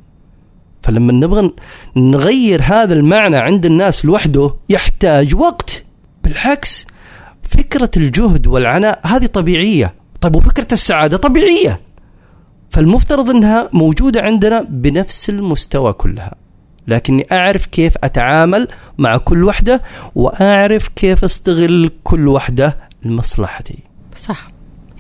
فلما 0.83 1.13
نبغى 1.13 1.51
نغير 1.97 2.63
هذا 2.63 2.95
المعنى 2.95 3.37
عند 3.37 3.67
الناس 3.67 4.05
لوحده 4.05 4.55
يحتاج 4.69 5.35
وقت. 5.35 5.85
بالعكس 6.25 6.87
فكرة 7.43 7.91
الجهد 7.97 8.47
والعناء 8.47 9.01
هذه 9.05 9.27
طبيعية. 9.27 9.95
طيب 10.21 10.37
وفكرة 10.37 10.69
السعادة 10.73 11.17
طبيعية. 11.17 11.81
فالمفترض 12.71 13.31
أنها 13.31 13.71
موجودة 13.73 14.21
عندنا 14.21 14.63
بنفس 14.63 15.31
المستوى 15.31 15.93
كلها. 15.93 16.35
لكني 16.89 17.27
أعرف 17.33 17.67
كيف 17.67 17.95
أتعامل 18.05 18.69
مع 18.99 19.17
كل 19.17 19.45
وحدة 19.45 19.83
وأعرف 20.15 20.89
كيف 20.89 21.25
أستغل 21.25 21.91
كل 22.05 22.29
وحدة 22.29 22.77
لمصلحتي. 23.05 23.79
صح. 24.21 24.49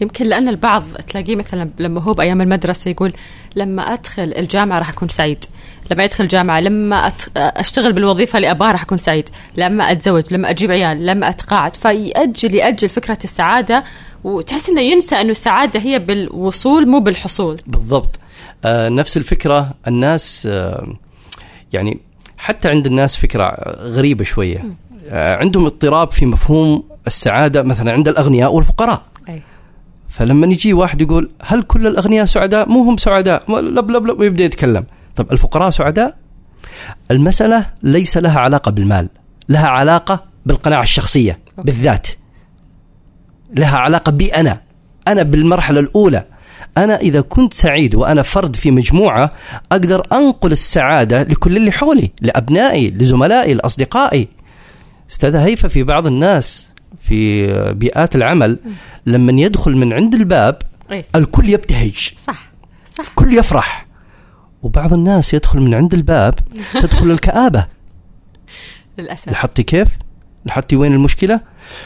يمكن 0.00 0.26
لأن 0.26 0.48
البعض 0.48 0.82
تلاقيه 1.08 1.36
مثلا 1.36 1.70
لما 1.78 2.02
هو 2.02 2.14
بأيام 2.14 2.40
المدرسة 2.40 2.90
يقول 2.90 3.12
لما 3.56 3.82
أدخل 3.82 4.22
الجامعة 4.22 4.78
راح 4.78 4.90
أكون 4.90 5.08
سعيد. 5.08 5.44
لما 5.90 6.04
أدخل 6.04 6.24
الجامعة 6.24 6.60
لما 6.60 7.12
أشتغل 7.36 7.92
بالوظيفة 7.92 8.36
اللي 8.36 8.50
أبغاها 8.50 8.72
راح 8.72 8.82
أكون 8.82 8.98
سعيد. 8.98 9.28
لما 9.56 9.92
أتزوج 9.92 10.34
لما 10.34 10.50
أجيب 10.50 10.70
عيال 10.70 11.06
لما 11.06 11.28
أتقاعد. 11.28 11.76
فيأجل 11.76 12.54
يأجل 12.54 12.88
فكرة 12.88 13.18
السعادة 13.24 13.84
وتحس 14.24 14.68
إنه 14.68 14.80
ينسى 14.80 15.14
إنه 15.16 15.30
السعادة 15.30 15.80
هي 15.80 15.98
بالوصول 15.98 16.88
مو 16.88 17.00
بالحصول. 17.00 17.56
بالضبط. 17.66 18.20
آه 18.64 18.88
نفس 18.88 19.16
الفكرة. 19.16 19.74
الناس 19.86 20.48
آه 20.50 20.96
يعني 21.72 22.00
حتى 22.38 22.68
عند 22.68 22.86
الناس 22.86 23.16
فكرة 23.16 23.56
غريبة 23.78 24.24
شوية 24.24 24.64
آه 25.08 25.36
عندهم 25.36 25.66
اضطراب 25.66 26.10
في 26.10 26.26
مفهوم 26.26 26.84
السعادة 27.06 27.62
مثلا 27.62 27.92
عند 27.92 28.08
الأغنياء 28.08 28.52
والفقراء 28.52 29.02
أي. 29.28 29.42
فلما 30.08 30.46
يجي 30.46 30.72
واحد 30.72 31.00
يقول 31.00 31.30
هل 31.42 31.62
كل 31.62 31.86
الأغنياء 31.86 32.26
سعداء؟ 32.26 32.68
مو 32.68 32.82
هم 32.82 32.96
سعداء 32.96 33.60
لب 33.60 33.90
لب 33.90 34.06
لب 34.06 34.20
ويبدا 34.20 34.44
يتكلم 34.44 34.84
طب 35.16 35.32
الفقراء 35.32 35.70
سعداء؟ 35.70 36.16
المسألة 37.10 37.66
ليس 37.82 38.16
لها 38.16 38.40
علاقة 38.40 38.70
بالمال 38.70 39.08
لها 39.48 39.68
علاقة 39.68 40.24
بالقناعة 40.46 40.82
الشخصية 40.82 41.38
okay. 41.58 41.72
بالذات 41.72 42.08
لها 43.56 43.78
علاقة 43.78 44.12
بي 44.12 44.28
أنا 44.28 44.60
أنا 45.08 45.22
بالمرحلة 45.22 45.80
الأولى 45.80 46.24
أنا 46.76 46.96
إذا 46.96 47.20
كنت 47.20 47.54
سعيد 47.54 47.94
وأنا 47.94 48.22
فرد 48.22 48.56
في 48.56 48.70
مجموعة 48.70 49.30
أقدر 49.72 50.02
أنقل 50.12 50.52
السعادة 50.52 51.22
لكل 51.22 51.56
اللي 51.56 51.72
حولي 51.72 52.10
لأبنائي 52.20 52.90
لزملائي 52.90 53.54
لأصدقائي. 53.54 54.28
أستاذ 55.10 55.36
هيفا 55.36 55.68
في 55.68 55.82
بعض 55.82 56.06
الناس 56.06 56.68
في 57.00 57.46
بيئات 57.72 58.16
العمل 58.16 58.58
لما 59.06 59.32
يدخل 59.32 59.76
من 59.76 59.92
عند 59.92 60.14
الباب 60.14 60.58
إيه؟ 60.90 61.04
الكل 61.14 61.48
يبتهج. 61.48 62.12
صح 62.26 62.50
صح. 62.98 63.08
الكل 63.08 63.38
يفرح. 63.38 63.86
وبعض 64.62 64.92
الناس 64.92 65.34
يدخل 65.34 65.60
من 65.60 65.74
عند 65.74 65.94
الباب 65.94 66.34
تدخل 66.82 67.10
الكآبة. 67.10 67.66
للأسف. 68.98 69.28
لاحظتي 69.28 69.62
كيف؟ 69.62 69.88
لاحظتي 70.44 70.76
وين 70.76 70.94
المشكلة؟ 70.94 71.40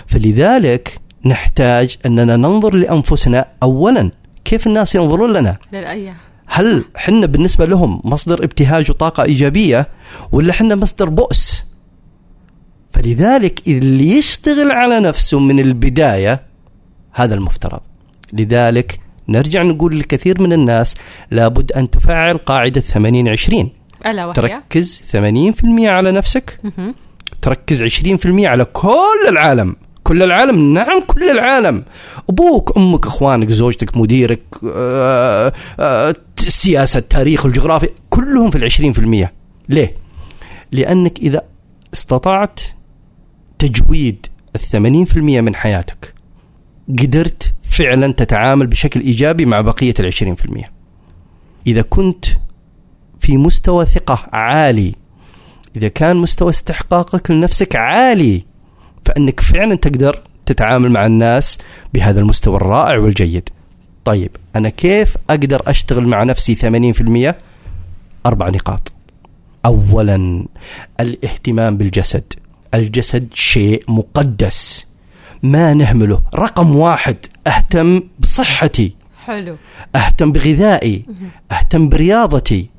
فلذلك 0.06 1.00
نحتاج 1.24 1.96
أننا 2.06 2.36
ننظر 2.36 2.74
لأنفسنا 2.74 3.46
أولا. 3.62 4.10
كيف 4.44 4.66
الناس 4.66 4.94
ينظرون 4.94 5.32
لنا؟ 5.32 5.56
للأية 5.72 6.16
هل 6.46 6.84
حنا 6.96 7.26
بالنسبة 7.26 7.66
لهم 7.66 8.00
مصدر 8.04 8.44
ابتهاج 8.44 8.90
وطاقة 8.90 9.22
إيجابية 9.22 9.88
ولا 10.32 10.52
حنا 10.52 10.74
مصدر 10.74 11.08
بؤس؟ 11.08 11.64
فلذلك 12.92 13.68
اللي 13.68 14.18
يشتغل 14.18 14.72
على 14.72 15.00
نفسه 15.00 15.38
من 15.38 15.60
البداية 15.60 16.42
هذا 17.12 17.34
المفترض. 17.34 17.80
لذلك 18.32 19.00
نرجع 19.28 19.62
نقول 19.62 19.98
لكثير 19.98 20.40
من 20.40 20.52
الناس 20.52 20.94
لابد 21.30 21.72
أن 21.72 21.90
تفعل 21.90 22.38
قاعدة 22.38 22.80
80 22.80 23.28
20 23.28 23.70
ألا 24.06 24.24
وهي؟ 24.24 24.34
تركز 24.34 25.02
80% 25.12 25.64
على 25.80 26.12
نفسك. 26.12 26.60
تركز 27.42 27.82
20% 27.82 28.46
على 28.46 28.64
كل 28.64 29.28
العالم. 29.28 29.76
كل 30.10 30.22
العالم. 30.22 30.74
نعم 30.74 31.00
كل 31.06 31.30
العالم. 31.30 31.84
أبوك 32.28 32.76
أمك 32.76 33.06
أخوانك 33.06 33.50
زوجتك 33.50 33.96
مديرك 33.96 34.42
آآ 34.64 35.52
آآ 35.80 36.14
السياسة 36.46 36.98
التاريخ 36.98 37.46
الجغرافيا 37.46 37.88
كلهم 38.10 38.50
في 38.50 38.58
العشرين 38.58 38.92
في 38.92 38.98
المية. 38.98 39.32
ليه؟ 39.68 39.96
لأنك 40.72 41.18
إذا 41.18 41.42
استطعت 41.94 42.60
تجويد 43.58 44.26
الثمانين 44.54 45.04
في 45.04 45.16
المية 45.16 45.40
من 45.40 45.54
حياتك 45.54 46.14
قدرت 46.88 47.52
فعلا 47.62 48.12
تتعامل 48.12 48.66
بشكل 48.66 49.00
إيجابي 49.00 49.44
مع 49.44 49.60
بقية 49.60 49.94
العشرين 50.00 50.34
في 50.34 50.44
المية. 50.44 50.66
إذا 51.66 51.82
كنت 51.82 52.24
في 53.20 53.36
مستوى 53.36 53.86
ثقة 53.86 54.28
عالي 54.32 54.94
إذا 55.76 55.88
كان 55.88 56.16
مستوى 56.16 56.50
استحقاقك 56.50 57.30
لنفسك 57.30 57.76
عالي 57.76 58.49
فإنك 59.10 59.40
فعلا 59.40 59.74
تقدر 59.74 60.22
تتعامل 60.46 60.90
مع 60.90 61.06
الناس 61.06 61.58
بهذا 61.94 62.20
المستوى 62.20 62.56
الرائع 62.56 62.98
والجيد. 62.98 63.48
طيب 64.04 64.30
أنا 64.56 64.68
كيف 64.68 65.16
أقدر 65.30 65.62
أشتغل 65.66 66.06
مع 66.06 66.22
نفسي 66.22 66.54
80%؟ 66.54 67.34
أربع 68.26 68.48
نقاط. 68.48 68.92
اولا 69.66 70.46
الاهتمام 71.00 71.76
بالجسد. 71.76 72.32
الجسد 72.74 73.28
شيء 73.34 73.84
مقدس 73.88 74.86
ما 75.42 75.74
نهمله، 75.74 76.22
رقم 76.34 76.76
واحد 76.76 77.16
أهتم 77.46 78.02
بصحتي. 78.18 78.94
حلو. 79.26 79.56
أهتم 79.94 80.32
بغذائي 80.32 81.04
أهتم 81.52 81.88
برياضتي. 81.88 82.70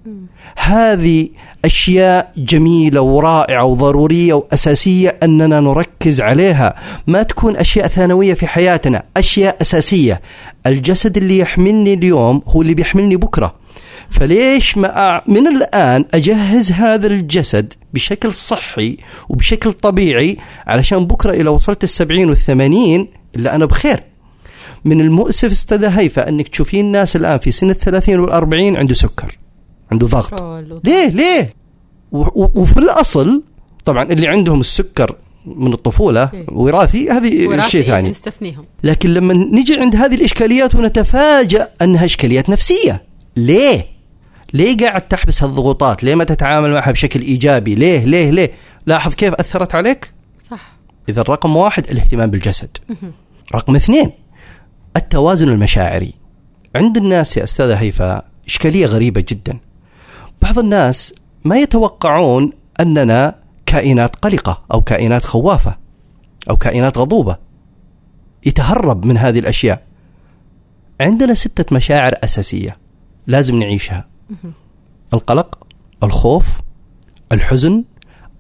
هذه 0.58 1.30
أشياء 1.66 2.32
جميلة 2.38 3.02
ورائعة 3.02 3.66
وضرورية 3.66 4.34
وأساسية 4.34 5.18
أننا 5.24 5.60
نركز 5.60 6.22
عليها. 6.22 6.76
ما 7.08 7.24
تكون 7.24 7.58
أشياء 7.58 7.88
ثانوية 7.88 8.34
في 8.34 8.48
حياتنا 8.48 9.04
أشياء 9.18 9.58
أساسية. 9.62 10.22
الجسد 10.68 11.18
اللي 11.18 11.38
يحملني 11.38 11.94
اليوم 11.94 12.42
هو 12.48 12.62
اللي 12.62 12.74
بيحملني 12.74 13.16
بكرة. 13.16 13.56
فليش 14.10 14.78
ما 14.78 14.98
أع... 14.98 15.24
من 15.28 15.48
الآن 15.48 16.06
أجهز 16.14 16.72
هذا 16.72 17.08
الجسد 17.08 17.74
بشكل 17.94 18.34
صحي 18.34 18.98
وبشكل 19.30 19.74
طبيعي 19.74 20.38
علشان 20.68 21.06
بكرة 21.06 21.32
إذا 21.32 21.50
وصلت 21.50 21.84
السبعين 21.84 22.30
والثمانين 22.30 23.08
إلا 23.36 23.56
أنا 23.56 23.66
بخير. 23.66 24.04
من 24.86 25.02
المؤسف 25.02 25.52
استاذة 25.52 25.88
هيفا 26.00 26.30
أنك 26.30 26.48
تشوفين 26.48 26.86
الناس 26.86 27.16
الآن 27.16 27.38
في 27.38 27.52
سن 27.52 27.70
الثلاثين 27.70 28.20
والأربعين 28.20 28.78
عنده 28.78 28.94
سكر 28.94 29.38
عنده 29.92 30.08
ضغط 30.08 30.42
ليه 30.84 31.08
ليه 31.08 31.50
وفي 32.12 32.78
الأصل 32.78 33.44
طبعا 33.86 34.04
اللي 34.04 34.28
عندهم 34.28 34.60
السكر 34.60 35.16
من 35.46 35.74
الطفولة 35.74 36.30
إيه. 36.34 36.46
وراثي 36.48 37.10
هذه 37.10 37.60
شيء 37.68 37.86
ثاني 37.86 38.10
نستثنيهم 38.10 38.66
لكن 38.84 39.14
لما 39.14 39.34
نجي 39.34 39.76
عند 39.76 39.96
هذه 39.96 40.16
الإشكاليات 40.16 40.76
ونتفاجأ 40.76 41.70
أنها 41.82 42.06
إشكاليات 42.06 42.50
نفسية 42.50 43.04
ليه؟ 43.36 43.86
ليه 44.54 44.78
قاعد 44.78 45.02
تحبس 45.08 45.44
هالضغوطات؟ 45.44 46.04
ليه 46.04 46.16
ما 46.16 46.24
تتعامل 46.24 46.72
معها 46.74 46.92
بشكل 46.92 47.22
إيجابي؟ 47.22 47.76
ليه 47.76 48.06
ليه 48.06 48.30
ليه؟ 48.30 48.52
لاحظ 48.86 49.14
كيف 49.14 49.34
أثرت 49.34 49.76
عليك؟ 49.76 50.12
صح 50.52 50.74
إذا 51.10 51.22
رقم 51.22 51.56
واحد 51.56 51.90
الاهتمام 51.90 52.32
بالجسد 52.32 52.78
رقم 53.56 53.76
اثنين 53.76 54.12
التوازن 54.98 55.50
المشاعري. 55.50 56.14
عند 56.76 56.98
الناس 56.98 57.38
يا 57.38 57.44
أستاذة 57.44 57.76
هيفاء 57.76 58.26
إشكالية 58.48 58.86
غريبة 58.86 59.26
جدا. 59.28 59.60
بعض 60.42 60.60
الناس 60.60 61.14
ما 61.44 61.58
يتوقعون 61.58 62.54
أننا 62.80 63.36
كائنات 63.66 64.16
قلقة 64.16 64.64
أو 64.74 64.82
كائنات 64.82 65.26
خوافة 65.26 65.78
أو 66.50 66.58
كائنات 66.58 66.98
غضوبة 66.98 67.38
يتهرب 68.46 69.06
من 69.06 69.18
هذه 69.18 69.40
الأشياء. 69.40 69.84
عندنا 71.02 71.34
ستة 71.34 71.76
مشاعر 71.76 72.14
أساسية 72.24 72.78
لازم 73.28 73.60
نعيشها. 73.60 74.08
القلق 75.14 75.68
الخوف 76.04 76.48
الحزن 77.32 77.84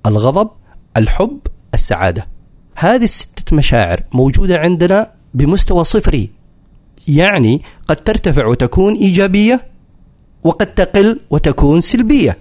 الغضب 0.06 0.50
الحب 0.98 1.40
السعادة. 1.74 2.28
هذه 2.76 3.04
الستة 3.04 3.56
مشاعر 3.56 4.04
موجودة 4.14 4.58
عندنا 4.58 5.12
بمستوى 5.34 5.84
صفري. 5.84 6.30
يعني 7.08 7.62
قد 7.88 7.96
ترتفع 7.96 8.46
وتكون 8.46 8.94
إيجابية 8.94 9.66
وقد 10.44 10.74
تقل 10.74 11.20
وتكون 11.30 11.82
سلبية. 11.82 12.38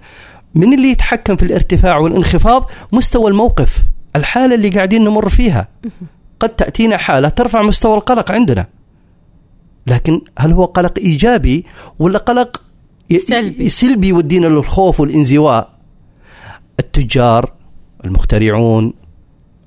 من 0.55 0.73
اللي 0.73 0.87
يتحكم 0.87 1.35
في 1.35 1.43
الارتفاع 1.43 1.97
والانخفاض؟ 1.97 2.69
مستوى 2.91 3.31
الموقف 3.31 3.77
الحالة 4.15 4.55
اللي 4.55 4.69
قاعدين 4.69 5.03
نمر 5.03 5.29
فيها. 5.29 5.67
قد 6.39 6.49
تأتينا 6.49 6.97
حالة 6.97 7.29
ترفع 7.29 7.61
مستوى 7.61 7.95
القلق 7.95 8.31
عندنا. 8.31 8.67
لكن 9.87 10.21
هل 10.39 10.51
هو 10.51 10.65
قلق 10.65 10.99
إيجابي 10.99 11.65
ولا 11.99 12.19
قلق 12.19 12.61
سلبي, 13.17 13.69
سلبي 13.69 14.07
يودينا 14.07 14.47
للخوف 14.47 14.99
والانزواء؟ 14.99 15.69
التجار 16.79 17.53
المخترعون 18.05 18.93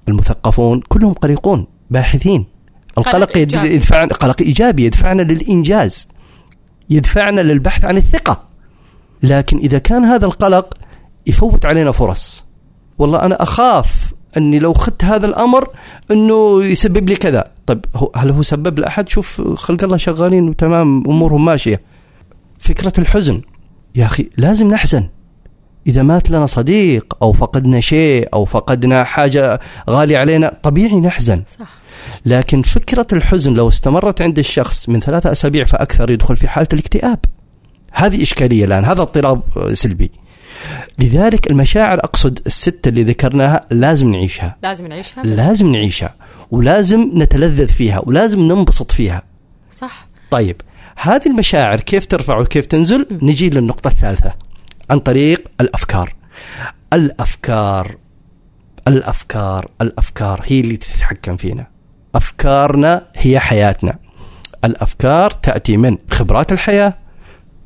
المثقفون 0.09 0.81
كلهم 0.81 1.13
قلقون 1.13 1.67
باحثين. 1.91 2.54
القلق 2.99 3.37
يدفعنا 3.37 4.15
قلق 4.15 4.43
إيجابي. 4.43 4.85
يدفعنا 4.85 5.23
للإنجاز 5.23 6.09
يدفعنا 6.91 7.41
للبحث 7.41 7.85
عن 7.85 7.97
الثقة. 7.97 8.43
لكن 9.23 9.59
إذا 9.59 9.79
كان 9.79 10.05
هذا 10.05 10.27
القلق 10.27 10.75
يفوت 11.27 11.67
علينا 11.67 11.93
فرص. 11.93 12.45
والله 12.99 13.23
أنا 13.23 13.43
أخاف 13.43 14.15
أني 14.37 14.59
لو 14.59 14.73
اخذت 14.73 15.05
هذا 15.05 15.27
الأمر 15.27 15.69
أنه 16.11 16.65
يسبب 16.65 17.09
لي 17.09 17.17
كذا. 17.17 17.51
طيب 17.67 17.85
هل 18.17 18.31
هو 18.31 18.43
سبب 18.43 18.79
لأحد؟ 18.79 19.09
شوف 19.09 19.43
خلق 19.55 19.85
الله 19.85 19.97
شغالين 19.97 20.49
وتمام 20.49 21.05
أمورهم 21.07 21.45
ماشية. 21.45 21.81
فكرة 22.59 22.93
الحزن. 22.99 23.41
يا 23.95 24.05
أخي 24.05 24.31
لازم 24.37 24.69
نحزن. 24.69 25.09
إذا 25.87 26.03
مات 26.03 26.31
لنا 26.31 26.47
صديق 26.47 27.17
أو 27.23 27.33
فقدنا 27.33 27.81
شيء 27.81 28.29
أو 28.35 28.45
فقدنا 28.45 29.05
حاجة 29.05 29.61
غالية 29.91 30.19
علينا 30.19 30.61
طبيعي 30.63 31.01
نحزن. 31.01 31.43
صح. 31.61 31.69
لكن 32.27 32.63
فكرة 32.63 33.07
الحزن 33.13 33.55
لو 33.55 33.69
استمرت 33.69 34.23
عند 34.23 34.39
الشخص 34.39 34.89
من 34.89 35.01
ثلاثة 35.01 35.33
أسابيع 35.33 35.65
فأكثر 35.65 36.11
يدخل 36.11 36.37
في 36.37 36.49
حالة 36.49 36.69
الاكتئاب. 36.73 37.19
هذه 37.93 38.23
إشكالية 38.23 38.65
الآن 38.65 38.85
هذا 38.85 39.03
اضطراب 39.03 39.43
سلبي. 39.73 40.11
لذلك 40.99 41.51
المشاعر 41.51 41.99
أقصد 41.99 42.41
السته 42.47 42.89
اللي 42.89 43.03
ذكرناها 43.03 43.67
لازم 43.71 44.11
نعيشها. 44.11 44.57
لازم 44.63 44.87
نعيشها. 44.87 45.25
لازم 45.25 45.73
نعيشها 45.73 46.15
ولازم 46.51 47.11
نتلذذ 47.15 47.69
فيها 47.69 48.03
ولازم 48.07 48.41
ننبسط 48.41 48.93
فيها. 48.93 49.23
صح. 49.73 50.07
طيب 50.31 50.61
هذه 50.97 51.27
المشاعر 51.27 51.81
كيف 51.81 52.07
ترفع 52.07 52.41
وكيف 52.41 52.67
تنزل؟ 52.67 53.07
نجي 53.23 53.51
للنقطة 53.51 53.89
الثالثة. 53.89 54.44
عن 54.91 54.99
طريق 54.99 55.49
الأفكار. 55.61 56.15
الأفكار 56.93 57.97
الأفكار 58.89 59.71
الأفكار 59.83 60.41
هي 60.45 60.61
اللي 60.61 60.77
تتحكم 60.77 61.37
فينا. 61.37 61.67
أفكارنا 62.15 63.03
هي 63.15 63.41
حياتنا. 63.41 63.99
الأفكار 64.65 65.31
تأتي 65.31 65.77
من 65.77 65.97
خبرات 66.11 66.53
الحياة 66.53 66.95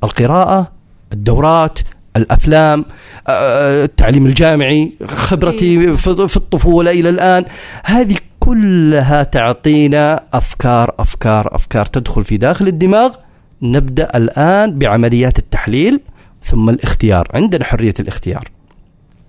القراءة 0.05 0.73
الدورات 1.13 1.79
الأفلام 2.17 2.85
آه، 3.29 3.85
التعليم 3.85 4.27
الجامعي 4.27 4.93
خبرتي 5.07 5.81
إيه. 5.81 5.97
في 5.97 6.37
الطفولة 6.37 6.91
إلى 6.91 7.09
الآن. 7.09 7.45
هذه 7.85 8.17
كلها 8.41 9.23
تعطينا 9.23 10.23
أفكار 10.33 10.95
أفكار 10.99 11.55
أفكار 11.55 11.87
تدخل 11.87 12.25
في 12.25 12.37
داخل 12.37 12.67
الدماغ. 12.69 13.11
نبدأ 13.63 14.17
الآن 14.17 14.79
بعمليات 14.79 15.39
التحليل. 15.39 16.01
ثم 16.51 16.69
الاختيار. 16.71 17.29
عندنا 17.35 17.65
حرية 17.65 17.95
الاختيار. 18.01 18.49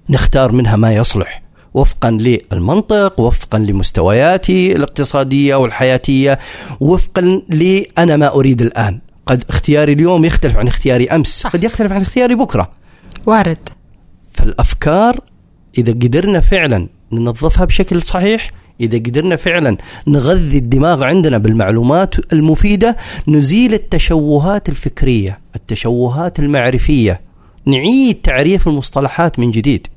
نختار 0.10 0.52
منها 0.52 0.76
ما 0.76 0.94
يصلح. 0.94 1.42
وفقا 1.74 2.12
للمنطق 2.12 3.20
وفقا 3.20 3.60
لمستوياتي 3.60 4.76
الاقتصادية 4.76 5.56
والحياتية 5.56 6.40
وفقا 6.80 7.42
لي 7.50 7.88
أنا 7.98 8.18
ما 8.18 8.36
أريد 8.36 8.62
الآن. 8.62 9.00
قد 9.26 9.44
اختياري 9.50 9.94
اليوم 9.94 10.26
يختلف 10.26 10.58
عن 10.58 10.68
اختياري 10.68 11.08
أمس. 11.08 11.28
صح. 11.28 11.50
قد 11.50 11.64
يختلف 11.64 11.92
عن 11.92 12.02
اختياري 12.02 12.36
بكرة. 12.36 12.72
وارد. 13.26 13.70
فالأفكار 14.34 15.20
إذا 15.78 15.92
قدرنا 15.92 16.40
فعلا 16.40 16.88
ننظفها 17.12 17.66
بشكل 17.66 18.02
صحيح 18.02 18.52
إذا 18.82 18.98
قدرنا 18.98 19.36
فعلا 19.36 19.78
نغذي 20.08 20.58
الدماغ 20.58 21.04
عندنا 21.04 21.38
بالمعلومات 21.38 22.34
المفيدة 22.34 22.98
نزيل 23.28 23.74
التشوهات 23.74 24.70
الفكرية 24.70 25.40
التشوهات 25.56 26.40
المعرفية. 26.40 27.22
نعيد 27.66 28.16
تعريف 28.16 28.68
المصطلحات 28.68 29.40
من 29.40 29.52
جديد. 29.52 29.88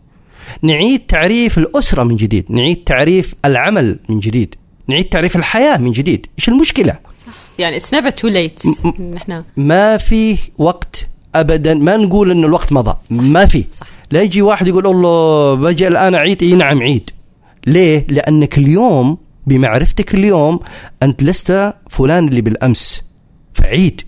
نعيد 0.62 1.00
تعريف 1.00 1.58
الأسرة 1.58 2.02
من 2.02 2.16
جديد. 2.16 2.44
نعيد 2.48 2.76
تعريف 2.76 3.34
العمل 3.44 3.98
من 4.08 4.20
جديد. 4.20 4.54
نعيد 4.88 5.04
تعريف 5.04 5.36
الحياة 5.36 5.76
من 5.76 5.92
جديد. 5.92 6.26
إيش 6.38 6.48
المشكلة؟ 6.48 6.98
يعني 7.58 7.80
it's 7.80 7.82
never 7.82 8.10
too 8.10 8.30
late. 8.34 9.00
نحن 9.00 9.44
ما 9.56 9.96
في 9.96 10.36
وقت 10.58 11.08
ابدا. 11.34 11.74
ما 11.74 11.96
نقول 11.96 12.30
ان 12.30 12.44
الوقت 12.44 12.72
مضى. 12.72 12.96
ما 13.10 13.46
في. 13.46 13.64
صح. 13.72 13.86
لا 14.10 14.22
يجي 14.22 14.42
واحد 14.42 14.68
يقول 14.68 14.86
الله 14.86 15.54
بجي 15.54 15.88
الآن 15.88 16.14
أعيد. 16.14 16.42
إي 16.42 16.54
نعم 16.54 16.82
عيد. 16.82 17.10
ليه؟ 17.66 18.06
لأنك 18.08 18.58
اليوم 18.58 19.18
بمعرفتك 19.46 20.14
اليوم 20.14 20.60
أنت 21.02 21.22
لست 21.22 21.74
فلان 21.90 22.28
اللي 22.28 22.40
بالأمس. 22.40 23.02
فعيد. 23.54 24.00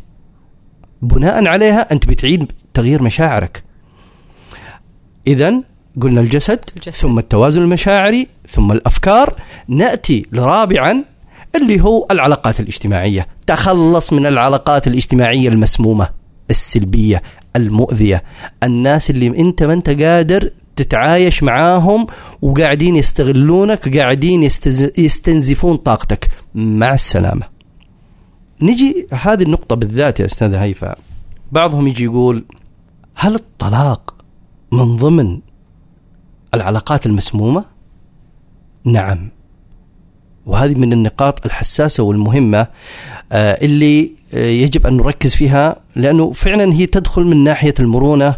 بناء 1.03 1.47
عليها 1.47 1.93
أنت 1.93 2.07
بتعيد 2.07 2.53
تغيير 2.75 3.03
مشاعرك. 3.03 3.65
اذا 5.27 5.63
قلنا 6.01 6.21
الجسد, 6.21 6.61
الجسد. 6.77 6.91
ثم 6.97 7.19
التوازن 7.19 7.63
المشاعري 7.63 8.29
ثم 8.49 8.73
الأفكار. 8.73 9.35
نأتي 9.69 10.27
لرابعا 10.33 11.05
اللي 11.57 11.81
هو 11.81 12.07
العلاقات 12.11 12.61
الاجتماعية. 12.61 13.27
تخلص 13.47 14.13
من 14.13 14.27
العلاقات 14.27 14.87
الاجتماعية 14.87 15.49
المسمومة 15.49 16.09
السلبية 16.51 17.23
المؤذية. 17.57 18.23
الناس 18.63 19.11
اللي 19.11 19.27
أنت 19.27 19.63
ما 19.63 19.73
أنت 19.73 19.91
قادر 19.91 20.51
تتعايش 20.77 21.43
معاهم 21.43 22.07
وقاعدين 22.43 22.97
يستغلونك 22.97 23.97
قاعدين 23.99 24.43
يستنزفون 24.99 25.77
طاقتك. 25.77 26.31
مع 26.55 26.95
السلامة. 26.95 27.55
نجي 28.63 29.07
هذه 29.13 29.43
النقطة 29.43 29.77
بالذات 29.77 30.21
يا 30.21 30.25
أستاذ 30.25 30.55
هيفا 30.55 30.97
بعضهم 31.53 31.89
يجي 31.89 32.05
يقول 32.05 32.45
هل 33.15 33.35
الطلاق 33.35 34.15
من 34.73 34.97
ضمن 34.97 35.41
العلاقات 36.55 37.07
المسمومة؟ 37.07 37.65
نعم. 38.85 39.29
وهذه 40.47 40.75
من 40.75 40.93
النقاط 40.93 41.47
الحساسة 41.47 42.03
والمهمة 42.03 42.67
آه، 43.33 43.65
اللي 43.65 44.11
آه، 44.35 44.47
يجب 44.47 44.87
أن 44.87 44.97
نركز 44.97 45.35
فيها 45.35 45.77
لأنه 45.97 46.33
فعلا 46.33 46.73
هي 46.73 46.87
تدخل 46.87 47.23
من 47.23 47.45
ناحية 47.45 47.75
المرونة 47.81 48.37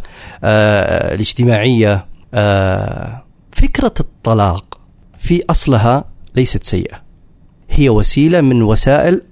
آه، 2.35 3.23
فكرة 3.53 3.95
الطلاق 4.01 4.79
في 5.19 5.45
أصلها 5.51 6.05
ليست 6.35 6.65
سيئة. 6.65 7.03
هي 7.71 7.89
وسيلة 7.89 8.41
من 8.41 8.63
وسائل 8.63 9.23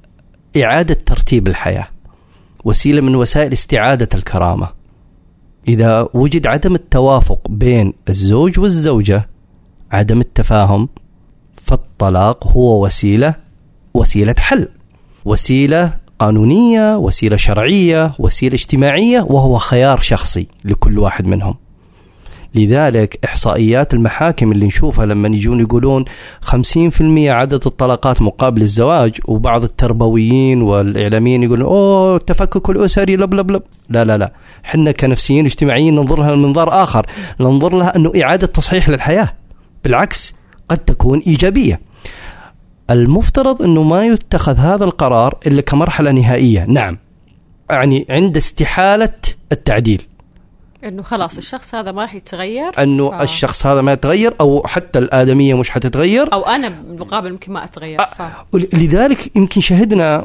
إعادة 0.57 0.95
ترتيب 0.95 1.49
الحياة 1.49 1.89
وسيلة 2.65 3.01
من 3.01 3.15
وسائل 3.15 3.53
استعادة 3.53 4.09
الكرامة. 4.15 4.69
إذا 5.69 6.09
وجد 6.15 6.47
عدم 6.47 6.75
التوافق 6.75 7.41
بين 7.49 7.93
الزوج 8.09 8.59
والزوجة 8.59 9.29
عدم 9.93 10.21
التفاهم 10.21 10.89
فالطلاق 11.57 12.47
هو 12.47 12.85
وسيلة 12.85 13.35
وسيلة 13.95 14.35
حل. 14.39 14.69
وسيلة 15.25 15.95
قانونية 16.19 16.97
وسيلة 16.97 17.37
شرعية 17.37 18.15
وسيلة 18.19 18.55
اجتماعية 18.55 19.21
وهو 19.21 19.59
خيار 19.59 20.01
شخصي 20.01 20.47
لكل 20.65 20.99
واحد 20.99 21.27
منهم. 21.27 21.55
لذلك 22.55 23.19
إحصائيات 23.25 23.95
المحاكم 23.95 24.53
اللي 24.53 24.67
نشوفها 24.67 25.07
لما 25.07 25.29
يجون 25.29 25.61
يقولون 25.61 26.05
50% 26.45 26.51
عدد 27.17 27.67
الطلاقات 27.67 28.23
مقابل 28.23 28.63
الزواج 28.63 29.19
وبعض 29.25 29.63
التربويين 29.63 30.63
والإعلاميين 30.63 31.43
يقولون 31.43 31.67
أوه 31.67 32.17
التفكك 32.17 32.71
الأسري 32.71 33.17
لب 33.17 33.35
لب 33.35 33.51
لب. 33.51 33.63
لا 33.89 34.05
لا 34.05 34.19
لا. 34.19 34.33
حنا 34.63 34.93
كنفسيين 34.93 35.47
اجتماعيين 35.47 35.95
ننظر 35.95 36.21
لها 36.21 36.37
من 36.37 36.43
منظار 36.43 36.83
آخر 36.83 37.07
ننظر 37.41 37.77
لها 37.77 37.97
أنه 37.97 38.13
إعادة 38.23 38.47
تصحيح 38.47 38.89
للحياة. 38.89 39.33
بالعكس 39.85 40.35
قد 40.69 40.79
تكون 40.79 41.19
إيجابية. 41.19 41.81
المفترض 42.91 43.63
أنه 43.63 43.83
ما 43.83 44.05
يتخذ 44.05 44.57
هذا 44.57 44.85
القرار 44.85 45.39
إلا 45.47 45.61
كمرحلة 45.61 46.11
نهائية. 46.11 46.65
نعم. 46.65 46.99
يعني 47.71 48.07
عند 48.11 48.37
استحالة 48.37 49.15
التعديل. 49.53 50.03
إنه 50.85 51.03
خلاص 51.03 51.37
الشخص 51.37 51.75
هذا 51.75 51.93
ما 51.93 52.03
راح 52.03 52.15
يتغير 52.15 52.83
إنه 52.83 53.11
ف... 53.11 53.23
الشخص 53.23 53.67
هذا 53.67 53.81
ما 53.81 53.93
يتغير 53.93 54.35
أو 54.41 54.63
حتى 54.67 54.99
الآدمية 54.99 55.55
مش 55.55 55.71
حتتغير. 55.71 56.33
أو 56.33 56.43
أنا 56.43 56.69
بالمقابل 56.69 57.29
يمكن 57.29 57.53
ما 57.53 57.65
أتغير 57.65 57.99
ف... 57.99 58.23
لذلك 58.55 59.37
يمكن 59.37 59.61
شهدنا 59.61 60.25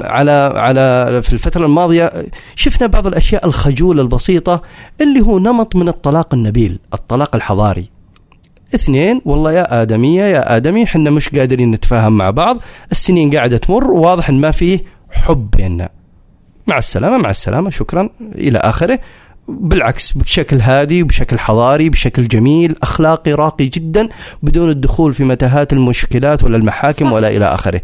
على 0.00 0.52
على 0.56 1.22
في 1.22 1.32
الفترة 1.32 1.66
الماضية 1.66 2.12
شفنا 2.56 2.86
بعض 2.86 3.06
الأشياء 3.06 3.46
الخجولة 3.46 4.02
البسيطة 4.02 4.62
اللي 5.00 5.20
هو 5.20 5.38
نمط 5.38 5.76
من 5.76 5.88
الطلاق 5.88 6.34
النبيل 6.34 6.78
الطلاق 6.94 7.34
الحضاري. 7.34 7.90
اثنين 8.74 9.20
والله 9.24 9.52
يا 9.52 9.82
آدمية 9.82 10.22
يا 10.22 10.56
آدمي 10.56 10.86
حنا 10.86 11.10
مش 11.10 11.28
قادرين 11.28 11.70
نتفاهم 11.70 12.16
مع 12.16 12.30
بعض 12.30 12.58
السنين 12.92 13.36
قاعدة 13.36 13.56
تمر 13.56 13.90
وواضح 13.90 14.28
إن 14.28 14.40
ما 14.40 14.50
فيه 14.50 14.84
حب 15.10 15.50
بيننا. 15.50 15.88
مع 16.66 16.78
السلامة 16.78 17.18
مع 17.18 17.30
السلامة 17.30 17.70
شكرا 17.70 18.10
إلى 18.34 18.58
آخره. 18.58 18.98
بالعكس 19.48 20.12
بشكل 20.12 20.60
هادي 20.60 21.02
بشكل 21.02 21.38
حضاري 21.38 21.90
بشكل 21.90 22.28
جميل 22.28 22.76
أخلاقي 22.82 23.32
راقي 23.32 23.66
جدا 23.66 24.08
بدون 24.42 24.70
الدخول 24.70 25.14
في 25.14 25.24
متاهات 25.24 25.72
المشكلات 25.72 26.44
ولا 26.44 26.56
المحاكم 26.56 27.06
صح. 27.06 27.12
ولا 27.12 27.28
إلى 27.28 27.44
آخره 27.44 27.80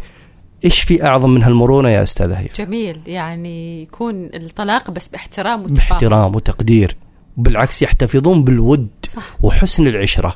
إيش 0.65 0.79
في 0.79 1.05
أعظم 1.05 1.29
من 1.29 1.43
هالمرونة 1.43 1.89
يا 1.89 2.03
استاذه 2.03 2.39
هي 2.39 2.49
جميل 2.55 2.99
يعني 3.07 3.81
يكون 3.81 4.29
الطلاق 4.33 4.91
بس 4.91 5.07
باحترام 5.07 5.63
وتفاهم 5.63 5.75
باحترام 5.75 6.35
وتقدير 6.35 6.95
بالعكس 7.37 7.81
يحتفظون 7.81 8.43
بالود 8.43 8.89
صح. 9.15 9.35
وحسن 9.41 9.87
العشرة 9.87 10.35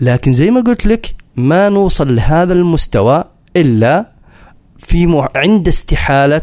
لكن 0.00 0.32
زي 0.32 0.50
ما 0.50 0.60
قلت 0.60 0.86
لك 0.86 1.14
ما 1.36 1.68
نوصل 1.68 2.16
لهذا 2.16 2.52
المستوى 2.52 3.24
إلا 3.56 4.06
في 4.78 5.06
مع... 5.06 5.28
عند 5.36 5.68
استحالة 5.68 6.42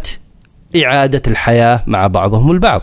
إعادة 0.75 1.21
الحياة 1.27 1.83
مع 1.87 2.07
بعضهم 2.07 2.51
البعض. 2.51 2.81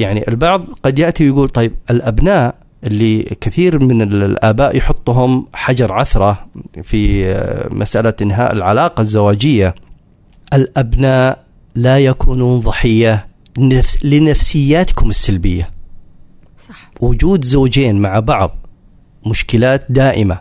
يعني 0.00 0.28
البعض 0.28 0.64
قد 0.84 0.98
يأتي 0.98 1.24
ويقول 1.24 1.48
طيب 1.48 1.72
الأبناء 1.90 2.54
اللي 2.84 3.22
كثير 3.22 3.78
من 3.78 4.02
الآباء 4.02 4.76
يحطهم 4.76 5.46
حجر 5.52 5.92
عثرة 5.92 6.46
في 6.82 7.24
مسألة 7.70 8.14
إنهاء 8.22 8.52
العلاقة 8.52 9.00
الزواجية 9.00 9.74
الأبناء 10.52 11.44
لا 11.74 11.98
يكونون 11.98 12.60
ضحية 12.60 13.26
لنفسياتكم 14.04 15.10
السلبية. 15.10 15.70
صح. 16.68 16.90
وجود 17.00 17.44
زوجين 17.44 18.00
مع 18.00 18.18
بعض 18.18 18.56
مشكلات 19.26 19.86
دائمة 19.88 20.40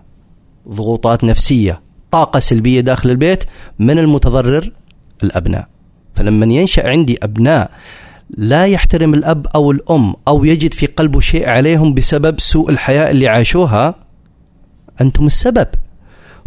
ضغوطات 0.69 1.23
نفسية 1.23 1.81
طاقة 2.11 2.39
سلبية 2.39 2.81
داخل 2.81 3.09
البيت 3.09 3.43
من 3.79 3.99
المتضرر 3.99 4.71
الأبناء 5.23 5.67
فلما 6.15 6.53
ينشأ 6.53 6.87
عندي 6.87 7.17
أبناء 7.23 7.71
لا 8.29 8.65
يحترم 8.65 9.13
الأب 9.13 9.47
أو 9.55 9.71
الأم 9.71 10.13
أو 10.27 10.43
يجد 10.43 10.73
في 10.73 10.85
قلبه 10.85 11.19
شيء 11.19 11.49
عليهم 11.49 11.93
بسبب 11.93 12.39
سوء 12.39 12.69
الحياة 12.69 13.11
اللي 13.11 13.27
عاشوها 13.27 13.95
أنتم 15.01 15.25
السبب. 15.25 15.67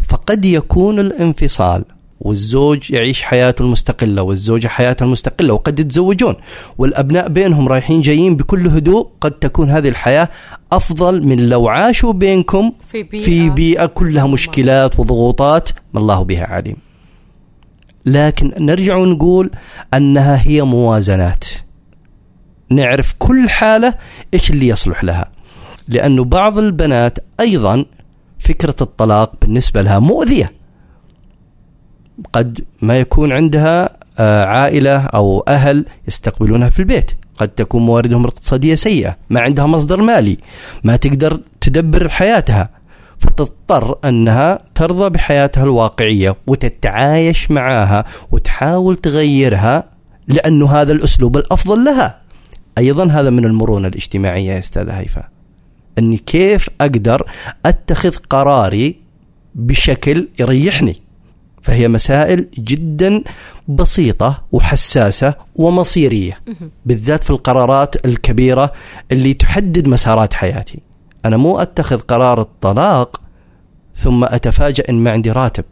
فقد 0.09 0.45
يكون 0.45 0.99
الانفصال 0.99 1.85
والزوج 2.19 2.91
يعيش 2.91 3.21
حياته 3.21 3.63
المستقلة 3.63 4.21
والزوجة 4.21 4.67
حياتها 4.67 5.05
المستقلة 5.05 5.53
وقد 5.53 5.79
يتزوجون. 5.79 6.35
والأبناء 6.77 7.29
بينهم 7.29 7.67
رايحين 7.67 8.01
جايين 8.01 8.35
بكل 8.35 8.67
هدوء 8.67 9.07
قد 9.21 9.31
تكون 9.31 9.69
هذه 9.69 9.89
الحياة 9.89 10.29
أفضل 10.71 11.25
من 11.27 11.49
لو 11.49 11.67
عاشوا 11.67 12.13
بينكم 12.13 12.71
في 12.87 13.03
بيئة, 13.03 13.25
في 13.25 13.49
بيئة 13.49 13.85
كلها 13.85 14.27
مشكلات 14.27 14.99
وضغوطات 14.99 15.69
ما 15.93 15.99
الله 15.99 16.23
بها 16.23 16.45
عليم. 16.45 16.75
لكن 18.05 18.53
نرجع 18.59 18.95
ونقول 18.95 19.51
أنها 19.93 20.47
هي 20.47 20.61
موازنات. 20.61 21.45
نعرف 22.71 23.15
كل 23.19 23.49
حالة 23.49 23.93
إيش 24.33 24.49
اللي 24.51 24.67
يصلح 24.67 25.03
لها. 25.03 25.31
لأنه 25.87 26.23
بعض 26.23 26.57
البنات 26.57 27.19
أيضا 27.39 27.85
فكرة 28.39 28.75
الطلاق 28.81 29.33
بالنسبة 29.41 29.81
لها 29.81 29.99
مؤذية. 29.99 30.51
قد 32.33 32.63
ما 32.81 32.99
يكون 32.99 33.31
عندها 33.31 33.99
آه، 34.19 34.45
عائلة 34.45 34.97
أو 34.97 35.39
أهل 35.47 35.85
يستقبلونها 36.07 36.69
في 36.69 36.79
البيت. 36.79 37.11
قد 37.37 37.47
تكون 37.47 37.81
مواردهم 37.81 38.21
الاقتصادية 38.21 38.75
سيئة 38.75 39.17
ما 39.29 39.41
عندها 39.41 39.65
مصدر 39.65 40.01
مالي 40.01 40.37
ما 40.83 40.95
تقدر 40.95 41.39
تدبر 41.61 42.09
حياتها. 42.09 42.69
فتضطر 43.19 43.97
أنها 44.05 44.59
ترضى 44.75 45.09
بحياتها 45.09 45.63
الواقعية 45.63 46.35
وتتعايش 46.47 47.51
معها 47.51 48.05
وتحاول 48.31 48.95
تغيرها 48.95 49.83
لأنه 50.27 50.71
هذا 50.71 50.91
الأسلوب 50.91 51.37
الأفضل 51.37 51.83
لها. 51.83 52.28
أيضا 52.79 53.05
هذا 53.05 53.29
من 53.29 53.45
المرونة 53.45 53.87
الاجتماعية 53.87 54.51
يا 54.51 54.59
أستاذة 54.59 54.91
هيفا 54.91 55.23
أني 55.97 56.17
كيف 56.17 56.69
أقدر 56.81 57.31
أتخذ 57.65 58.15
قراري 58.29 58.95
بشكل 59.55 60.27
يريحني؟ 60.39 60.95
فهي 61.61 61.87
مسائل 61.87 62.47
جدا 62.57 63.23
بسيطة 63.67 64.43
وحساسة 64.51 65.33
ومصيرية 65.55 66.39
بالذات 66.85 67.23
في 67.23 67.29
القرارات 67.29 68.05
الكبيرة 68.05 68.71
اللي 69.11 69.33
تحدد 69.33 69.87
مسارات 69.87 70.33
حياتي. 70.33 70.79
أنا 71.25 71.37
مو 71.37 71.59
أتخذ 71.59 71.99
قرار 71.99 72.41
الطلاق 72.41 73.21
ثم 73.95 74.23
أتفاجأ 74.23 74.83
إن 74.89 74.95
ما 74.95 75.11
عندي 75.11 75.31
راتب 75.31 75.65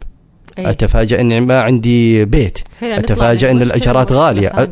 أي. 0.58 0.70
أتفاجأ 0.70 1.20
إن 1.20 1.46
ما 1.46 1.60
عندي 1.60 2.24
بيت 2.24 2.58
أتفاجأ 2.82 3.50
إن 3.50 3.62
الأجارات 3.62 4.12
غالية. 4.12 4.70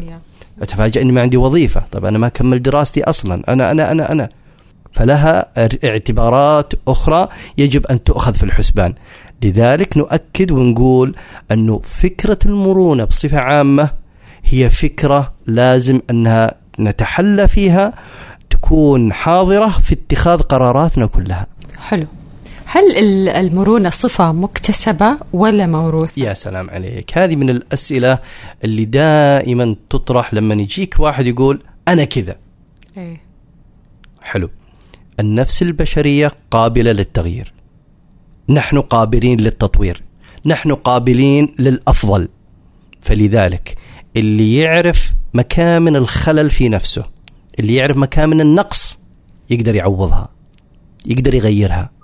أتفاجأ 0.63 1.03
إن 1.03 1.13
ما 1.13 1.21
عندي 1.21 1.37
وظيفة. 1.37 1.83
طب 1.93 2.05
أنا 2.05 2.19
ما 2.19 2.29
كمل 2.29 2.63
دراستي 2.63 3.05
أصلا. 3.05 3.43
أنا 3.49 3.71
أنا 3.71 3.93
أنا 3.93 4.13
أنا. 4.13 4.29
فلها 4.93 5.47
اعتبارات 5.85 6.73
أخرى 6.89 7.29
يجب 7.59 7.87
أن 7.87 8.05
تؤخذ 8.05 8.35
في 8.35 8.43
الحسبان. 8.43 8.95
لذلك 9.43 9.97
نؤكد 9.97 10.51
ونقول 10.51 11.15
أنه 11.53 11.81
فكرة 11.85 12.39
المرونة 12.47 13.05
بصفة 13.05 13.39
عامة 13.39 13.91
هي 14.45 14.71
فكرة 14.71 15.33
لازم 15.47 16.01
أنها 16.11 16.55
نتحلى 16.81 17.49
فيها 17.49 17.95
تكون 18.51 19.13
حاضرة 19.13 19.69
في 19.69 19.95
اتخاذ 19.95 20.41
قراراتنا 20.41 21.07
كلها. 21.07 21.47
حلو. 21.79 22.07
هل 22.69 23.29
المرونة 23.29 23.91
صفة 23.91 24.33
مكتسبة 24.33 25.19
ولا 25.33 25.67
موروثة؟ 25.67 26.13
يا 26.17 26.35
سلام 26.35 26.71
عليك. 26.71 27.19
هذه 27.19 27.37
من 27.37 27.51
الأسئلة 27.51 28.19
اللي 28.65 28.85
دائما 28.85 29.77
تطرح 29.91 30.35
لما 30.35 30.55
يجيك 30.55 31.01
واحد 31.01 31.27
يقول 31.27 31.63
أنا 31.89 32.05
كذا. 32.05 32.37
إيه؟ 32.97 33.21
حلو. 34.21 34.51
النفس 35.21 35.63
البشرية 35.63 36.33
قابلة 36.51 36.93
للتغيير. 36.93 37.53
نحن 38.49 38.81
قابلين 38.81 39.41
للتطوير. 39.41 40.03
نحن 40.47 40.75
قابلين 40.75 41.55
للأفضل. 41.59 42.29
فلذلك 43.01 43.77
اللي 44.17 44.57
يعرف 44.57 45.13
مكامن 45.35 45.97
الخلل 45.97 46.51
في 46.51 46.69
نفسه 46.69 47.05
اللي 47.61 47.75
يعرف 47.75 47.97
مكامن 47.97 48.41
النقص 48.41 48.99
يقدر 49.51 49.75
يعوضها 49.75 50.29
يقدر 51.07 51.35
يغيرها. 51.35 51.96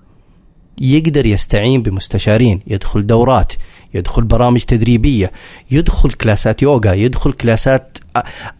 يقدر 0.83 1.27
يستعين 1.27 1.83
بمستشارين 1.83 2.61
يدخل 2.67 3.07
دورات 3.07 3.53
يدخل 3.95 4.23
برامج 4.23 4.61
تدريبية 4.61 5.33
يدخل 5.71 6.13
كلاسات 6.13 6.63
يوغا 6.63 6.93
يدخل 6.93 7.33
كلاسات 7.33 7.99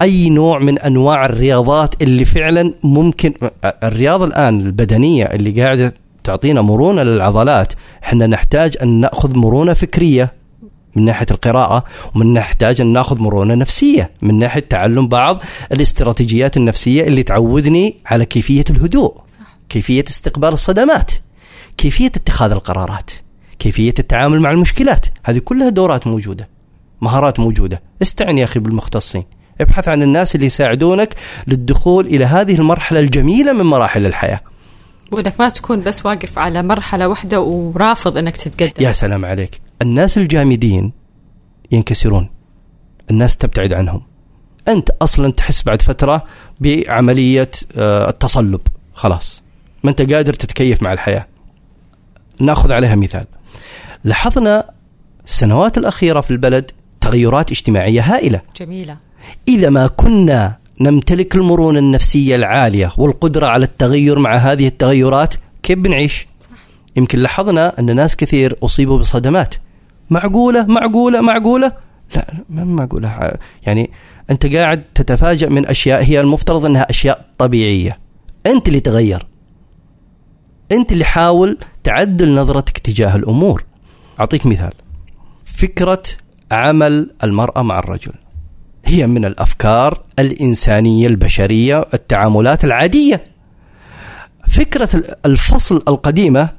أي 0.01 0.29
نوع 0.29 0.59
من 0.59 0.79
أنواع 0.79 1.25
الرياضات 1.25 2.01
اللي 2.01 2.25
فعلا 2.25 2.73
ممكن 2.83 3.33
الرياضة 3.83 4.25
الآن 4.25 4.59
البدنية 4.61 5.23
اللي 5.25 5.61
قاعدة 5.63 5.93
تعطينا 6.23 6.61
مرونة 6.61 7.03
للعضلات 7.03 7.73
إحنا 8.03 8.27
نحتاج 8.27 8.77
أن 8.81 8.87
نأخذ 8.87 9.37
مرونة 9.37 9.73
فكرية 9.73 10.33
من 10.95 11.05
ناحية 11.05 11.25
القراءة 11.31 11.83
ومن 12.15 12.33
نحتاج 12.33 12.81
أن 12.81 12.87
نأخذ 12.87 13.19
مرونة 13.19 13.55
نفسية 13.55 14.11
من 14.21 14.39
ناحية 14.39 14.65
تعلم 14.69 15.07
بعض 15.07 15.43
الاستراتيجيات 15.71 16.57
النفسية 16.57 17.03
اللي 17.03 17.23
تعودني 17.23 17.95
على 18.05 18.25
كيفية 18.25 18.63
الهدوء 18.69 19.13
كيفية 19.69 20.03
استقبال 20.07 20.49
الصدمات. 20.49 21.11
كيفية 21.77 22.07
اتخاذ 22.07 22.51
القرارات 22.51 23.11
كيفية 23.59 23.93
التعامل 23.99 24.39
مع 24.39 24.51
المشكلات 24.51 25.05
هذه 25.23 25.37
كلها 25.37 25.69
دورات 25.69 26.07
موجودة 26.07 26.49
مهارات 27.03 27.39
موجودة. 27.39 27.81
استعن 28.01 28.37
يا 28.37 28.43
أخي 28.43 28.59
بالمختصين. 28.59 29.23
ابحث 29.61 29.87
عن 29.87 30.03
الناس 30.03 30.35
اللي 30.35 30.45
يساعدونك 30.45 31.15
للدخول 31.47 32.05
إلى 32.05 32.25
هذه 32.25 32.55
المرحلة 32.55 32.99
الجميلة 32.99 33.53
من 33.53 33.65
مراحل 33.65 34.05
الحياة. 34.05 34.41
وإنك 35.11 35.39
ما 35.39 35.49
تكون 35.49 35.83
بس 35.83 36.05
واقف 36.05 36.39
على 36.39 36.63
مرحلة 36.63 37.07
واحدة 37.07 37.41
ورافض 37.41 38.17
إنك 38.17 38.37
تتقدم. 38.37 38.85
يا 38.85 38.91
سلام 38.91 39.25
عليك. 39.25 39.61
الناس 39.81 40.17
الجامدين 40.17 40.93
ينكسرون. 41.71 42.29
الناس 43.11 43.37
تبتعد 43.37 43.73
عنهم. 43.73 44.01
أنت 44.67 44.89
أصلا 44.89 45.31
تحس 45.31 45.63
بعد 45.63 45.81
فترة 45.81 46.23
بعملية 46.59 47.51
آه، 47.77 48.09
التصلب. 48.09 48.61
خلاص. 48.93 49.43
ما 49.83 49.89
أنت 49.89 50.01
قادر 50.13 50.33
تتكيف 50.33 50.83
مع 50.83 50.93
الحياة. 50.93 51.27
ناخذ 52.39 52.71
عليها 52.71 52.95
مثال. 52.95 53.25
لاحظنا 54.03 54.69
السنوات 55.25 55.77
الأخيرة 55.77 56.21
في 56.21 56.31
البلد 56.31 56.71
تغيرات 57.01 57.51
اجتماعية 57.51 58.01
هائلة. 58.01 58.41
جميلة. 58.59 58.97
إذا 59.47 59.69
ما 59.69 59.87
كنا 59.87 60.57
نمتلك 60.81 61.35
المرونة 61.35 61.79
النفسية 61.79 62.35
العالية 62.35 62.91
والقدرة 62.97 63.47
على 63.47 63.65
التغير 63.65 64.19
مع 64.19 64.35
هذه 64.35 64.67
التغيرات 64.67 65.33
كيف 65.63 65.79
بنعيش؟ 65.79 66.27
يمكن 66.95 67.19
لاحظنا 67.19 67.79
أن 67.79 67.95
ناس 67.95 68.15
كثير 68.15 68.57
أصيبوا 68.63 68.97
بصدمات. 68.97 69.55
معقولة 70.09 70.65
معقولة 70.65 71.21
معقولة؟ 71.21 71.71
لا 72.15 72.25
ما 72.49 72.63
معقولة. 72.63 73.33
يعني 73.63 73.91
أنت 74.31 74.45
قاعد 74.45 74.83
تتفاجأ 74.95 75.49
من 75.49 75.67
أشياء 75.67 76.03
هي 76.03 76.19
المفترض 76.19 76.65
أنها 76.65 76.89
أشياء 76.89 77.25
طبيعية. 77.37 77.99
أنت 78.45 78.67
اللي 78.67 78.79
تغير. 78.79 79.27
أنت 80.71 80.91
اللي 80.91 81.05
حاول 81.05 81.57
تعدل 81.83 82.35
نظرتك 82.35 82.77
تجاه 82.77 83.15
الأمور. 83.15 83.63
أعطيك 84.19 84.45
مثال. 84.45 84.73
فكرة 85.45 86.03
عمل 86.51 87.11
المرأة 87.23 87.61
مع 87.61 87.79
الرجل. 87.79 88.11
هي 88.85 89.07
من 89.07 89.25
الأفكار 89.25 90.01
الإنسانية 90.19 91.07
البشرية 91.07 91.85
التعاملات 91.93 92.63
العادية. 92.63 93.23
فكرة 94.47 95.03
الفصل 95.25 95.75
القديمة 95.75 96.49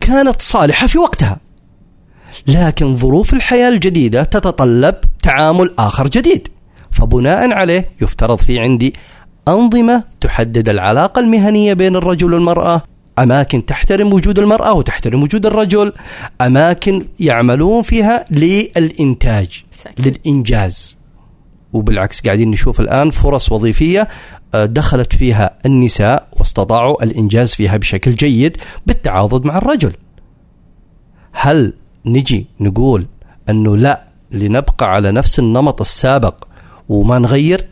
كانت 0.00 0.42
صالحة 0.42 0.86
في 0.86 0.98
وقتها. 0.98 1.36
لكن 2.46 2.96
ظروف 2.96 3.32
الحياة 3.32 3.68
الجديدة 3.68 4.22
تتطلب 4.22 4.94
تعامل 5.22 5.74
آخر 5.78 6.08
جديد. 6.08 6.48
فبناء 6.92 7.52
عليه 7.52 7.90
يفترض 8.02 8.38
في 8.38 8.58
عندي 8.58 8.94
أنظمة 9.48 10.04
تحدد 10.20 10.68
العلاقة 10.68 11.20
المهنية 11.20 11.74
بين 11.74 11.96
الرجل 11.96 12.34
والمرأة 12.34 12.82
أماكن 13.18 13.66
تحترم 13.66 14.12
وجود 14.12 14.38
المرأة 14.38 14.72
وتحترم 14.72 15.22
وجود 15.22 15.46
الرجل 15.46 15.92
أماكن 16.40 17.06
يعملون 17.20 17.82
فيها 17.82 18.24
للإنتاج 18.30 19.64
للإنجاز 19.98 20.98
وبالعكس 21.72 22.20
قاعدين 22.20 22.50
نشوف 22.50 22.80
الآن 22.80 23.10
فرص 23.10 23.52
وظيفية 23.52 24.08
آه، 24.54 24.64
دخلت 24.64 25.16
فيها 25.16 25.58
النساء 25.66 26.28
واستطاعوا 26.32 27.04
الإنجاز 27.04 27.54
فيها 27.54 27.76
بشكل 27.76 28.14
جيد 28.14 28.56
بالتعاضد 28.86 29.44
مع 29.44 29.58
الرجل. 29.58 29.92
هل 31.32 31.72
نجي 32.06 32.46
نقول 32.60 33.06
أنه 33.48 33.76
لا 33.76 34.02
لنبقى 34.30 34.86
على 34.90 35.12
نفس 35.12 35.38
النمط 35.38 35.80
السابق 35.80 36.44
وما 36.88 37.18
نغير؟ 37.18 37.66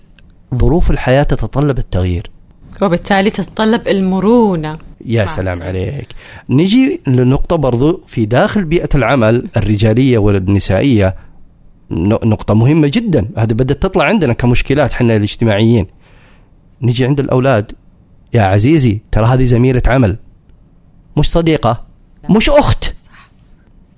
ظروف 0.55 0.90
الحياة 0.90 1.22
تتطلب 1.22 1.78
التغيير. 1.78 2.30
وبالتالي 2.82 3.30
تتطلب 3.30 3.88
المرونة. 3.88 4.78
يا 5.07 5.26
سلام 5.26 5.62
عليك. 5.62 6.09
نجي 6.50 7.00
لنقطة 7.07 7.57
برضو 7.57 8.02
في 8.07 8.26
داخل 8.26 8.64
بيئة 8.64 8.88
العمل 8.94 9.48
الرجالية 9.57 10.18
والنسائية. 10.18 11.16
نقطة 11.90 12.54
مهمة 12.54 12.88
جدا. 12.94 13.28
هذه 13.36 13.52
بدأت 13.52 13.82
تطلع 13.82 14.04
عندنا 14.04 14.32
كمشكلات 14.32 14.92
إحنا 14.92 15.16
الاجتماعيين. 15.16 15.86
نجي 16.82 17.04
عند 17.04 17.20
الأولاد. 17.20 17.72
يا 18.34 18.42
عزيزي 18.42 19.00
ترى 19.12 19.26
هذه 19.26 19.44
زميلة 19.44 19.82
عمل. 19.86 20.16
مش 21.16 21.30
صديقة. 21.30 21.86
مش 22.30 22.50
أخت. 22.50 22.94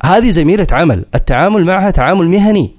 هذه 0.05 0.31
زميلة 0.31 0.67
عمل. 0.73 1.05
التعامل 1.15 1.65
معها 1.65 1.91
تعامل 1.91 2.29
مهني. 2.29 2.71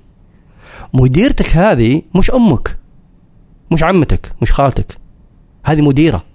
مديرتك 0.93 1.55
هذه 1.55 2.01
مش 2.15 2.31
أمك. 2.31 2.77
مش 3.71 3.83
عمتك. 3.83 4.31
مش 4.41 4.51
خالتك. 4.51 4.97
هذه 5.65 5.81
مديرة. 5.81 6.28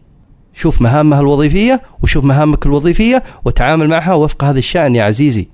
شوف 0.55 0.83
مهامها 0.83 1.21
الوظيفية 1.21 1.83
وشوف 2.03 2.25
مهامك 2.25 2.67
الوظيفية 2.67 3.23
وتعامل 3.45 3.89
معها 3.89 4.15
وفق 4.15 4.45
هذا 4.45 4.59
الشأن 4.59 4.95
يا 4.95 5.03
عزيزي. 5.03 5.49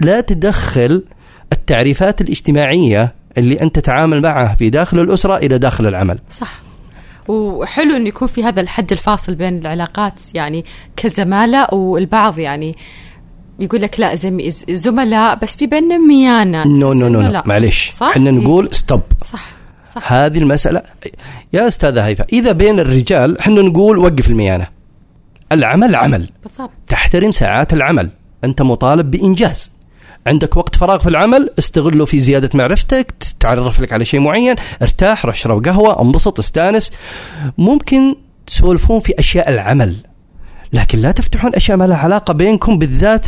لا 0.00 0.20
تدخل 0.20 1.04
التعريفات 1.52 2.20
الاجتماعية 2.20 3.14
اللي 3.38 3.60
أنت 3.62 3.78
تتعامل 3.78 4.22
معها 4.22 4.54
في 4.54 4.70
داخل 4.70 5.00
الأسرة 5.00 5.36
إلى 5.36 5.58
داخل 5.58 5.86
العمل. 5.86 6.18
صح. 6.30 6.60
وحلو 7.28 7.96
انه 7.96 8.08
يكون 8.08 8.28
في 8.28 8.44
هذا 8.44 8.60
الحد 8.60 8.92
الفاصل 8.92 9.34
بين 9.34 9.58
العلاقات 9.58 10.20
يعني 10.34 10.64
كزمالة 10.96 11.74
والبعض 11.74 12.38
يعني 12.38 12.74
يقول 13.58 13.82
لك 13.82 14.00
لا 14.00 14.14
زملاء 14.68 15.38
بس 15.42 15.56
في 15.56 15.66
بيننا 15.66 15.98
ميانه 15.98 16.66
no 16.66 16.92
no 16.92 17.08
no, 17.08 17.20
no. 17.20 17.42
معلش 17.46 17.92
إحنا 18.02 18.30
نقول 18.30 18.68
stop 18.72 19.00
صح. 19.24 19.63
صح. 19.94 20.12
هذه 20.12 20.38
المسألة. 20.38 20.82
يا 21.52 21.68
أستاذة 21.68 22.06
هيفا 22.06 22.24
إذا 22.32 22.52
بين 22.52 22.80
الرجال 22.80 23.38
إحنا 23.38 23.62
نقول 23.62 23.98
وقف 23.98 24.28
الميانة. 24.28 24.66
العمل 25.52 25.94
عمل. 25.94 26.28
بالضبط. 26.42 26.70
تحترم 26.88 27.30
ساعات 27.30 27.72
العمل. 27.72 28.10
أنت 28.44 28.62
مطالب 28.62 29.10
بإنجاز. 29.10 29.70
عندك 30.26 30.56
وقت 30.56 30.76
فراغ 30.76 30.98
في 30.98 31.08
العمل 31.08 31.50
استغله 31.58 32.04
في 32.04 32.20
زيادة 32.20 32.50
معرفتك 32.54 33.14
تعرف 33.40 33.80
لك 33.80 33.92
على 33.92 34.04
شيء 34.04 34.20
معين 34.20 34.56
ارتاح 34.82 35.26
روح 35.26 35.34
اشرب 35.34 35.64
قهوة 35.64 36.02
انبسط 36.02 36.38
استانس. 36.38 36.92
ممكن 37.58 38.16
تسولفون 38.46 39.00
في 39.00 39.14
أشياء 39.18 39.48
العمل. 39.50 39.96
لكن 40.72 40.98
لا 40.98 41.10
تفتحون 41.10 41.54
أشياء 41.54 41.76
ما 41.76 41.84
لها 41.84 41.96
علاقة 41.96 42.34
بينكم 42.34 42.78
بالذات 42.78 43.26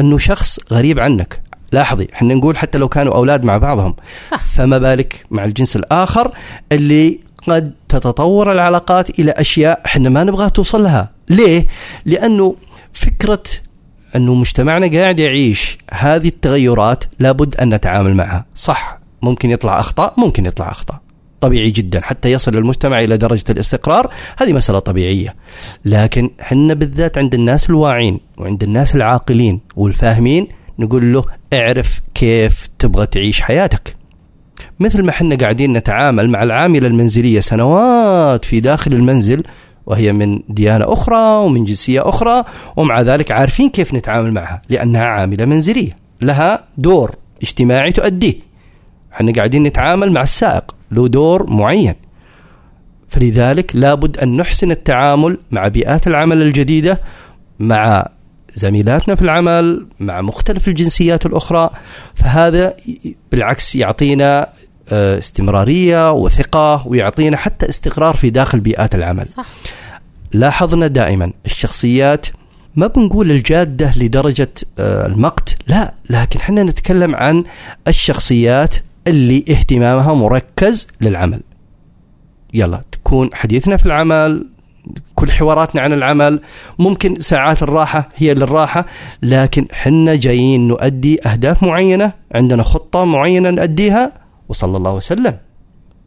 إنه 0.00 0.18
شخص 0.18 0.58
غريب 0.72 0.98
عنك. 1.00 1.42
لاحظي 1.72 2.08
إحنا 2.14 2.34
نقول 2.34 2.56
حتى 2.56 2.78
لو 2.78 2.88
كانوا 2.88 3.14
أولاد 3.14 3.44
مع 3.44 3.58
بعضهم. 3.58 3.94
صح. 4.30 4.44
فما 4.44 4.78
بالك 4.78 5.24
مع 5.30 5.44
الجنس 5.44 5.76
الآخر 5.76 6.30
اللي 6.72 7.18
قد 7.48 7.74
تتطور 7.88 8.52
العلاقات 8.52 9.18
إلى 9.18 9.30
أشياء 9.30 9.82
إحنا 9.86 10.08
ما 10.08 10.24
نبغى 10.24 10.50
توصل 10.50 10.82
لها. 10.82 11.10
ليه؟ 11.28 11.66
لأنه 12.04 12.56
فكرة 12.92 13.42
أنه 14.16 14.34
مجتمعنا 14.34 14.98
قاعد 14.98 15.18
يعيش 15.18 15.78
هذه 15.92 16.28
التغيرات 16.28 17.04
لابد 17.18 17.56
أن 17.56 17.74
نتعامل 17.74 18.14
معها. 18.14 18.44
صح 18.54 18.98
ممكن 19.22 19.50
يطلع 19.50 19.80
أخطاء 19.80 20.14
ممكن 20.16 20.46
يطلع 20.46 20.70
أخطاء. 20.70 21.00
طبيعي 21.40 21.70
جدا 21.70 22.00
حتى 22.00 22.30
يصل 22.30 22.56
المجتمع 22.56 23.00
إلى 23.00 23.16
درجة 23.16 23.44
الاستقرار 23.50 24.14
هذه 24.38 24.52
مسألة 24.52 24.78
طبيعية. 24.78 25.34
لكن 25.84 26.30
حنا 26.40 26.74
بالذات 26.74 27.18
عند 27.18 27.34
الناس 27.34 27.70
الواعين 27.70 28.20
وعند 28.38 28.62
الناس 28.62 28.96
العاقلين 28.96 29.60
والفاهمين 29.76 30.48
نقول 30.78 31.12
له 31.12 31.24
اعرف 31.54 32.00
كيف 32.14 32.68
تبغى 32.78 33.06
تعيش 33.06 33.40
حياتك. 33.40 33.96
مثل 34.80 35.02
ما 35.02 35.12
حنا 35.12 35.36
قاعدين 35.36 35.72
نتعامل 35.72 36.30
مع 36.30 36.42
العاملة 36.42 36.86
المنزلية 36.86 37.40
سنوات 37.40 38.44
في 38.44 38.60
داخل 38.60 38.92
المنزل 38.92 39.42
وهي 39.86 40.12
من 40.12 40.40
ديانة 40.48 40.92
أخرى 40.92 41.44
ومن 41.44 41.64
جنسية 41.64 42.08
أخرى 42.08 42.44
ومع 42.76 43.00
ذلك 43.00 43.32
عارفين 43.32 43.70
كيف 43.70 43.94
نتعامل 43.94 44.32
معها 44.32 44.62
لأنها 44.68 45.04
عاملة 45.04 45.44
منزلية 45.44 45.96
لها 46.20 46.64
دور 46.78 47.14
اجتماعي 47.42 47.92
تؤديه. 47.92 48.34
إحنا 49.12 49.32
قاعدين 49.32 49.62
نتعامل 49.62 50.12
مع 50.12 50.22
السائق 50.22 50.74
له 50.90 51.08
دور 51.08 51.50
معين. 51.50 51.94
فلذلك 53.08 53.76
لابد 53.76 54.18
أن 54.18 54.36
نحسن 54.36 54.70
التعامل 54.70 55.38
مع 55.50 55.68
بيئات 55.68 56.06
العمل 56.06 56.42
الجديدة 56.42 57.00
مع 57.58 58.08
زميلاتنا 58.54 59.14
في 59.14 59.22
العمل 59.22 59.86
مع 60.00 60.20
مختلف 60.20 60.68
الجنسيات 60.68 61.26
الأخرى 61.26 61.70
فهذا 62.14 62.74
بالعكس 63.32 63.74
يعطينا 63.76 64.48
آه، 64.88 65.18
استمرارية 65.18 66.12
وثقة 66.12 66.86
ويعطينا 66.86 67.36
حتى 67.36 67.68
استقرار 67.68 68.16
في 68.16 68.30
داخل 68.30 68.60
بيئات 68.60 68.94
العمل. 68.94 69.26
صح. 69.36 69.46
لاحظنا 70.32 70.86
دائما 70.86 71.32
الشخصيات 71.46 72.26
ما 72.76 72.86
بنقول 72.86 73.30
الجادة 73.30 73.92
لدرجة 73.96 74.52
آه، 74.78 75.06
المقت 75.06 75.56
لا 75.66 75.94
لكن 76.10 76.38
إحنا 76.38 76.62
نتكلم 76.62 77.14
عن 77.14 77.44
الشخصيات 77.88 78.76
اللي 79.06 79.44
اهتمامها 79.50 80.14
مركز 80.14 80.86
للعمل 81.00 81.40
يلا 82.54 82.82
تكون 82.92 83.30
حديثنا 83.34 83.76
في 83.76 83.86
العمل 83.86 84.46
كل 85.14 85.30
حواراتنا 85.30 85.80
عن 85.80 85.92
العمل 85.92 86.40
ممكن 86.78 87.20
ساعات 87.20 87.62
الراحة 87.62 88.08
هي 88.16 88.34
للراحة 88.34 88.86
لكن 89.22 89.66
حنا 89.72 90.14
جايين 90.14 90.68
نؤدي 90.68 91.28
أهداف 91.28 91.62
معينة 91.62 92.12
عندنا 92.34 92.62
خطة 92.62 93.04
معينة 93.04 93.50
نؤديها 93.50 94.12
وصلى 94.48 94.76
الله 94.76 94.94
وسلم. 94.94 95.38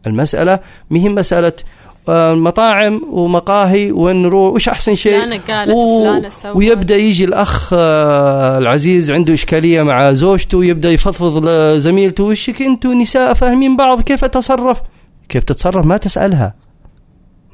المسألة 0.06 0.58
مهم 0.90 1.14
مسألة 1.14 1.52
آه، 2.08 2.34
مطاعم 2.34 3.02
ومقاهي 3.10 3.92
وين 3.92 4.22
نروح 4.22 4.54
وش 4.54 4.68
أحسن 4.68 4.94
شيء؟ 4.94 5.12
فلانة 5.12 5.40
قالت 5.48 6.32
سوت. 6.32 6.56
ويبدأ 6.56 6.96
يجي 6.96 7.24
الأخ 7.24 7.70
آه، 7.72 8.58
العزيز 8.58 9.10
عنده 9.10 9.34
إشكالية 9.34 9.82
مع 9.82 10.12
زوجته 10.12 10.58
ويبدأ 10.58 10.90
يفضفض 10.90 11.46
لزميلته 11.46 12.24
وشك 12.24 12.62
إنتوا 12.62 12.94
نساء 12.94 13.34
فاهمين 13.34 13.76
بعض؟ 13.76 14.02
كيف 14.02 14.24
أتصرف؟ 14.24 14.82
كيف 15.28 15.44
تتصرف؟ 15.44 15.86
ما 15.86 15.96
تسألها. 15.96 16.65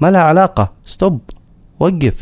ما 0.02 0.10
لها 0.10 0.20
علاقة. 0.20 0.72
ستوب 0.86 1.20
وقف. 1.80 2.14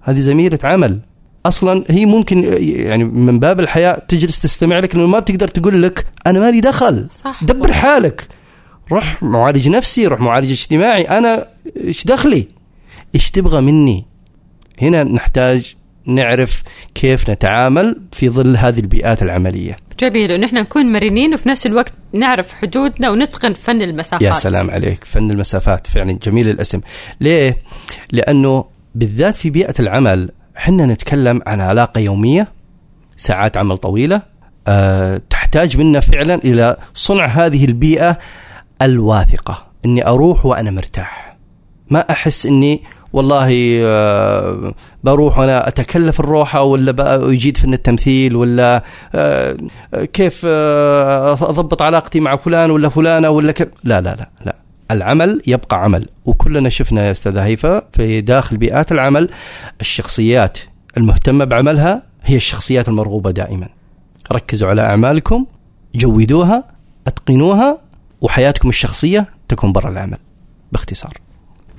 هذه 0.00 0.18
زميلة 0.18 0.58
عمل. 0.64 1.00
أصلا 1.46 1.84
هي 1.88 2.06
ممكن 2.06 2.44
يعني 2.60 3.04
من 3.04 3.38
باب 3.38 3.60
الحياء 3.60 3.98
تجلس 4.08 4.42
تستمع 4.42 4.78
لك 4.78 4.94
لأنه 4.94 5.06
ما 5.06 5.18
بتقدر 5.18 5.48
تقول 5.48 5.82
لك 5.82 6.06
أنا 6.26 6.40
مالي 6.40 6.60
دخل. 6.60 7.08
صح. 7.10 7.44
دبر 7.44 7.72
حالك. 7.72 8.28
روح 8.92 9.22
معالج 9.22 9.68
نفسي 9.68 10.06
روح 10.06 10.20
معالج 10.20 10.50
اجتماعي. 10.50 11.02
أنا 11.02 11.46
إيش 11.76 12.04
دخلي؟ 12.04 12.48
إيش 13.14 13.30
تبغى 13.30 13.60
مني؟ 13.60 14.04
هنا 14.82 15.04
نحتاج 15.04 15.74
نعرف 16.14 16.62
كيف 16.94 17.30
نتعامل 17.30 18.00
في 18.12 18.28
ظل 18.28 18.56
هذه 18.56 18.80
البيئات 18.80 19.22
العملية. 19.22 19.76
جميل 19.98 20.32
ونحن 20.32 20.56
نكون 20.56 20.92
مرنين 20.92 21.34
وفي 21.34 21.48
نفس 21.48 21.66
الوقت 21.66 21.92
نعرف 22.12 22.52
حدودنا 22.52 23.10
ونتقن 23.10 23.54
فن 23.54 23.82
المسافات. 23.82 24.22
يا 24.22 24.32
سلام 24.32 24.70
عليك 24.70 25.04
فن 25.04 25.30
المسافات 25.30 25.86
فعلا 25.86 26.12
جميل 26.12 26.48
الاسم. 26.48 26.80
ليه؟ 27.20 27.58
لأنه 28.12 28.64
بالذات 28.94 29.36
في 29.36 29.50
بيئة 29.50 29.74
العمل 29.80 30.30
إحنا 30.56 30.86
نتكلم 30.86 31.40
عن 31.46 31.60
علاقة 31.60 31.98
يومية 31.98 32.52
ساعات 33.16 33.56
عمل 33.56 33.78
طويلة 33.78 34.22
أه 34.68 35.20
تحتاج 35.30 35.76
منا 35.76 36.00
فعلا 36.00 36.34
إلى 36.34 36.76
صنع 36.94 37.26
هذه 37.26 37.64
البيئة 37.64 38.18
الواثقة. 38.82 39.66
إني 39.84 40.06
أروح 40.06 40.46
وأنا 40.46 40.70
مرتاح. 40.70 41.36
ما 41.90 42.10
أحس 42.10 42.46
إني 42.46 42.82
والله 43.12 43.80
آه، 43.84 44.74
بروح 45.04 45.38
وأنا 45.38 45.68
أتكلف 45.68 46.20
الروحه 46.20 46.62
ولا 46.62 47.30
اجيد 47.30 47.56
فن 47.56 47.74
التمثيل 47.74 48.36
ولا 48.36 48.84
آه، 49.14 49.56
كيف 50.12 50.42
آه، 50.46 51.32
أضبط 51.32 51.82
علاقتي 51.82 52.20
مع 52.20 52.36
فلان 52.36 52.70
ولا 52.70 52.88
فلانة 52.88 53.30
ولا 53.30 53.52
ك... 53.52 53.70
لا 53.84 54.00
لا 54.00 54.16
لا 54.16 54.30
لا. 54.46 54.56
العمل 54.90 55.42
يبقى 55.46 55.84
عمل. 55.84 56.08
وكلنا 56.24 56.68
شفنا 56.68 57.06
يا 57.06 57.10
أستاذ 57.10 57.36
هيفا 57.36 57.82
في 57.92 58.20
داخل 58.20 58.56
بيئات 58.56 58.92
العمل 58.92 59.28
الشخصيات 59.80 60.58
المهتمة 60.96 61.44
بعملها 61.44 62.02
هي 62.22 62.36
الشخصيات 62.36 62.88
المرغوبة 62.88 63.30
دائما. 63.30 63.68
ركزوا 64.32 64.68
على 64.68 64.82
أعمالكم 64.82 65.46
جودوها 65.94 66.64
أتقنوها 67.06 67.78
وحياتكم 68.20 68.68
الشخصية 68.68 69.26
تكون 69.48 69.72
برا 69.72 69.90
العمل. 69.90 70.18
باختصار. 70.72 71.29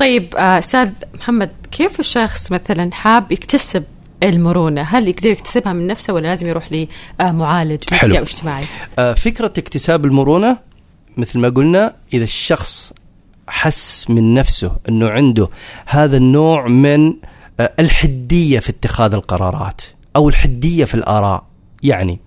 طيب 0.02 0.36
آه، 0.36 0.60
أستاذ 0.60 0.90
محمد 1.14 1.52
كيف 1.72 2.00
الشخص 2.00 2.52
مثلا 2.52 2.92
حاب 2.92 3.32
يكتسب 3.32 3.84
المرونة؟ 4.24 4.82
هل 4.82 5.08
يقدر 5.08 5.30
يكتسبها 5.30 5.74
من 5.74 5.88
نفسه 5.88 6.14
ولا 6.14 6.28
لازم 6.28 6.48
يروح 6.48 6.70
لمعالج 7.20 7.84
نفسي 7.94 8.18
أو 8.18 8.24
اجتماعي. 8.24 8.66
آه، 9.00 9.14
فكرة 9.14 9.54
اكتساب 9.58 10.06
المرونة 10.06 10.58
مثل 11.18 11.40
ما 11.40 11.50
قلنا 11.50 11.96
إذا 12.14 12.24
الشخص 12.24 12.94
حس 13.48 14.10
من 14.10 14.34
نفسه 14.34 14.78
إنه 14.90 15.10
عنده 15.10 15.48
هذا 15.86 16.18
النوع 16.18 16.68
من 16.68 17.14
آه، 17.60 17.74
الحدية 17.80 18.60
في 18.60 18.70
اتخاذ 18.70 19.14
القرارات 19.14 19.82
أو 20.16 20.30
الحدية 20.30 20.86
في 20.86 20.96
الآراء. 20.96 21.44
يعني 21.84 22.20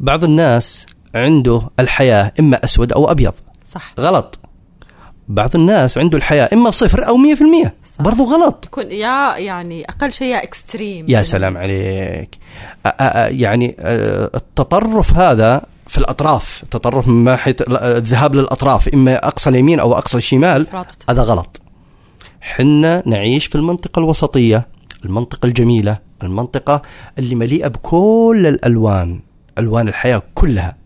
بعض 0.00 0.24
الناس 0.24 0.86
عنده 1.14 1.70
الحياة 1.80 2.32
إما 2.40 2.64
أسود 2.64 2.92
أو 2.92 3.10
أبيض. 3.10 3.34
صح. 3.68 3.94
غلط. 3.98 4.47
بعض 5.28 5.56
الناس 5.56 5.98
عنده 5.98 6.18
الحياة 6.18 6.48
إما 6.52 6.70
صفر 6.70 7.08
أو 7.08 7.16
100% 7.16 7.70
صح. 7.86 8.02
برضو 8.02 8.24
غلط. 8.24 8.54
تكون 8.54 8.84
يا 8.90 9.36
يعني 9.36 9.84
أقل 9.84 10.12
شيء 10.12 10.28
يا 10.28 10.42
اكستريم 10.42 11.06
يا 11.08 11.22
سلام 11.22 11.56
عليك. 11.56 12.38
أ 12.86 12.88
أ 12.88 13.28
يعني 13.28 13.76
التطرف 13.78 15.16
هذا 15.16 15.62
في 15.86 15.98
الأطراف 15.98 16.62
التطرف 16.62 17.08
من 17.08 17.24
ناحية 17.24 17.56
الذهاب 17.70 18.34
للأطراف 18.34 18.88
إما 18.88 19.26
أقصى 19.26 19.50
اليمين 19.50 19.80
أو 19.80 19.98
أقصى 19.98 20.18
الشمال 20.18 20.66
هذا 21.10 21.22
غلط. 21.22 21.60
حنا 22.40 23.02
نعيش 23.06 23.46
في 23.46 23.54
المنطقة 23.54 23.98
الوسطية 23.98 24.66
المنطقة 25.04 25.46
الجميلة 25.46 25.98
المنطقة 26.22 26.82
اللي 27.18 27.34
مليئة 27.34 27.68
بكل 27.68 28.44
الألوان 28.46 29.20
ألوان 29.58 29.88
الحياة 29.88 30.22
كلها. 30.34 30.76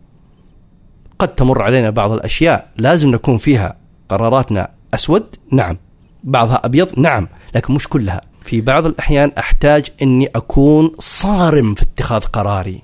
قد 1.19 1.29
تمر 1.29 1.63
علينا 1.63 1.91
بعض 1.91 2.13
الأشياء 2.13 2.69
لازم 2.77 3.11
نكون 3.11 3.39
فيها 3.39 3.82
قراراتنا 4.09 4.69
أسود؟ 4.95 5.37
نعم. 5.53 5.77
بعضها 6.25 6.61
أبيض؟ 6.65 6.99
نعم. 6.99 7.29
لكن 7.55 7.75
مش 7.75 7.89
كلها. 7.89 8.21
في 8.45 8.61
بعض 8.61 8.87
الأحيان 8.87 9.33
أحتاج 9.39 9.89
إني 10.03 10.27
أكون 10.27 10.93
صارم 10.99 11.75
في 11.75 11.83
اتخاذ 11.83 12.21
قراري. 12.21 12.83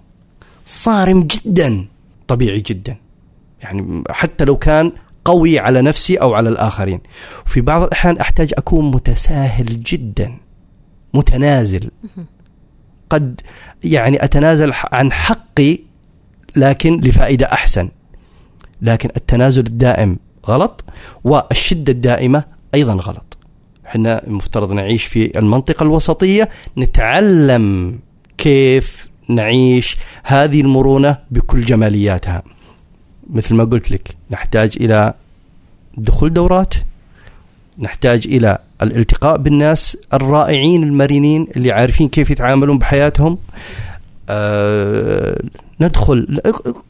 صارم 0.67 1.23
جدا. 1.23 1.87
طبيعي 2.29 2.61
جدا. 2.61 2.97
يعني 3.63 4.05
حتى 4.11 4.45
لو 4.45 4.57
كان 4.57 4.93
قوي 5.25 5.59
على 5.59 5.83
نفسي 5.83 6.17
أو 6.17 6.35
على 6.35 6.49
الآخرين. 6.49 7.01
وفي 7.47 7.61
بعض 7.61 7.83
الأحيان 7.83 8.19
أحتاج 8.19 8.55
أكون 8.59 8.91
متساهل 8.91 9.83
جدا. 9.83 10.37
متنازل. 11.15 11.91
قد 13.11 13.41
يعني 13.85 14.25
أتنازل 14.25 14.73
عن 14.93 15.13
حقي 15.13 15.79
لكن 16.57 17.01
لفائدة 17.01 17.47
أحسن. 17.47 17.89
لكن 18.83 19.09
التنازل 19.17 19.67
الدائم 19.67 20.19
غلط 20.49 20.85
والشدة 21.25 21.93
الدائمة 21.93 22.45
أيضا 22.75 22.95
غلط. 22.95 23.37
إحنا 23.87 24.27
المفترض 24.27 24.73
نعيش 24.73 25.05
في 25.05 25.39
المنطقة 25.39 25.83
الوسطية 25.83 26.49
نتعلم 26.79 27.99
كيف 28.39 29.09
نعيش 29.29 29.97
هذه 30.23 30.61
المرونة 30.61 31.19
بكل 31.31 31.61
جمالياتها. 31.61 32.43
مثل 33.31 33.55
ما 33.55 33.65
قلت 33.65 33.91
لك 33.91 34.17
نحتاج 34.31 34.77
إلى 34.81 35.15
دخول 35.97 36.33
دورات 36.33 36.75
نحتاج 37.79 38.27
إلى 38.27 38.59
الالتقاء 38.83 39.37
بالناس 39.37 39.97
الرائعين 40.13 40.83
المرنين 40.83 41.47
اللي 41.57 41.73
عارفين 41.73 42.09
كيف 42.09 42.31
يتعاملون 42.31 42.79
بحياتهم. 42.79 43.39
أه 44.29 45.43
ندخل 45.81 46.41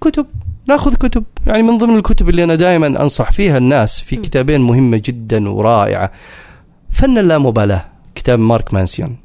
كتب 0.01 0.27
ناخذ 0.69 0.95
كتب. 0.95 1.25
يعني 1.47 1.63
من 1.63 1.79
ضمن 1.79 1.97
الكتب 1.97 2.29
اللي 2.29 2.45
أنا 2.45 2.55
دائما 2.55 2.87
أنصح 2.87 3.33
فيها 3.33 3.59
الناس 3.59 4.01
في 4.01 4.17
كتابين 4.17 4.61
مهمة 4.61 5.03
جدا 5.05 5.49
ورائعة. 5.49 6.13
فن 6.91 7.19
اللامبالاه 7.19 7.85
كتاب 8.15 8.39
مارك 8.39 8.75
مانسيون. 8.75 9.17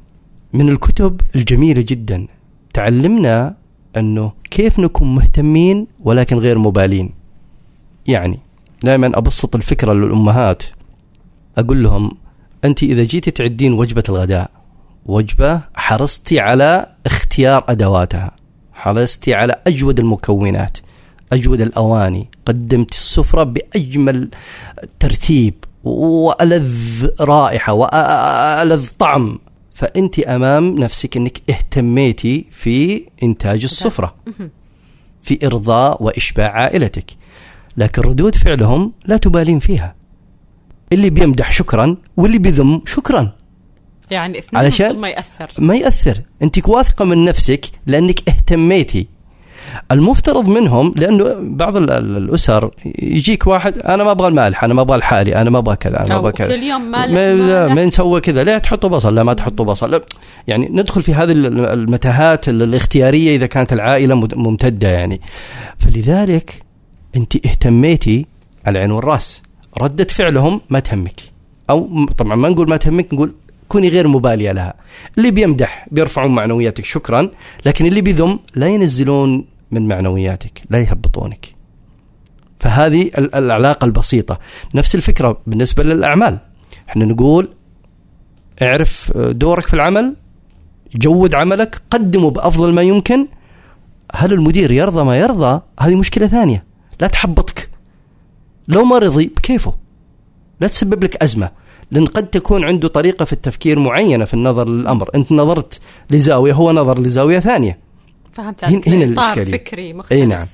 من 0.52 0.68
الكتب 0.68 1.20
الجميلة 1.36 1.84
جدا. 1.88 2.26
تعلمنا 2.74 3.54
أنه 3.96 4.32
كيف 4.50 4.78
نكون 4.78 5.14
مهتمين 5.14 5.86
ولكن 6.00 6.38
غير 6.38 6.58
مبالين. 6.58 7.10
يعني 8.06 8.38
دائما 8.82 9.18
أبسط 9.18 9.56
الفكرة 9.56 9.92
للأمهات. 9.92 10.62
أقول 11.58 11.82
لهم 11.82 12.10
أنت 12.64 12.82
إذا 12.82 13.04
جيتي 13.04 13.30
تعدين 13.30 13.72
وجبة 13.72 14.02
الغداء 14.08 14.50
وجبة 15.06 15.60
حرصتي 15.74 16.40
على 16.40 16.86
اختيار 17.06 17.64
أدواتها 17.68 18.30
حرصتي 18.72 19.34
على 19.34 19.62
أجود 19.66 20.00
المكونات. 20.00 20.78
أجود 21.34 21.60
الأواني. 21.60 22.28
قدمت 22.46 22.90
السفرة 22.90 23.42
بأجمل 23.42 24.28
ترتيب 25.00 25.54
وألذ 25.84 27.08
رائحة 27.20 27.72
وألذ 27.72 28.88
طعم. 28.98 29.38
فأنت 29.74 30.18
أمام 30.18 30.74
نفسك 30.74 31.16
أنك 31.16 31.42
اهتميتي 31.50 32.46
في 32.50 33.04
إنتاج 33.22 33.64
السفرة. 33.64 34.14
في 35.22 35.46
إرضاء 35.46 36.02
وإشباع 36.02 36.50
عائلتك. 36.50 37.10
لكن 37.76 38.02
ردود 38.02 38.36
فعلهم 38.36 38.92
لا 39.04 39.16
تبالين 39.16 39.58
فيها. 39.58 39.94
اللي 40.92 41.10
بيمدح 41.10 41.52
شكرا 41.52 41.96
واللي 42.16 42.38
بيذم 42.38 42.82
شكرا. 42.86 43.32
يعني 44.10 44.38
اثنين 44.38 44.62
علشان 44.62 44.96
ما 44.96 45.08
يأثر. 45.08 45.50
ما 45.58 45.76
يأثر. 45.76 46.22
أنت 46.42 46.68
واثقة 46.68 47.04
من 47.04 47.24
نفسك 47.24 47.66
لأنك 47.86 48.28
اهتميتي. 48.28 49.06
المفترض 49.92 50.48
منهم 50.48 50.94
لأنه 50.96 51.36
بعض 51.40 51.76
ال- 51.76 51.90
ال- 51.90 52.16
الأسر 52.16 52.70
يجيك 53.02 53.46
واحد 53.46 53.78
أنا 53.78 54.04
ما 54.04 54.10
أبغى 54.10 54.28
المالح 54.28 54.64
أنا 54.64 54.74
ما 54.74 54.82
أبغى 54.82 54.96
الحالي 54.96 55.36
أنا 55.36 55.50
ما 55.50 55.58
أبغى 55.58 55.76
كذا 55.76 56.00
أنا 56.00 56.08
ما 56.08 56.18
أبغى 56.18 56.32
كذا. 56.32 56.56
كل 56.56 56.62
يوم 56.62 56.90
مالح 56.90 57.12
ما 57.74 57.84
نسوي 57.84 58.20
كذا 58.20 58.44
لا 58.44 58.58
تحطوا 58.58 58.88
بصل 58.90 59.14
لا 59.14 59.22
ما 59.22 59.34
تحطوا 59.34 59.64
بصل 59.64 59.90
لا. 59.90 60.00
يعني 60.48 60.68
ندخل 60.72 61.02
في 61.02 61.14
هذه 61.14 61.32
ال- 61.32 61.60
المتاهات 61.60 62.48
ال- 62.48 62.62
الاختيارية 62.62 63.36
إذا 63.36 63.46
كانت 63.46 63.72
العائلة 63.72 64.14
ممتدة 64.36 64.88
يعني. 64.88 65.20
فلذلك 65.78 66.62
أنت 67.16 67.36
اهتميتي 67.46 68.26
على 68.66 68.78
العين 68.78 68.90
والرأس. 68.90 69.42
ردة 69.82 70.04
فعلهم 70.04 70.60
ما 70.70 70.78
تهمك. 70.80 71.20
أو 71.70 72.06
طبعا 72.18 72.36
ما 72.36 72.48
نقول 72.48 72.68
ما 72.68 72.76
تهمك 72.76 73.14
نقول 73.14 73.32
كوني 73.68 73.88
غير 73.88 74.08
مبالية 74.08 74.52
لها. 74.52 74.74
اللي 75.18 75.30
بيمدح 75.30 75.86
بيرفعون 75.90 76.34
معنوياتك 76.34 76.84
شكرا 76.84 77.28
لكن 77.66 77.86
اللي 77.86 78.00
بيذم 78.00 78.38
لا 78.54 78.66
ينزلون 78.68 79.44
من 79.74 79.88
معنوياتك 79.88 80.62
لا 80.70 80.78
يهبطونك. 80.78 81.54
فهذه 82.58 83.02
ال- 83.18 83.34
العلاقة 83.34 83.84
البسيطة. 83.84 84.38
نفس 84.74 84.94
الفكرة 84.94 85.40
بالنسبة 85.46 85.82
للأعمال. 85.82 86.38
إحنا 86.88 87.04
نقول 87.04 87.48
اعرف 88.62 89.12
دورك 89.16 89.66
في 89.66 89.74
العمل 89.74 90.16
جود 90.94 91.34
عملك 91.34 91.82
قدمه 91.90 92.30
بأفضل 92.30 92.72
ما 92.72 92.82
يمكن. 92.82 93.26
هل 94.14 94.32
المدير 94.32 94.70
يرضى 94.70 95.04
ما 95.04 95.18
يرضى؟ 95.18 95.60
هذه 95.80 95.94
مشكلة 95.94 96.26
ثانية. 96.26 96.64
لا 97.00 97.06
تحبطك. 97.06 97.70
لو 98.68 98.84
ما 98.84 98.98
رضي 98.98 99.26
بكيفه. 99.26 99.74
لا 100.60 100.68
تسبب 100.68 101.04
لك 101.04 101.16
أزمة. 101.16 101.50
لأن 101.90 102.06
قد 102.06 102.26
تكون 102.26 102.64
عنده 102.64 102.88
طريقة 102.88 103.24
في 103.24 103.32
التفكير 103.32 103.78
معينة 103.78 104.24
في 104.24 104.34
النظر 104.34 104.68
للأمر. 104.68 105.10
أنت 105.14 105.32
نظرت 105.32 105.80
لزاوية 106.10 106.52
هو 106.52 106.72
نظر 106.72 106.98
لزاوية 106.98 107.38
ثانية. 107.40 107.78
فهمت 108.34 108.64
هنا- 108.64 108.72
عليك. 108.74 108.88
هنا 108.88 109.12
إطار 109.12 109.24
الإشكالية. 109.32 109.52
فكري 109.58 109.92
مختلف. 109.92 110.12
إي 110.20 110.26
نعم. 110.26 110.46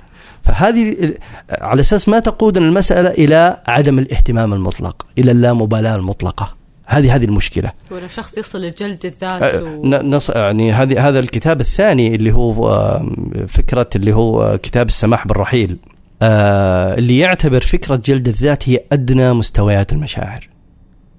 فهذه 0.42 1.14
على 1.50 1.80
أساس 1.80 2.08
ما 2.08 2.18
تقودنا 2.18 2.66
المسألة 2.66 3.08
إلى 3.10 3.56
عدم 3.66 3.98
الاهتمام 3.98 4.52
المطلق 4.54 5.06
إلى 5.18 5.30
اللامبالاة 5.30 5.96
المطلقة. 5.96 6.56
هذه 6.86 7.14
هذه 7.14 7.24
المشكلة. 7.24 7.72
ولا 7.90 8.08
شخص 8.08 8.38
يصل 8.38 8.62
لجلد 8.62 9.06
الذات 9.06 9.42
أه، 9.42 9.62
و... 9.64 9.86
نص 9.86 10.30
يعني 10.30 10.72
هذه 10.72 11.08
هذا 11.08 11.18
الكتاب 11.18 11.60
الثاني 11.60 12.14
اللي 12.14 12.32
هو 12.32 12.68
آه، 12.68 13.06
فكرة 13.48 13.90
اللي 13.96 14.12
هو 14.12 14.42
آه، 14.42 14.56
كتاب 14.56 14.86
السماح 14.86 15.26
بالرحيل. 15.26 15.76
اللي 16.22 17.18
يعتبر 17.18 17.60
فكرة 17.60 17.96
جلد 18.04 18.28
الذات 18.28 18.68
هي 18.68 18.80
أدنى 18.92 19.32
مستويات 19.32 19.92
المشاعر. 19.92 20.48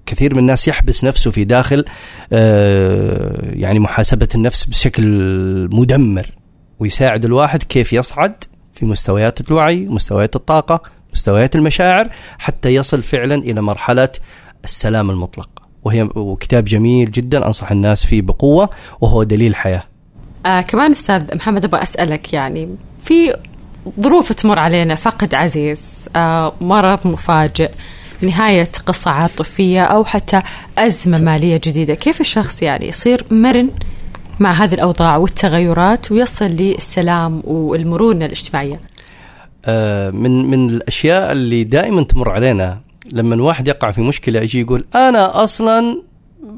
كثير 0.06 0.34
من 0.34 0.38
الناس 0.40 0.68
يحبس 0.68 1.04
نفسه 1.04 1.30
في 1.30 1.44
داخل 1.44 1.84
يعني 3.60 3.78
محاسبة 3.78 4.28
النفس 4.34 4.64
بشكل 4.64 5.04
مدمر. 5.72 6.26
ويساعد 6.82 7.24
الواحد 7.24 7.62
كيف 7.62 7.92
يصعد 7.92 8.44
في 8.74 8.86
مستويات 8.86 9.50
الوعي 9.50 9.86
مستويات 9.86 10.36
الطاقة 10.36 10.82
مستويات 11.12 11.56
المشاعر 11.56 12.10
حتى 12.38 12.74
يصل 12.74 13.02
فعلا 13.02 13.34
إلى 13.34 13.60
مرحلة 13.60 14.08
السلام 14.64 15.10
المطلق. 15.10 15.48
وهي 15.84 16.02
وكتاب 16.02 16.64
جميل 16.64 17.10
جدا 17.10 17.46
أنصح 17.46 17.70
الناس 17.70 18.06
فيه 18.06 18.22
بقوة 18.22 18.70
وهو 19.00 19.22
دليل 19.22 19.54
حياة. 19.54 19.82
آه 20.46 20.60
كمان 20.60 20.90
أستاذ 20.90 21.36
محمد 21.36 21.64
أبغى 21.64 21.82
أسألك 21.82 22.32
يعني 22.32 22.68
في 23.00 23.36
ظروف 24.00 24.32
تمر 24.32 24.58
علينا 24.58 24.94
فقد 24.94 25.34
عزيز 25.34 26.08
آه 26.16 26.52
مرض 26.60 27.06
مفاجئ 27.06 27.70
نهاية 28.22 28.68
قصة 28.86 29.10
عاطفية 29.10 29.84
أو 29.84 30.04
حتى 30.04 30.42
أزمة 30.78 31.18
مالية 31.18 31.60
جديدة 31.64 31.94
كيف 31.94 32.20
الشخص 32.20 32.62
يعني 32.62 32.88
يصير 32.88 33.24
مرن 33.30 33.70
مع 34.42 34.50
هذه 34.52 34.74
الأوضاع 34.74 35.16
والتغيرات 35.16 36.12
ويصل 36.12 36.44
للسلام 36.44 37.42
والمرونة 37.44 38.24
الاجتماعية. 38.26 38.80
آه، 39.64 40.10
من 40.10 40.50
من 40.50 40.70
الأشياء 40.70 41.32
اللي 41.32 41.64
دائما 41.64 42.02
تمر 42.02 42.30
علينا 42.30 42.80
لما 43.12 43.34
الواحد 43.34 43.68
يقع 43.68 43.90
في 43.90 44.00
مشكلة 44.00 44.40
يجي 44.40 44.60
يقول 44.60 44.84
أنا 44.94 45.44
أصلا 45.44 46.02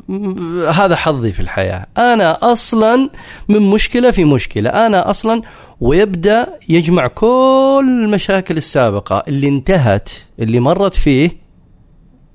م- 0.08 0.60
هذا 0.60 0.96
حظي 0.96 1.32
في 1.32 1.40
الحياة، 1.40 1.86
أنا 1.98 2.52
أصلا 2.52 3.10
من 3.48 3.60
مشكلة 3.62 4.10
في 4.10 4.24
مشكلة، 4.24 4.70
أنا 4.70 5.10
أصلا 5.10 5.42
ويبدأ 5.80 6.46
يجمع 6.68 7.06
كل 7.06 8.00
المشاكل 8.04 8.56
السابقة 8.56 9.24
اللي 9.28 9.48
انتهت 9.48 10.08
اللي 10.40 10.60
مرت 10.60 10.94
فيه 10.94 11.30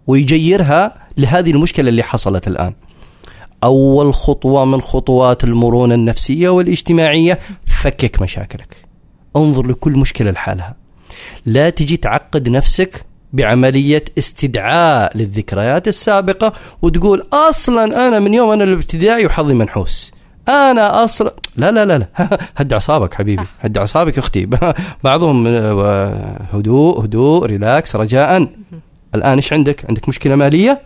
ويجيرها 0.08 0.94
لهذه 1.18 1.52
المشكلة 1.52 1.90
اللي 1.90 2.04
حصلت 2.04 2.48
الآن. 2.48 2.74
أول 3.64 4.14
خطوة 4.14 4.66
من 4.66 4.82
خطوات 4.82 5.44
المرونة 5.44 5.96
النفسية 5.96 6.50
والاجتماعية 6.50 7.40
فكك 7.66 8.22
مشاكلك. 8.22 8.78
انظر 9.36 9.68
لكل 9.68 9.92
مشكلة 9.92 10.32
لحالها. 10.32 10.76
لا 11.46 11.70
تجي 11.70 11.98
تعقد 11.98 12.50
نفسك 12.50 13.06
بعملية 13.34 14.06
استدعاء 14.18 15.18
للذكريات 15.18 15.88
السابقة 15.88 16.54
وتقول 16.82 17.28
أصلا 17.34 18.08
أنا 18.08 18.20
من 18.20 18.34
يوم 18.34 18.50
أنا 18.52 18.64
الابتدائي 18.64 19.26
وحظي 19.26 19.54
منحوس. 19.54 20.12
أنا 20.48 21.04
أصلا 21.04 21.34
لا 21.56 21.72
لا 21.72 21.86
لا 21.86 21.98
لا 21.98 22.08
هد 22.58 22.74
أعصابك 22.74 23.14
حبيبي. 23.14 23.44
هد 23.60 23.78
أعصابك 23.78 24.14
يا 24.14 24.20
أختي 24.20 24.48
بعضهم 25.04 25.48
آه، 25.48 26.48
هدوء 26.54 27.06
هدوء 27.06 27.46
ريلاكس 27.46 27.96
رجاء 27.96 28.48
الآن 29.16 29.36
إيش 29.36 29.54
عندك؟ 29.54 29.86
عندك 29.90 30.10
مشكلة 30.10 30.36
مالية؟ 30.36 30.82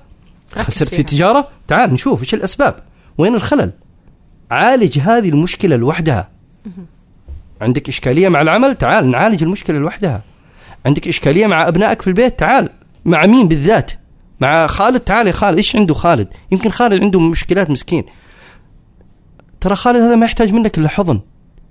خسرت 0.61 0.89
في. 0.89 1.03
تجارة؟ 1.03 1.47
تعال 1.67 1.93
نشوف 1.93 2.21
إيش 2.21 2.33
الأسباب؟ 2.33 2.75
وين 3.17 3.35
الخلل؟ 3.35 3.71
عالج 4.51 4.99
هذه 4.99 5.29
المشكلة 5.29 5.75
لوحدها. 5.75 6.29
عندك 7.61 7.89
إشكالية 7.89 8.29
مع 8.29 8.41
العمل؟ 8.41 8.75
تعال 8.75 9.11
نعالج 9.11 9.43
المشكلة 9.43 9.79
لوحدها. 9.79 10.21
عندك 10.85 11.07
إشكالية 11.07 11.47
مع 11.47 11.67
أبنائك 11.67 12.01
في 12.01 12.07
البيت؟ 12.07 12.39
تعال. 12.39 12.69
مع 13.05 13.25
مين 13.25 13.47
بالذات؟ 13.47 13.91
مع 14.39 14.67
خالد 14.67 14.99
تعال 14.99 15.27
يا 15.27 15.31
خالد 15.31 15.57
إيش 15.57 15.75
عنده 15.75 15.93
خالد؟ 15.93 16.27
يمكن 16.51 16.69
خالد 16.69 17.03
عنده 17.03 17.19
مشكلات 17.19 17.69
مسكين. 17.69 18.03
ترى 19.61 19.75
خالد 19.75 20.01
هذا 20.01 20.15
ما 20.15 20.25
يحتاج 20.25 20.53
منك 20.53 20.77
إلا 20.77 20.89
حضن. 20.89 21.19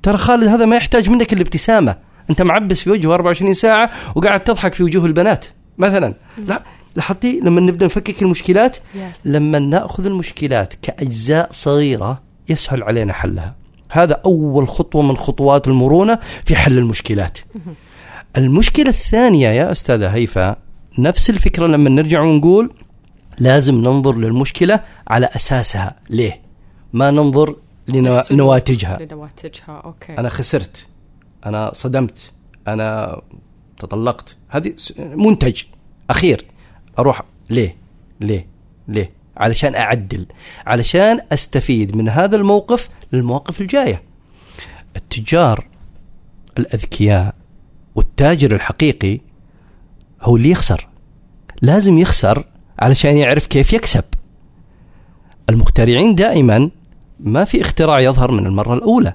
ترى 0.03 0.17
خالد 0.17 0.45
هذا 0.45 0.65
ما 0.65 0.77
يحتاج 0.77 1.11
منك 1.11 1.33
إلا 1.33 1.43
ابتسامة. 1.43 1.97
أنت 2.31 2.43
معبس 2.43 2.83
في 2.83 2.91
وجهه 2.91 3.15
24 3.15 3.55
ساعة 3.55 3.91
وقاعد 4.15 4.45
تضحك 4.45 4.75
في 4.75 4.83
وجوه 4.83 5.07
البنات 5.07 5.47
مثلا. 5.79 6.15
لا 6.39 6.63
لاحظتي 6.97 7.41
لما 7.41 7.61
نبدأ 7.61 7.87
نفكك 7.87 8.23
المشكلات. 8.23 8.77
لما 9.25 9.59
نأخذ 9.59 10.07
المشكلات 10.07 10.75
كأجزاء 10.83 11.49
صغيرة 11.53 12.23
يسهل 12.49 12.83
علينا 12.83 13.13
حلها. 13.13 13.55
هذا 13.91 14.21
أول 14.25 14.69
خطوة 14.69 15.03
من 15.03 15.17
خطوات 15.17 15.69
المرونة 15.69 16.19
في 16.45 16.57
حل 16.57 16.79
المشكلات. 16.79 17.39
المشكلة 18.37 18.89
الثانية 18.89 19.49
يا 19.49 19.73
أستاذة 19.73 20.09
هيفا 20.09 20.57
نفس 20.99 21.31
الفكرة 21.31 21.67
لما 21.67 21.91
نرجع 21.91 22.21
ونقول 22.21 22.73
لازم 23.39 23.75
ننظر 23.75 24.17
للمشكلة 24.17 24.81
على 25.09 25.27
أساسها، 25.27 25.97
ليه؟ 26.11 26.41
ما 26.93 27.11
ننظر. 27.11 27.57
لنواتجها. 27.89 28.99
لنواتجها 29.01 29.83
أوكي 29.85 30.13
أنا 30.19 30.29
خسرت 30.29 30.87
أنا 31.47 31.71
صدمت 31.75 32.33
أنا 32.69 33.21
تطلقت 33.79 34.37
هذه 34.49 34.75
منتج 34.99 35.63
أخير 36.11 36.45
أروح. 36.99 37.23
ليه؟ 37.51 37.77
ليه؟ 38.21 38.47
ليه؟ 38.89 39.11
علشان 39.37 39.75
أعدل. 39.75 40.27
علشان 40.67 41.21
أستفيد 41.33 41.97
من 41.97 42.09
هذا 42.09 42.37
الموقف 42.37 42.89
للمواقف 43.13 43.61
الجاية. 43.61 44.03
التجار 44.97 45.67
الأذكياء 46.59 47.35
والتاجر 47.95 48.55
الحقيقي 48.55 49.21
هو 50.23 50.37
اللي 50.37 50.51
يخسر. 50.51 50.89
لازم 51.63 51.99
يخسر 51.99 52.45
علشان 52.79 53.17
يعرف 53.17 53.47
كيف 53.47 53.73
يكسب. 53.73 54.05
المخترعين 55.51 56.15
دائما 56.15 56.71
ما 57.21 57.45
في 57.45 57.61
اختراع 57.61 58.01
يظهر 58.01 58.31
من 58.31 58.47
المرة 58.47 58.75
الأولى. 58.75 59.15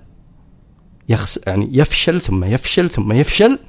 يخس 1.10 1.40
يعني 1.48 1.70
يفشل 1.74 2.22
ثم 2.22 2.44
يفشل 2.44 2.90
ثم 2.90 3.12
يفشل. 3.12 3.60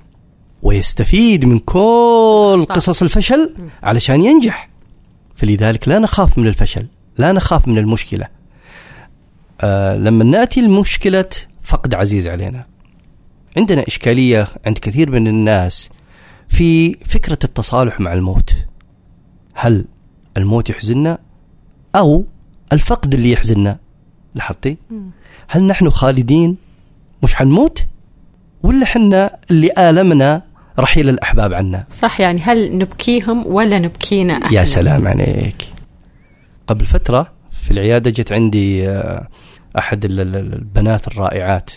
ويستفيد 0.62 1.44
من 1.44 1.58
كل 1.58 2.64
طبعا. 2.66 2.76
قصص 2.76 3.02
الفشل 3.02 3.54
علشان 3.82 4.20
ينجح. 4.20 4.68
فلذلك 5.34 5.88
لا 5.88 5.98
نخاف 5.98 6.38
من 6.38 6.46
الفشل 6.46 6.86
لا 7.18 7.32
نخاف 7.32 7.68
من 7.68 7.78
المشكلة. 7.78 8.28
آه 9.60 9.96
لما 9.96 10.24
نأتي 10.24 10.60
لمشكلة 10.60 11.28
فقد 11.62 11.94
عزيز 11.94 12.28
علينا. 12.28 12.66
عندنا 13.56 13.84
إشكالية 13.86 14.48
عند 14.66 14.78
كثير 14.78 15.10
من 15.10 15.28
الناس 15.28 15.90
في 16.48 16.94
فكرة 16.94 17.38
التصالح 17.44 18.00
مع 18.00 18.12
الموت. 18.12 18.54
هل 19.54 19.84
الموت 20.36 20.70
يحزننا 20.70 21.18
أو 21.96 22.24
الفقد 22.72 23.14
اللي 23.14 23.30
يحزننا؟ 23.30 23.78
لاحظتي؟ 24.34 24.76
هل 25.48 25.62
نحن 25.62 25.90
خالدين 25.90 26.56
مش 27.22 27.34
حنموت؟ 27.34 27.86
ولا 28.62 28.86
حنا 28.86 29.36
اللي 29.50 29.70
آلمنا 29.78 30.42
رحيل 30.78 31.08
الأحباب 31.08 31.54
عنا. 31.54 31.84
صح 31.90 32.20
يعني 32.20 32.40
هل 32.40 32.78
نبكيهم 32.78 33.46
ولا 33.46 33.78
نبكينا 33.78 34.32
أحنا؟ 34.46 34.58
يا 34.58 34.64
سلام 34.64 35.08
عليك. 35.08 35.68
قبل 36.66 36.84
فترة 36.84 37.32
في 37.62 37.70
العيادة 37.70 38.10
جت 38.10 38.32
عندي 38.32 38.88
آه، 38.88 39.28
أحد 39.78 40.04
ال- 40.04 40.20
ال- 40.20 40.36
البنات 40.54 41.08
الرائعات. 41.08 41.70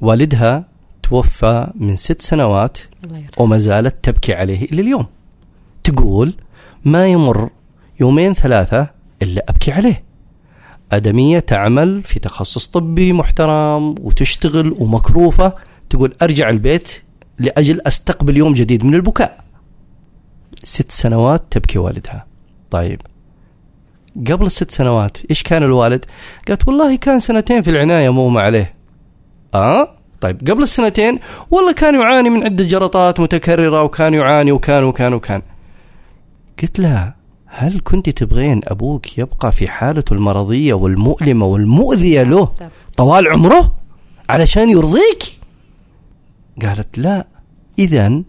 والدها 0.00 0.64
توفى 1.02 1.70
من 1.74 1.96
ست 1.96 2.22
سنوات 2.22 2.78
وما 3.38 3.58
زالت 3.58 3.96
تبكي 4.02 4.34
عليه 4.34 4.64
إلى 4.64 4.82
اليوم. 4.82 5.06
تقول 5.84 6.34
ما 6.84 7.06
يمر 7.06 7.50
يومين 8.00 8.34
ثلاثة 8.34 8.86
إلا 9.22 9.44
أبكي 9.48 9.72
عليه. 9.72 10.04
آدمية 10.92 11.38
تعمل 11.38 12.02
في 12.02 12.20
تخصص 12.20 12.66
طبي 12.66 13.12
محترم 13.12 13.94
وتشتغل 14.00 14.74
ومكروفة. 14.78 15.52
تقول 15.90 16.14
أرجع 16.22 16.50
البيت 16.50 16.88
لأجل 17.38 17.80
أستقبل 17.86 18.36
يوم 18.36 18.54
جديد 18.54 18.84
من 18.84 18.94
البكاء. 18.94 19.44
ست 20.64 20.90
سنوات 20.90 21.42
تبكي 21.50 21.78
والدها. 21.78 22.26
طيب. 22.70 23.00
قبل 24.30 24.46
الست 24.46 24.70
سنوات 24.70 25.16
إيش 25.30 25.42
كان 25.42 25.62
الوالد؟ 25.62 26.04
قالت 26.48 26.68
والله 26.68 26.96
كان 26.96 27.20
سنتين 27.20 27.62
في 27.62 27.70
العناية 27.70 28.08
مو 28.08 28.38
عليه. 28.38 28.74
آه؟ 29.54 29.88
طيب. 30.20 30.50
قبل 30.50 30.62
السنتين 30.62 31.18
والله 31.50 31.72
كان 31.72 31.94
يعاني 32.00 32.30
من 32.30 32.42
عدة 32.44 32.64
جلطات 32.64 33.20
متكررة 33.20 33.82
وكان 33.82 34.14
يعاني 34.14 34.52
وكان 34.52 34.84
وكان 34.84 35.14
وكان. 35.14 35.42
قلت 36.62 36.78
لها 36.80 37.14
هل 37.46 37.80
كنت 37.84 38.08
تبغين 38.10 38.60
أبوك 38.64 39.18
يبقى 39.18 39.52
في 39.52 39.68
حالته 39.68 40.14
المرضية 40.14 40.74
والمؤلمة 40.74 41.46
والمؤذية 41.46 42.22
له 42.22 42.52
طوال 42.96 43.28
عمره 43.28 43.74
علشان 44.28 44.70
يرضيك؟ 44.70 45.37
قالت 46.62 46.98
لا 46.98 47.26
إذا 47.78 48.22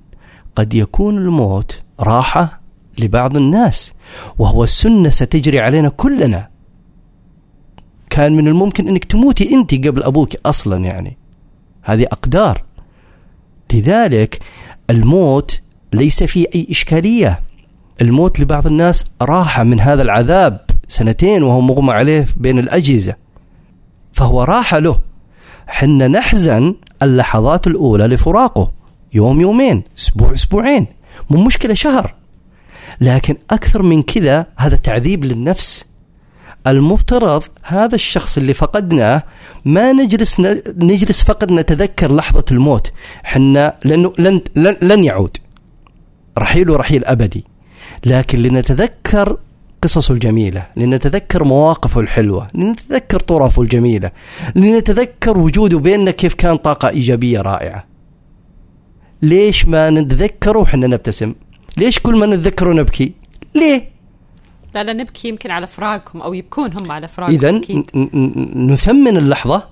قد 0.56 0.74
يكون 0.74 1.18
الموت 1.18 1.82
راحة 2.00 2.62
لبعض 3.00 3.38
الناس 3.38 3.94
وهو 4.40 4.64
السنة 4.64 5.10
ستجري 5.10 5.60
علينا 5.60 5.90
كلنا. 5.90 6.50
كان 8.10 8.36
من 8.36 8.48
الممكن 8.48 8.88
أنك 8.88 9.06
تموتي 9.06 9.54
أنت 9.54 9.88
قبل 9.88 10.04
أبوك 10.04 10.36
أصلا 10.46 10.86
يعني. 10.86 11.18
هذه 11.82 12.04
أقدار. 12.04 12.64
لذلك 13.74 14.40
الموت 14.90 15.62
ليس 15.94 16.24
فيه 16.24 16.46
أي 16.56 16.68
إشكالية. 16.72 17.40
الموت 18.02 18.40
لبعض 18.40 18.68
الناس 18.68 19.06
راحة 19.22 19.64
من 19.64 19.80
هذا 19.80 20.02
العذاب 20.02 20.66
سنتين 20.88 21.44
وهو 21.44 21.62
مغمى 21.62 21.92
عليه 21.92 22.28
بين 22.38 22.60
الأجهزة. 22.60 23.16
فهو 24.14 24.44
راحة 24.44 24.80
له. 24.80 25.00
حنا 25.68 26.08
نحزن 26.08 26.76
اللحظات 27.04 27.68
الأولى 27.68 28.08
لفراقه 28.08 28.72
يوم 29.14 29.42
يومين 29.42 29.84
أسبوع 29.98 30.34
أسبوعين 30.34 30.88
مو 31.30 31.44
مشكلة 31.44 31.74
شهر. 31.74 32.16
لكن 33.02 33.38
أكثر 33.50 33.82
من 33.82 34.04
كذا 34.04 34.46
هذا 34.58 34.76
تعذيب 34.76 35.26
للنفس. 35.26 35.86
المفترض 36.68 37.44
هذا 37.64 37.96
الشخص 37.96 38.38
اللي 38.38 38.54
فقدناه 38.54 39.24
ما 39.66 39.94
نجلس 39.94 40.40
نجلس 40.78 41.24
فقط 41.24 41.52
نتذكر 41.52 42.16
لحظة 42.16 42.46
الموت. 42.52 42.92
حنا 43.24 43.76
لأنه 43.86 44.14
لن, 44.20 44.42
لن, 44.56 44.76
لن 44.82 45.04
يعود. 45.04 45.38
رحيله 46.38 46.78
رحيل 46.78 47.06
أبدي. 47.06 47.46
لكن 48.06 48.40
لنتذكر 48.40 49.38
قصصه 49.82 50.14
الجميلة 50.14 50.68
لنتذكر 50.78 51.44
مواقفه 51.44 52.02
الحلوة 52.02 52.48
لنتذكر 52.54 53.20
طرفه 53.20 53.62
الجميلة 53.62 54.12
لنتذكر 54.56 55.38
وجوده 55.38 55.80
بيننا 55.80 56.12
كيف 56.12 56.34
كان 56.34 56.58
طاقة 56.58 56.90
إيجابية 56.90 57.42
رائعة. 57.42 57.86
ليش 59.22 59.66
ما 59.66 59.90
نتذكره 59.90 60.60
وحنا 60.60 60.88
نبتسم؟ 60.88 61.34
ليش 61.78 62.00
كل 62.00 62.16
ما 62.16 62.26
نتذكره 62.26 62.74
نبكي؟ 62.74 63.14
ليه؟ 63.56 63.90
لا 64.76 64.84
لا 64.84 64.94
نبكي 64.94 65.28
يمكن 65.28 65.52
على 65.52 65.68
فراقهم 65.68 66.22
أو 66.22 66.34
يبكون 66.34 66.72
هم 66.82 66.92
على 66.92 67.08
فراقهم 67.08 67.36
اذا 67.36 67.62
نثمن 68.56 69.18
اللحظة 69.18 69.66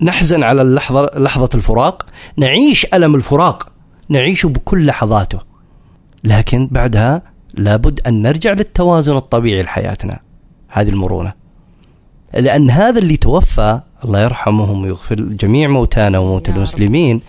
نحزن 0.00 0.42
على 0.42 0.62
اللحظة 0.62 1.10
لحظة 1.16 1.48
الفراق 1.54 2.06
نعيش 2.36 2.86
ألم 2.94 3.14
الفراق 3.14 3.72
نعيشه 4.08 4.48
بكل 4.48 4.86
لحظاته. 4.86 5.38
لكن 6.24 6.68
بعدها 6.70 7.31
لابد 7.54 8.00
أن 8.06 8.22
نرجع 8.22 8.52
للتوازن 8.52 9.16
الطبيعي 9.16 9.62
لحياتنا 9.62 10.20
هذه 10.68 10.88
المرونة 10.88 11.32
لأن 12.34 12.70
هذا 12.70 12.98
اللي 12.98 13.16
توفى 13.16 13.80
الله 14.04 14.20
يرحمهم 14.20 14.82
ويغفر 14.82 15.20
جميع 15.20 15.68
موتانا 15.68 16.18
وموتى 16.18 16.50
المسلمين 16.50 17.20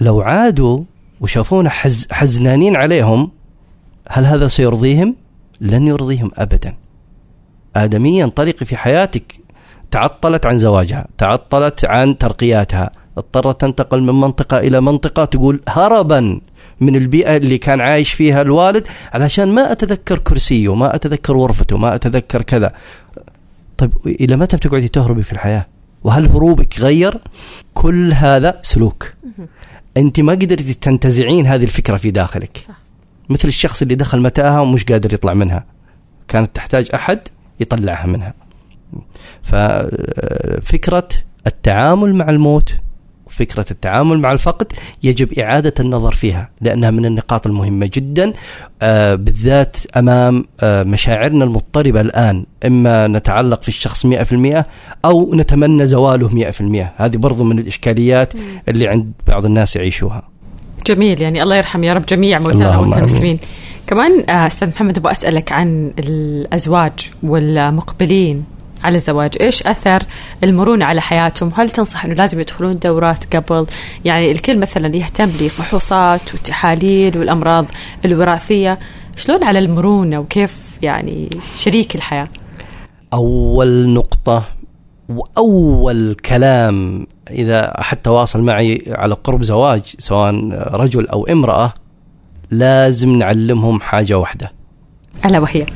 لو 0.00 0.20
عادوا 0.20 0.80
وشافونا 1.20 1.70
حز 1.70 2.06
حزنانين 2.10 2.76
عليهم 2.76 3.30
هل 4.08 4.24
هذا 4.24 4.48
سيرضيهم؟ 4.48 5.16
لن 5.60 5.86
يرضيهم 5.88 6.30
ابدا. 6.36 6.74
ادميه 7.76 8.24
انطلقي 8.24 8.66
في 8.66 8.76
حياتك 8.76 9.40
تعطلت 9.90 10.46
عن 10.46 10.58
زواجها، 10.58 11.06
تعطلت 11.18 11.84
عن 11.84 12.18
ترقياتها، 12.18 12.90
اضطرت 13.18 13.60
تنتقل 13.60 14.02
من 14.02 14.14
منطقة 14.14 14.58
إلى 14.58 14.80
منطقة 14.80 15.24
تقول 15.24 15.60
هربا 15.68 16.40
من 16.80 16.96
البيئة 16.96 17.36
اللي 17.36 17.58
كان 17.58 17.80
عايش 17.80 18.12
فيها 18.12 18.42
الوالد 18.42 18.86
علشان 19.12 19.48
ما 19.48 19.72
أتذكر 19.72 20.18
كرسيه، 20.18 20.74
ما 20.74 20.94
أتذكر 20.94 21.36
غرفته، 21.36 21.76
ما 21.76 21.94
أتذكر 21.94 22.42
كذا. 22.42 22.72
طيب 23.76 23.92
إلى 24.06 24.36
متى 24.36 24.56
بتقعدي 24.56 24.88
تهربي 24.88 25.22
في 25.22 25.32
الحياة؟ 25.32 25.66
وهل 26.04 26.26
هروبك 26.26 26.80
غير؟ 26.80 27.20
كل 27.74 28.12
هذا 28.12 28.60
سلوك. 28.62 29.12
أنت 29.96 30.20
ما 30.20 30.32
قدرتي 30.32 30.74
تنتزعين 30.74 31.46
هذه 31.46 31.64
الفكرة 31.64 31.96
في 31.96 32.10
داخلك. 32.10 32.60
صح. 32.68 32.78
مثل 33.28 33.48
الشخص 33.48 33.82
اللي 33.82 33.94
دخل 33.94 34.20
متاهة 34.20 34.62
ومش 34.62 34.84
قادر 34.84 35.14
يطلع 35.14 35.34
منها 35.34 35.64
كانت 36.28 36.56
تحتاج 36.56 36.88
أحد 36.94 37.20
يطلعها 37.60 38.06
منها 38.06 38.34
ففكرة 39.42 41.08
التعامل 41.46 42.14
مع 42.14 42.30
الموت 42.30 42.74
فكرة 43.38 43.66
التعامل 43.70 44.18
مع 44.18 44.32
الفقد 44.32 44.72
يجب 45.02 45.38
إعادة 45.38 45.74
النظر 45.80 46.14
فيها 46.14 46.50
لأنها 46.60 46.90
من 46.90 47.04
النقاط 47.06 47.46
المهمة 47.46 47.90
جدا 47.94 48.32
آه 48.82 49.14
بالذات 49.14 49.76
أمام 49.96 50.44
آه 50.60 50.82
مشاعرنا 50.82 51.44
المضطربة 51.44 52.00
الآن 52.00 52.46
إما 52.66 53.06
نتعلق 53.06 53.62
في 53.62 53.68
الشخص 53.68 54.06
100% 54.06 54.62
أو 55.04 55.34
نتمنى 55.34 55.86
زواله 55.86 56.52
100% 56.52 57.02
هذه 57.02 57.16
برضو 57.16 57.44
من 57.44 57.58
الإشكاليات 57.58 58.32
اللي 58.68 58.88
عند 58.88 59.12
بعض 59.28 59.44
الناس 59.44 59.76
يعيشوها. 59.76 60.22
جميل 60.86 61.22
يعني 61.22 61.42
الله 61.42 61.56
يرحم 61.56 61.84
يا 61.84 61.92
رب 61.94 62.06
جميع 62.06 62.38
موتانا 62.40 62.78
وموتى 62.78 62.98
المسلمين 62.98 63.38
كمان 63.86 64.30
آه، 64.30 64.46
أستاذ 64.46 64.68
محمد 64.68 64.98
أبغى 64.98 65.12
أسألك 65.12 65.52
عن 65.52 65.92
الأزواج 65.98 66.92
والمقبلين. 67.22 68.44
على 68.84 68.96
الزواج 68.96 69.30
إيش 69.40 69.62
أثر 69.62 70.02
المرونة 70.44 70.84
على 70.84 71.00
حياتهم؟ 71.00 71.52
هل 71.54 71.70
تنصح 71.70 72.04
إنه 72.04 72.14
لازم 72.14 72.40
يدخلون 72.40 72.78
دورات 72.78 73.36
قبل؟ 73.36 73.66
يعني 74.04 74.32
الكل 74.32 74.58
مثلا 74.58 74.96
يهتم 74.96 75.26
بفحوصات 75.26 76.34
والتحاليل 76.34 77.18
والأمراض 77.18 77.66
الوراثية. 78.04 78.78
شلون 79.16 79.44
على 79.44 79.58
المرونة 79.58 80.18
وكيف 80.18 80.56
يعني 80.82 81.30
شريك 81.56 81.94
الحياة؟ 81.94 82.28
أول 83.12 83.88
نقطة 83.88 84.44
وأول 85.08 86.14
كلام 86.14 87.06
إذا 87.30 87.80
أحد 87.80 87.96
تواصل 87.96 88.42
معي 88.42 88.82
على 88.88 89.14
قرب 89.14 89.42
زواج 89.42 89.82
سواء 89.98 90.48
رجل 90.74 91.06
أو 91.06 91.26
امرأة 91.26 91.72
لازم 92.50 93.18
نعلمهم 93.18 93.80
حاجة 93.80 94.18
واحدة. 94.18 94.52
ألا 95.24 95.38
وهي؟ 95.38 95.66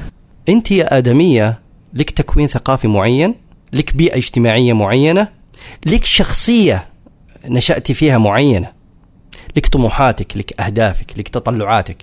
أنت 0.48 0.70
يا 0.70 0.98
آدمية 0.98 1.61
لك 1.94 2.10
تكوين 2.10 2.46
ثقافي 2.48 2.88
معين 2.88 3.34
لك 3.72 3.96
بيئة 3.96 4.16
اجتماعية 4.16 4.72
معينة 4.72 5.28
لك 5.86 6.04
شخصية 6.04 6.88
نشأت 7.48 7.92
فيها 7.92 8.18
معينة. 8.18 8.68
لك 9.56 9.66
طموحاتك 9.66 10.36
لك 10.36 10.60
أهدافك 10.60 11.18
لك 11.18 11.28
تطلعاتك. 11.28 12.02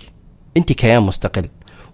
أنت 0.56 0.72
كيان 0.72 1.02
مستقل. 1.02 1.48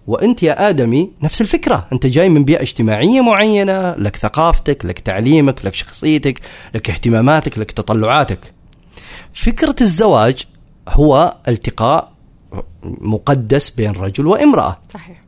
وأنت 0.07 0.43
يا 0.43 0.69
آدمي 0.69 1.11
نفس 1.21 1.41
الفكرة. 1.41 1.87
أنت 1.93 2.05
جاي 2.05 2.29
من 2.29 2.45
بيئة 2.45 2.61
اجتماعية 2.61 3.21
معينة 3.21 3.95
لك 3.95 4.15
ثقافتك 4.15 4.85
لك 4.85 4.99
تعليمك 4.99 5.65
لك 5.65 5.73
شخصيتك 5.73 6.41
لك 6.75 6.89
اهتماماتك 6.89 7.57
لك 7.57 7.71
تطلعاتك. 7.71 8.53
فكرة 9.33 9.75
الزواج 9.81 10.45
هو 10.89 11.35
التقاء 11.47 12.11
مقدس 12.83 13.69
بين 13.69 13.91
رجل 13.91 14.27
وامرأة. 14.27 14.77
صحيح. 14.93 15.26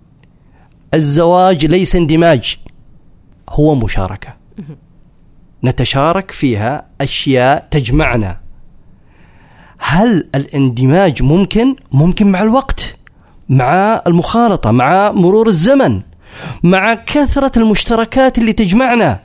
الزواج 0.94 1.66
ليس 1.66 1.96
اندماج 1.96 2.58
هو 3.50 3.76
مشاركة. 3.76 4.34
نتشارك 5.64 6.32
فيها 6.32 6.86
أشياء 7.02 7.68
تجمعنا. 7.72 8.40
هل 9.80 10.30
الاندماج 10.36 11.24
ممكن؟ 11.24 11.76
ممكن 11.92 12.32
مع 12.32 12.42
الوقت 12.42 12.98
مع 13.50 14.02
المخالطة 14.08 14.72
مع 14.72 15.12
مرور 15.12 15.48
الزمن 15.48 16.02
مع 16.64 16.94
كثرة 16.94 17.52
المشتركات 17.60 18.38
اللي 18.38 18.54
تجمعنا. 18.54 19.20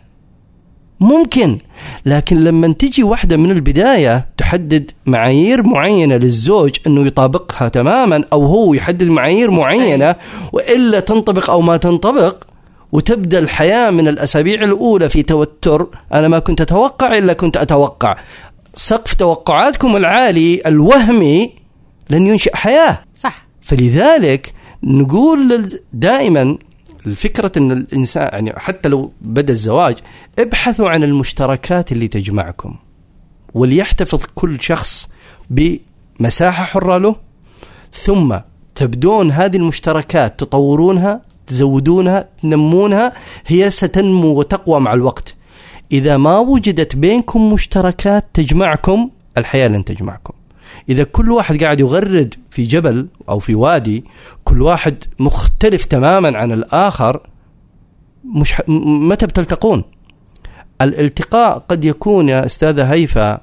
ممكن. 1.00 1.58
لكن 2.06 2.44
لما 2.44 2.72
تجي 2.72 3.02
واحدة 3.02 3.36
من 3.36 3.50
البداية 3.50 4.26
تحدد 4.36 4.90
معايير 5.06 5.62
معينة 5.62 6.16
للزوج 6.16 6.70
أنه 6.86 7.06
يطابقها 7.06 7.68
تماما 7.68 8.24
أو 8.32 8.44
هو 8.46 8.74
يحدد 8.74 9.08
معايير 9.08 9.50
معينة 9.50 10.16
وإلا 10.52 11.00
تنطبق 11.00 11.50
أو 11.50 11.60
ما 11.60 11.76
تنطبق 11.76 12.44
وتبدأ 12.92 13.38
الحياة 13.38 13.90
من 13.90 14.08
الأسابيع 14.08 14.62
الأولى 14.62 15.08
في 15.08 15.22
توتر. 15.22 15.86
أنا 16.12 16.28
ما 16.28 16.38
كنت 16.38 16.60
أتوقع 16.60 17.18
إلا 17.18 17.32
كنت 17.32 17.56
أتوقع. 17.56 18.16
سقف 18.74 19.14
توقعاتكم 19.14 19.96
العالي 19.96 20.62
الوهمي 20.66 21.52
لن 22.10 22.26
ينشئ 22.26 22.56
حياة. 22.56 22.98
صح. 23.16 23.46
فلذلك 23.60 24.52
نقول 24.82 25.70
دائما 25.92 26.58
الفكرة 27.06 27.52
إن 27.56 27.72
الانسان 27.72 28.22
يعني 28.32 28.52
حتى 28.56 28.88
لو 28.88 29.12
بدأ 29.20 29.52
الزواج 29.52 29.96
ابحثوا 30.38 30.88
عن 30.88 31.04
المشتركات 31.04 31.92
اللي 31.92 32.08
تجمعكم. 32.08 32.76
وليحتفظ 33.54 34.20
كل 34.34 34.60
شخص 34.60 35.08
بمساحة 35.50 36.64
حرة 36.64 36.98
له. 36.98 37.16
ثم 37.92 38.36
تبدون 38.74 39.30
هذه 39.30 39.56
المشتركات 39.56 40.40
تطورونها 40.40 41.22
تزودونها 41.46 42.28
تنمونها 42.42 43.12
هي 43.46 43.70
ستنمو 43.70 44.28
وتقوى 44.28 44.80
مع 44.80 44.94
الوقت. 44.94 45.36
إذا 45.92 46.16
ما 46.16 46.38
وجدت 46.38 46.96
بينكم 46.96 47.52
مشتركات 47.52 48.24
تجمعكم 48.34 49.10
الحياة 49.38 49.68
لن 49.68 49.84
تجمعكم. 49.84 50.34
إذا 50.88 51.04
كل 51.04 51.30
واحد 51.30 51.64
قاعد 51.64 51.80
يغرد 51.80 52.34
في 52.50 52.64
جبل 52.64 53.08
أو 53.28 53.38
في 53.38 53.54
وادي 53.54 54.04
كل 54.44 54.62
واحد 54.62 55.04
مختلف 55.18 55.84
تماما 55.84 56.38
عن 56.38 56.52
الآخر 56.52 57.20
مش 58.34 58.52
ح... 58.52 58.60
متى 58.68 59.26
بتلتقون؟ 59.26 59.84
الالتقاء 60.82 61.58
قد 61.58 61.84
يكون 61.84 62.28
يا 62.28 62.46
أستاذة 62.46 62.92
هيفا 62.92 63.40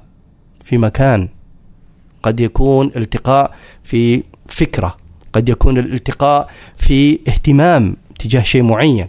في 0.64 0.78
مكان 0.78 1.28
قد 2.22 2.40
يكون 2.40 2.92
التقاء 2.96 3.54
في 3.82 4.22
فكرة 4.46 4.96
قد 5.32 5.48
يكون 5.48 5.78
الالتقاء 5.78 6.50
في 6.76 7.18
اهتمام 7.28 7.96
تجاه 8.18 8.42
شيء 8.42 8.62
معين 8.62 9.06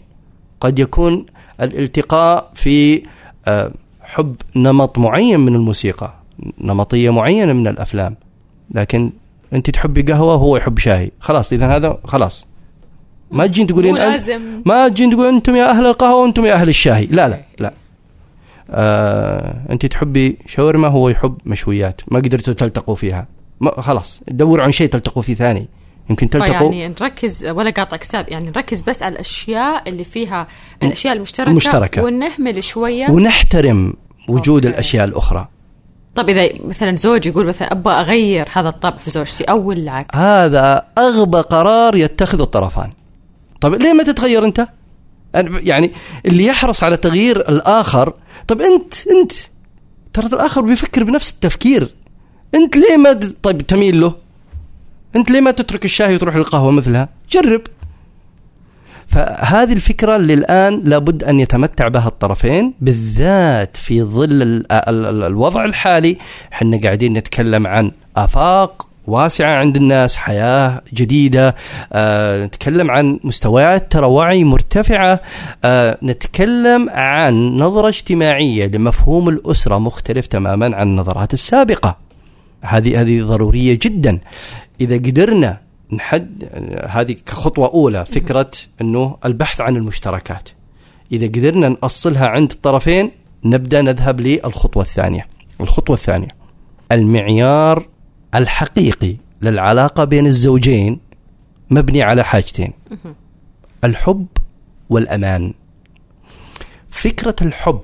قد 0.61 0.79
يكون 0.79 1.25
الالتقاء 1.61 2.51
في 2.55 3.03
آه، 3.47 3.71
حب 4.01 4.36
نمط 4.55 4.97
معين 4.99 5.39
من 5.39 5.55
الموسيقى 5.55 6.13
نمطية 6.61 7.09
معينة 7.09 7.53
من 7.53 7.67
الأفلام. 7.67 8.15
لكن 8.72 9.11
انت 9.53 9.70
تحبي 9.70 10.01
قهوة 10.01 10.34
وهو 10.36 10.57
يحب 10.57 10.80
شاي. 10.80 11.11
خلاص 11.20 11.53
اذا 11.53 11.76
هذا 11.76 11.99
خلاص. 12.05 12.47
ما 13.32 13.47
تجين 13.47 13.68
تقولين 13.68 13.95
لازم. 13.95 14.61
ما 14.66 14.88
تجين 14.88 15.11
تقول 15.11 15.28
أنتم 15.28 15.55
يا 15.55 15.70
أهل 15.70 15.86
القهوة 15.86 16.22
وأنتم 16.22 16.45
يا 16.45 16.53
أهل 16.53 16.70
الشاي. 16.70 17.05
لا 17.05 17.30
لا 17.30 17.41
لا. 17.59 17.74
آه 18.70 19.66
أنت 19.72 19.86
تحبي 19.86 20.38
شاورما 20.47 20.88
هو 20.88 21.09
يحب 21.09 21.38
مشويات. 21.45 22.01
ما 22.07 22.20
قدرتوا 22.20 22.53
تلتقوا 22.53 22.95
فيها. 22.95 23.28
ما 23.61 23.82
خلاص 23.82 24.22
دوروا 24.28 24.64
عن 24.64 24.72
شيء 24.72 24.89
تلتقوا 24.89 25.24
فيه 25.24 25.36
ثاني. 25.36 25.68
يمكن 26.09 26.30
تلتقوا 26.30 26.74
يعني 26.74 26.88
نركز 26.88 27.45
ولا 27.45 27.70
قاطعك 27.70 28.01
أستاذ 28.01 28.24
يعني 28.28 28.45
نركز 28.45 28.82
بس 28.82 29.03
على 29.03 29.14
الأشياء 29.14 29.89
اللي 29.89 30.03
فيها 30.03 30.47
الأشياء 30.84 31.16
المشتركة 31.16 31.49
المشتركة. 31.49 32.03
ونهمل 32.03 32.64
شوية. 32.64 33.09
ونحترم 33.09 33.93
وجود 34.30 34.66
أوكي. 34.66 34.76
الأشياء 34.76 35.05
الأخرى. 35.05 35.47
طب 36.16 36.30
إذا 36.30 36.49
مثلا 36.68 36.95
زوج 36.95 37.26
يقول 37.26 37.45
مثلا 37.45 37.72
أبغى 37.72 37.93
أغير 37.93 38.47
هذا 38.53 38.70
الطبع 38.70 38.97
في 38.97 39.11
زوجتي 39.11 39.43
أو 39.43 39.72
العكس 39.72 40.16
هذا 40.16 40.86
أغبى 40.97 41.38
قرار 41.38 41.95
يتخذه 41.95 42.41
الطرفان. 42.43 42.91
طب 43.61 43.74
ليه 43.74 43.93
ما 43.93 44.03
تتغير 44.03 44.45
أنت؟ 44.45 44.68
يعني 45.36 45.91
اللي 46.26 46.45
يحرص 46.45 46.84
على 46.84 46.97
تغيير 46.97 47.49
الآخر 47.49 48.14
طب 48.47 48.61
أنت 48.61 48.93
أنت 49.07 49.32
ترى 50.14 50.26
الآخر 50.26 50.61
بيفكر 50.61 51.03
بنفس 51.03 51.32
التفكير. 51.32 51.89
أنت 52.55 52.78
ليه 52.78 52.97
ما 52.97 53.20
طيب 53.43 53.61
تميل 53.61 54.01
له؟ 54.01 54.14
أنت 55.16 55.32
ليه 55.32 55.41
ما 55.41 55.51
تترك 55.51 55.86
الشاي 55.86 56.16
وتروح 56.16 56.36
للقهوة 56.36 56.72
مثلها؟ 56.72 57.09
جرب. 57.32 57.61
فهذه 59.08 59.74
الفكرة 59.74 60.16
اللي 60.16 60.34
الآن 60.34 60.82
لابد 60.86 61.24
أن 61.24 61.39
يتمتع 61.39 61.88
بها 61.88 62.08
الطرفين 62.08 62.74
بالذات 62.82 63.78
في 63.78 64.04
ظل 64.04 64.41
ال- 64.41 64.72
ال- 64.72 65.06
ال- 65.06 65.24
الوضع 65.24 65.66
الحالي. 65.66 66.18
إحنا 66.54 66.80
قاعدين 66.84 67.14
نتكلم 67.14 67.68
عن 67.68 67.91
آفاق 68.18 68.88
واسعة 69.08 69.56
عند 69.56 69.76
الناس 69.76 70.16
حياة 70.16 70.82
جديدة 70.93 71.56
آه، 71.93 72.45
نتكلم 72.45 72.91
عن 72.91 73.20
مستويات 73.24 73.91
ترى 73.91 74.06
وعي 74.06 74.43
مرتفعة 74.43 75.20
آه، 75.66 75.97
نتكلم 76.04 76.89
عن 76.89 77.58
نظرة 77.58 77.88
اجتماعية 77.88 78.68
لمفهوم 78.68 79.30
الأسرة 79.30 79.78
مختلف 79.78 80.28
تماما 80.28 80.76
عن 80.76 80.88
النظرات 80.88 81.34
السابقة. 81.34 81.97
هذه 82.62 83.01
هذه 83.01 83.22
ضرورية 83.22 83.80
جدا. 83.82 84.20
إذا 84.82 84.95
قدرنا 84.95 85.58
نحد 85.95 86.49
هذه 86.89 87.15
كخطوة 87.25 87.67
أولى 87.73 88.05
فكرة 88.05 88.51
أنه 88.81 89.17
البحث 89.25 89.61
عن 89.61 89.75
المشتركات. 89.75 90.49
إذا 91.11 91.27
قدرنا 91.27 91.69
نأصلها 91.69 92.27
عند 92.27 92.51
الطرفين 92.51 93.11
نبدأ 93.45 93.81
نذهب 93.81 94.21
للخطوة 94.21 94.83
الثانية. 94.83 95.27
الخطوة 95.61 95.95
الثانية 95.95 96.27
المعيار 96.91 97.87
الحقيقي 98.35 99.15
للعلاقة 99.41 100.03
بين 100.03 100.25
الزوجين 100.25 100.99
مبني 101.69 102.03
على 102.03 102.23
حاجتين. 102.23 102.73
الحب 103.83 104.27
والأمان. 104.89 105.53
فكرة 106.89 107.35
الحب 107.41 107.81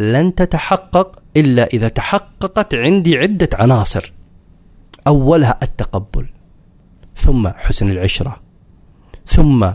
لن 0.00 0.34
تتحقق 0.34 1.22
إلا 1.36 1.66
إذا 1.66 1.88
تحققت 1.88 2.74
عندي 2.74 3.16
عدة 3.16 3.48
عناصر. 3.52 4.12
أولها 5.06 5.58
التقبل. 5.62 6.26
ثم 7.20 7.48
حسن 7.48 7.90
العشرة 7.90 8.40
ثم 9.26 9.70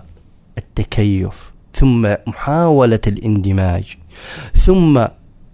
التكيف 0.58 1.52
ثم 1.74 2.14
محاولة 2.28 3.00
الاندماج 3.08 3.98
ثم 4.56 5.06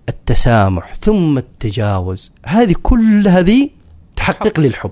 التسامح 0.10 0.94
ثم 1.02 1.38
التجاوز. 1.38 2.32
هذه 2.46 2.76
كل 2.84 3.28
هذه 3.28 3.70
تحقق 4.16 4.60
لي 4.60 4.68
الحب 4.68 4.92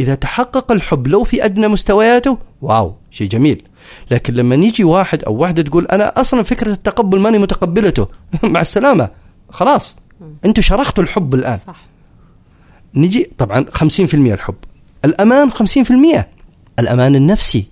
إذا 0.00 0.14
تحقق 0.14 0.72
الحب 0.72 1.06
لو 1.06 1.24
في 1.24 1.44
أدنى 1.44 1.68
مستوياته 1.68 2.38
واو 2.62 2.94
شيء 3.10 3.28
جميل. 3.28 3.62
لكن 4.10 4.34
لما 4.34 4.54
يجي 4.54 4.84
واحد 4.84 5.24
أو 5.24 5.34
واحدة 5.34 5.62
تقول 5.62 5.86
أنا 5.86 6.20
أصلا 6.20 6.42
فكرة 6.42 6.70
التقبل 6.72 7.20
ماني 7.20 7.38
متقبلته. 7.38 8.08
مع 8.42 8.60
السلامة. 8.60 9.10
خلاص. 9.50 9.96
أنتوا 10.44 10.62
شرختوا 10.62 11.04
الحب 11.04 11.34
الآن. 11.34 11.58
صح. 11.66 11.84
نجي 12.94 13.30
طبعا 13.38 13.64
50% 13.70 14.14
الحب. 14.14 14.54
الأمان 15.04 15.50
50% 15.50 15.54
الأمان 16.78 17.16
النفسي 17.16 17.64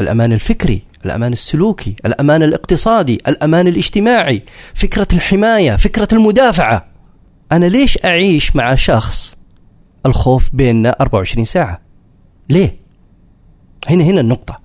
الأمان 0.00 0.32
الفكري 0.32 0.82
الأمان 1.04 1.32
السلوكي 1.32 1.96
الأمان 2.06 2.42
الاقتصادي 2.42 3.20
الأمان 3.28 3.66
الاجتماعي 3.68 4.42
فكرة 4.74 5.08
الحماية 5.12 5.76
فكرة 5.76 6.08
المدافعة. 6.12 6.84
أنا 7.52 7.64
ليش 7.66 7.98
أعيش 8.04 8.56
مع 8.56 8.74
شخص 8.74 9.36
الخوف 10.06 10.44
بيننا 10.52 10.96
24 11.00 11.44
ساعة؟ 11.44 11.80
ليه؟ 12.50 12.76
هنا 13.88 14.04
هنا 14.04 14.20
النقطة. 14.20 14.58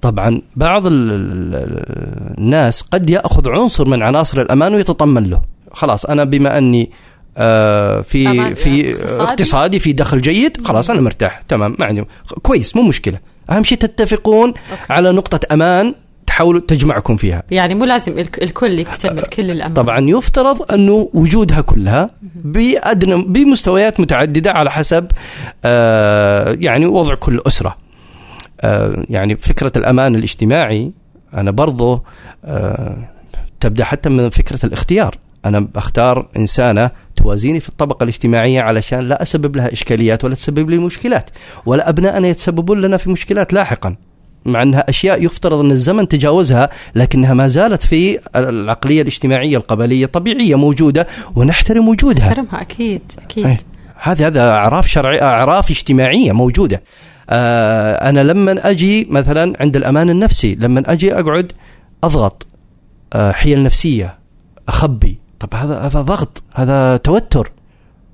طبعا 0.00 0.42
بعض 0.56 0.86
ال- 0.86 0.92
ال- 1.12 2.38
الناس 2.38 2.82
قد 2.82 3.10
يأخذ 3.10 3.48
عنصر 3.48 3.88
من 3.88 4.02
عناصر 4.02 4.40
الأمان 4.40 4.74
ويتطمن 4.74 5.30
له. 5.30 5.42
خلاص 5.72 6.04
أنا 6.06 6.24
بما 6.24 6.58
أني 6.58 6.90
آه، 7.36 8.00
في 8.00 8.54
في 8.54 8.90
اقتصادي. 8.90 9.22
اقتصادي 9.22 9.78
في 9.78 9.92
دخل 9.92 10.20
جيد 10.20 10.66
خلاص 10.66 10.90
أنا 10.90 11.00
مرتاح 11.00 11.42
تمام 11.48 11.76
ما 11.78 11.86
عندي 11.86 12.04
كويس 12.42 12.76
مو 12.76 12.82
مشكلة. 12.82 13.18
أهم 13.50 13.64
شيء 13.64 13.78
تتفقون 13.78 14.48
أوكي. 14.48 14.92
على 14.92 15.12
نقطة 15.12 15.40
أمان 15.54 15.94
تحاولوا 16.26 16.60
تجمعكم 16.60 17.16
فيها. 17.16 17.42
يعني 17.50 17.74
مو 17.74 17.84
لازم 17.84 18.18
الك- 18.18 18.42
الكل 18.42 18.78
يكتمل 18.78 19.22
كل 19.22 19.50
الأمر 19.50 19.74
طبعا 19.76 20.00
يفترض 20.10 20.72
أنه 20.72 21.10
وجودها 21.14 21.60
كلها 21.60 22.10
بادنى 22.34 23.22
بمستويات 23.24 24.00
متعددة 24.00 24.50
على 24.50 24.70
حسب 24.70 25.06
آه 25.64 26.56
يعني 26.60 26.86
وضع 26.86 27.14
كل 27.14 27.40
أسرة. 27.46 27.76
آه 28.60 29.04
يعني 29.10 29.36
فكرة 29.36 29.72
الأمان 29.76 30.14
الاجتماعي 30.14 30.92
أنا 31.34 31.50
برضو 31.50 32.02
آه 32.44 32.96
تبدأ 33.60 33.84
حتى 33.84 34.08
من 34.08 34.30
فكرة 34.30 34.66
الاختيار. 34.66 35.14
أنا 35.44 35.60
بختار 35.60 36.28
إنسانة 36.36 36.90
توازيني 37.16 37.60
في 37.60 37.68
الطبقة 37.68 38.04
الاجتماعية 38.04 38.60
علشان 38.60 39.00
لا 39.00 39.22
أسبب 39.22 39.56
لها 39.56 39.72
إشكاليات 39.72 40.24
ولا 40.24 40.34
تسبب 40.34 40.70
لي 40.70 40.78
مشكلات. 40.78 41.30
ولا 41.66 41.88
ابنائنا 41.88 42.28
يتسببون 42.28 42.80
لنا 42.80 42.96
في 42.96 43.10
مشكلات 43.10 43.52
لاحقا. 43.52 43.96
مع 44.44 44.62
أنها 44.62 44.84
أشياء 44.88 45.24
يفترض 45.24 45.58
أن 45.58 45.70
الزمن 45.70 46.08
تجاوزها 46.08 46.70
لكنها 46.94 47.34
ما 47.34 47.48
زالت 47.48 47.82
في 47.86 48.18
العقلية 48.36 49.02
الاجتماعية 49.02 49.56
القبلية 49.56 50.06
طبيعية 50.06 50.54
موجودة 50.54 51.06
ونحترم 51.36 51.88
وجودها. 51.88 52.28
احترمها 52.28 52.60
أكيد 52.60 53.02
أكيد. 53.18 53.46
إيه. 53.46 53.58
هذه 53.96 54.26
هذا 54.26 54.50
أعراف 54.50 54.86
شرعيه 54.86 55.22
أعراف 55.22 55.70
اجتماعية 55.70 56.32
موجودة. 56.32 56.82
آه 57.30 58.08
أنا 58.10 58.20
لما 58.20 58.70
أجي 58.70 59.06
مثلا 59.10 59.56
عند 59.60 59.76
الأمان 59.76 60.10
النفسي 60.10 60.54
لما 60.54 60.82
أجي 60.86 61.14
أقعد 61.14 61.52
أضغط 62.04 62.46
آه 63.12 63.32
حيل 63.32 63.62
نفسية 63.62 64.18
أخبي 64.68 65.18
طب 65.40 65.54
هذا 65.54 65.80
هذا 65.80 66.00
ضغط 66.00 66.42
هذا 66.54 66.96
توتر. 66.96 67.52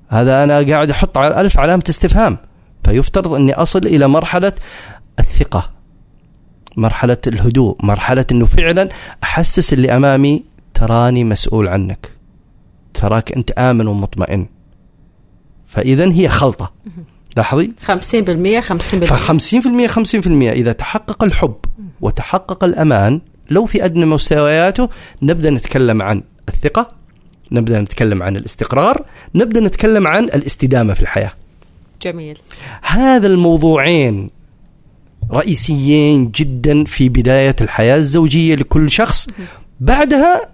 هذا 0.09 0.43
أنا 0.43 0.53
قاعد 0.53 0.89
أحط 0.89 1.17
على 1.17 1.41
ألف 1.41 1.59
علامة 1.59 1.83
استفهام. 1.89 2.37
فيفترض 2.83 3.33
أني 3.33 3.53
أصل 3.53 3.79
إلى 3.79 4.07
مرحلة 4.07 4.53
الثقة 5.19 5.69
مرحلة 6.77 7.17
الهدوء 7.27 7.77
مرحلة 7.83 8.25
إنه 8.31 8.45
فعلا 8.45 8.89
أحسس 9.23 9.73
اللي 9.73 9.95
أمامي 9.95 10.43
تراني 10.73 11.23
مسؤول 11.23 11.67
عنك. 11.67 12.11
تراك 12.93 13.31
أنت 13.31 13.51
آمن 13.51 13.87
ومطمئن. 13.87 14.47
فاذا 15.67 16.11
هي 16.11 16.29
خلطة. 16.29 16.71
لاحظي؟ 17.37 17.73
50% 17.81 18.61
50% 18.61 19.05
ف50% 19.05 19.87
50% 19.87 20.27
إذا 20.27 20.71
تحقق 20.71 21.23
الحب 21.23 21.55
وتحقق 22.01 22.63
الأمان 22.63 23.21
لو 23.49 23.65
في 23.65 23.85
أدنى 23.85 24.05
مستوياته 24.05 24.89
نبدأ 25.21 25.49
نتكلم 25.49 26.01
عن 26.01 26.23
الثقة. 26.49 26.96
نبدأ 27.51 27.81
نتكلم 27.81 28.23
عن 28.23 28.37
الاستقرار 28.37 29.05
نبدأ 29.35 29.59
نتكلم 29.59 30.07
عن 30.07 30.23
الاستدامة 30.23 30.93
في 30.93 31.01
الحياة. 31.01 31.33
جميل. 32.01 32.37
هذا 32.81 33.27
الموضوعين 33.27 34.29
رئيسيين 35.31 36.31
جدا 36.31 36.83
في 36.83 37.09
بداية 37.09 37.55
الحياة 37.61 37.95
الزوجية 37.95 38.55
لكل 38.55 38.91
شخص. 38.91 39.27
بعدها 39.79 40.49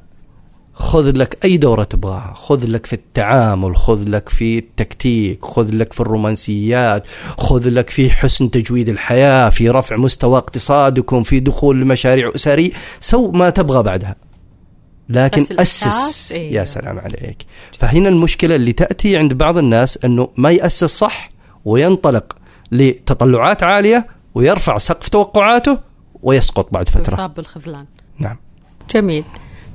خذ 0.74 1.12
لك 1.18 1.46
أي 1.46 1.58
دورة 1.58 1.84
تبغاها. 1.84 2.34
خذ 2.36 2.66
لك 2.66 2.86
في 2.86 2.94
التعامل 2.94 3.76
خذ 3.76 4.04
لك 4.10 4.30
في 4.30 4.58
التكتيك 4.58 5.46
خذ 5.46 5.70
لك 5.72 5.94
في 5.94 6.00
الرومانسيات 6.00 7.04
خذ 7.38 7.70
لك 7.70 7.89
في 7.89 8.10
حسن 8.10 8.52
تجويد 8.52 8.89
الحياة 8.89 9.50
في 9.50 9.70
رفع 9.70 9.96
مستوى 9.96 10.38
اقتصادكم 10.38 11.24
في 11.24 11.39
دخول 11.39 11.82
لمشاريع 11.82 12.32
اسريه 12.36 12.72
سو 13.00 13.32
ما 13.32 13.50
تبغى 13.50 13.84
بعدها. 13.84 14.16
لكن 15.10 15.45
أسس. 15.60 16.32
إيه. 16.32 16.54
يا 16.54 16.66
سلام 16.66 16.99
عليك. 16.99 17.45
فهنا 17.80 18.10
المشكلة 18.10 18.56
اللي 18.56 18.74
تأتي 18.74 19.18
عند 19.18 19.34
بعض 19.34 19.58
الناس 19.58 19.99
أنه 20.06 20.30
ما 20.38 20.51
يأسس 20.51 20.84
صح 20.86 21.30
وينطلق 21.66 22.36
لتطلعات 22.72 23.64
عالية 23.64 24.08
ويرفع 24.36 24.78
سقف 24.78 25.10
توقعاته 25.10 25.80
ويسقط 26.24 26.74
بعد 26.74 26.89
فترة. 26.89 27.14
يصاب 27.14 27.34
بالخذلان. 27.34 27.86
نعم. 28.20 28.38
جميل. 28.95 29.24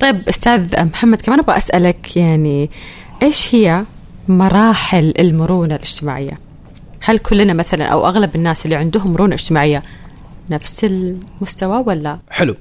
طيب 0.00 0.28
أستاذ 0.28 0.84
محمد 0.84 1.20
كمان 1.20 1.38
أبغى 1.38 1.56
أسألك 1.56 2.16
يعني 2.16 2.70
إيش 3.22 3.54
هي 3.54 3.84
مراحل 4.28 5.14
المرونة 5.18 5.74
الاجتماعية؟ 5.74 6.38
هل 7.00 7.18
كلنا 7.18 7.52
مثلا 7.52 7.84
أو 7.84 8.06
أغلب 8.06 8.36
الناس 8.36 8.64
اللي 8.64 8.76
عندهم 8.76 9.12
مرونة 9.12 9.34
اجتماعية 9.34 9.82
نفس 10.50 10.84
المستوى 10.84 11.84
ولا؟ 11.86 12.18
حلو. 12.30 12.54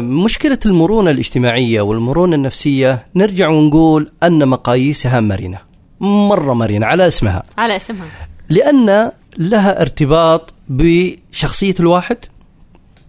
مشكلة 0.00 0.58
المرونة 0.66 1.10
الاجتماعية 1.10 1.80
والمرونة 1.80 2.36
النفسية 2.36 3.06
نرجع 3.16 3.48
ونقول 3.48 4.10
أن 4.22 4.48
مقاييسها 4.48 5.20
مرنة. 5.20 5.58
مرة 6.00 6.52
مرنة 6.52 6.86
على 6.86 7.06
اسمها. 7.08 7.42
على 7.58 7.76
اسمها. 7.76 8.06
لأن 8.48 9.12
لها 9.38 9.80
ارتباط 9.80 10.54
بشخصية 10.68 11.74
الواحد 11.80 12.16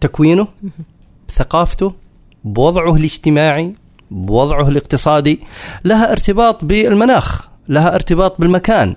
تكوينه 0.02 0.48
ثقافته 1.36 1.94
بوضعه 2.44 2.96
الاجتماعي 2.96 3.76
بوضعه 4.12 4.70
الاقتصادي. 4.70 5.40
لها 5.86 6.12
ارتباط 6.12 6.66
بالمناخ 6.66 7.48
لها 7.70 7.96
ارتباط 7.96 8.42
بالمكان. 8.42 8.96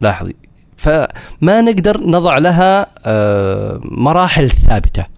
لاحظي. 0.00 0.34
فما 0.76 1.60
نقدر 1.60 2.00
نضع 2.00 2.38
لها 2.38 2.86
آه، 3.04 3.80
مراحل 3.84 4.50
ثابتة. 4.50 5.15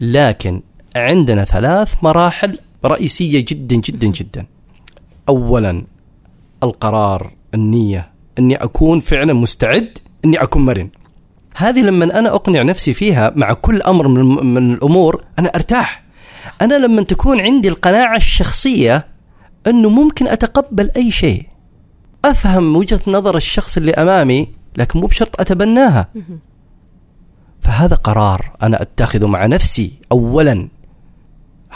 لكن 0.00 0.62
عندنا 0.96 1.44
ثلاث 1.44 1.94
مراحل 2.02 2.58
رئيسية 2.84 3.44
جدا 3.48 3.76
جدا 3.76 4.06
جدا. 4.06 4.46
اولا 5.28 5.84
القرار 6.62 7.32
النية 7.54 8.10
إني 8.38 8.54
أكون 8.56 9.00
فعلا 9.00 9.32
مستعد 9.32 9.98
إني 10.24 10.42
أكون 10.42 10.64
مرن. 10.64 10.88
هذه 11.56 11.80
لما 11.80 12.18
أنا 12.18 12.34
أقنع 12.34 12.62
نفسي 12.62 12.92
فيها 12.92 13.32
مع 13.36 13.52
كل 13.52 13.82
أمر 13.82 14.08
من, 14.08 14.72
الأمور 14.72 15.24
أنا 15.38 15.48
أرتاح. 15.48 16.02
أنا 16.62 16.74
لما 16.74 17.02
تكون 17.02 17.40
عندي 17.40 17.68
القناعة 17.68 18.16
الشخصية 18.16 19.06
إنه 19.66 19.88
ممكن 19.88 20.28
أتقبل 20.28 20.90
أي 20.96 21.10
شيء. 21.10 21.46
أفهم 22.24 22.76
وجهة 22.76 23.00
نظر 23.06 23.36
الشخص 23.36 23.76
اللي 23.76 23.92
أمامي 23.92 24.48
لكن 24.76 25.00
مو 25.00 25.06
بشرط 25.06 25.40
أتبناها. 25.40 26.08
فهذا 27.60 27.94
قرار 27.94 28.50
أنا 28.62 28.82
أتخذه 28.82 29.26
مع 29.26 29.46
نفسي 29.46 29.92
اولا. 30.12 30.68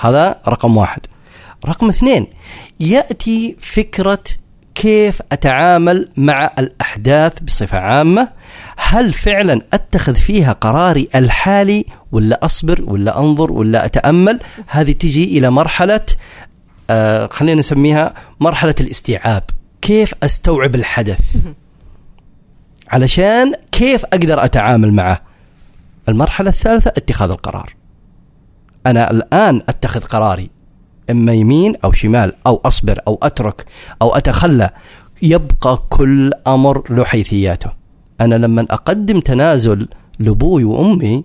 هذا 0.01 0.41
رقم 0.49 0.77
واحد. 0.77 1.01
رقم 1.67 1.89
اثنين 1.89 2.27
يأتي 2.81 3.57
فكرة 3.61 4.25
كيف 4.75 5.23
أتعامل 5.33 6.09
مع 6.17 6.51
الأحداث 6.59 7.41
بصفة 7.43 7.79
عامة. 7.79 8.29
هل 8.77 9.13
فعلا 9.13 9.61
أتخذ 9.73 10.15
فيها 10.15 10.53
قراري 10.53 11.09
الحالي 11.15 11.85
ولا 12.13 12.45
أصبر 12.45 12.83
ولا 12.87 13.19
أنظر 13.19 13.53
ولا 13.53 13.85
أتأمل؟ 13.85 14.41
هذه 14.67 14.93
تجي 14.93 15.39
إلى 15.39 15.51
مرحلة 15.51 16.07
آه 16.91 17.27
خلينا 17.27 17.59
نسميها 17.59 18.15
مرحلة 18.41 18.75
الاستيعاب. 18.81 19.43
كيف 19.83 20.15
أستوعب 20.23 20.75
الحدث؟ 20.75 21.21
علشان 22.89 23.53
كيف 23.73 24.05
أقدر 24.05 24.45
أتعامل 24.45 24.93
معه؟ 24.93 25.34
المرحلة 26.09 26.51
الثالثة 26.51 26.91
اتخاذ 26.91 27.31
القرار. 27.31 27.75
أنا 28.87 29.11
الآن 29.11 29.63
أتخذ 29.69 30.01
قراري. 30.01 30.51
إما 31.11 31.33
يمين 31.33 31.75
أو 31.85 31.93
شمال 31.93 32.33
أو 32.47 32.61
أصبر 32.65 33.01
أو 33.09 33.19
أترك 33.23 33.65
أو 34.03 34.17
أتخلى. 34.17 34.71
يبقى 35.23 35.83
كل 35.91 36.31
أمر 36.47 36.83
له 36.91 37.05
حيثياته 37.05 37.71
أنا 38.21 38.35
لما 38.35 38.67
أقدم 38.71 39.21
تنازل 39.21 39.89
لأبوي 40.19 40.65
وأمي 40.65 41.25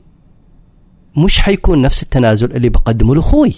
مش 1.18 1.40
حيكون 1.40 1.82
نفس 1.82 2.04
التنازل 2.04 2.52
اللي 2.52 2.70
بقدمه 2.70 3.16
لأخوي. 3.16 3.54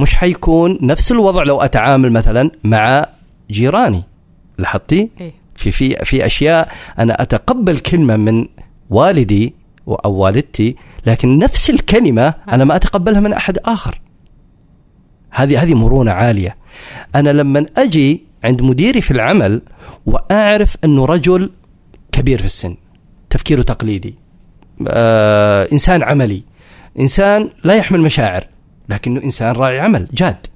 مش 0.00 0.14
حيكون 0.14 0.78
نفس 0.82 1.12
الوضع 1.12 1.42
لو 1.42 1.60
أتعامل 1.60 2.12
مثلا 2.12 2.50
مع 2.64 3.06
جيراني. 3.50 4.02
لاحظتي؟ 4.58 5.10
إيه. 5.20 5.32
في 5.56 5.70
في 5.70 5.96
في 6.04 6.26
أشياء 6.26 6.72
أنا 6.98 7.22
أتقبل 7.22 7.78
كلمة 7.78 8.16
من 8.16 8.46
والدي 8.90 9.54
أو 9.88 10.12
والدتي 10.12 10.76
لكن 11.06 11.38
نفس 11.38 11.70
الكلمة 11.70 12.34
أنا 12.52 12.64
ما 12.64 12.76
أتقبلها 12.76 13.20
من 13.20 13.32
أحد 13.32 13.58
آخر. 13.58 14.00
هذه 15.30 15.62
هذه 15.62 15.74
مرونة 15.74 16.10
عالية. 16.10 16.56
أنا 17.14 17.30
لما 17.30 17.66
أجي 17.76 18.24
عند 18.44 18.62
مديري 18.62 19.00
في 19.00 19.10
العمل 19.10 19.62
وأعرف 20.06 20.76
أنه 20.84 21.04
رجل 21.04 21.50
كبير 22.12 22.38
في 22.38 22.46
السن 22.46 22.76
تفكيره 23.30 23.62
تقليدي 23.62 24.14
آه 24.88 25.68
إنسان 25.72 26.02
عملي 26.02 26.42
إنسان 27.00 27.50
لا 27.64 27.74
يحمل 27.74 28.00
مشاعر 28.00 28.46
لكنه 28.88 29.22
إنسان 29.22 29.54
راعي 29.54 29.80
عمل 29.80 30.08
جاد. 30.12 30.46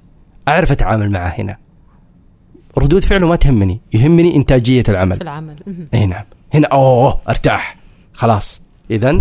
أعرف 0.47 0.71
أتعامل 0.71 1.11
معه 1.11 1.27
هنا. 1.27 1.57
ردود 2.77 3.03
فعله 3.03 3.27
ما 3.27 3.35
تهمني 3.35 3.81
يهمني 3.93 4.35
إنتاجية 4.35 4.83
العمل. 4.89 5.15
في 5.15 5.23
العمل. 5.23 5.55
اي 5.93 6.05
نعم. 6.05 6.23
هنا 6.53 6.67
أوه 6.67 7.21
أرتاح. 7.29 7.77
خلاص. 8.13 8.61
اذا 8.91 9.19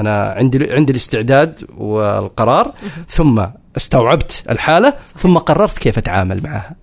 أنا 0.00 0.24
عندي 0.36 0.72
عندي 0.72 0.92
الاستعداد 0.92 1.64
والقرار 1.76 2.72
ثم 3.08 3.46
استوعبت 3.76 4.44
الحالة 4.50 4.94
ثم 5.18 5.38
قررت 5.38 5.78
كيف 5.78 5.98
أتعامل 5.98 6.42
معها. 6.42 6.74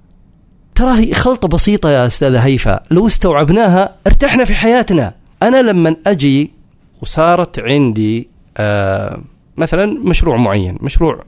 ترى 0.75 0.99
هي 0.99 1.13
خلطة 1.13 1.47
بسيطة 1.47 1.89
يا 1.89 2.07
أستاذة 2.07 2.39
هيفا. 2.39 2.79
لو 2.91 3.07
استوعبناها 3.07 3.95
ارتحنا 4.07 4.43
في 4.45 4.53
حياتنا. 4.53 5.13
أنا 5.43 5.61
لما 5.61 5.95
أجي 6.07 6.51
وصارت 7.01 7.59
عندي 7.59 8.29
آه 8.57 9.21
مثلا 9.57 9.85
مشروع 9.85 10.37
معين 10.37 10.77
مشروع 10.81 11.23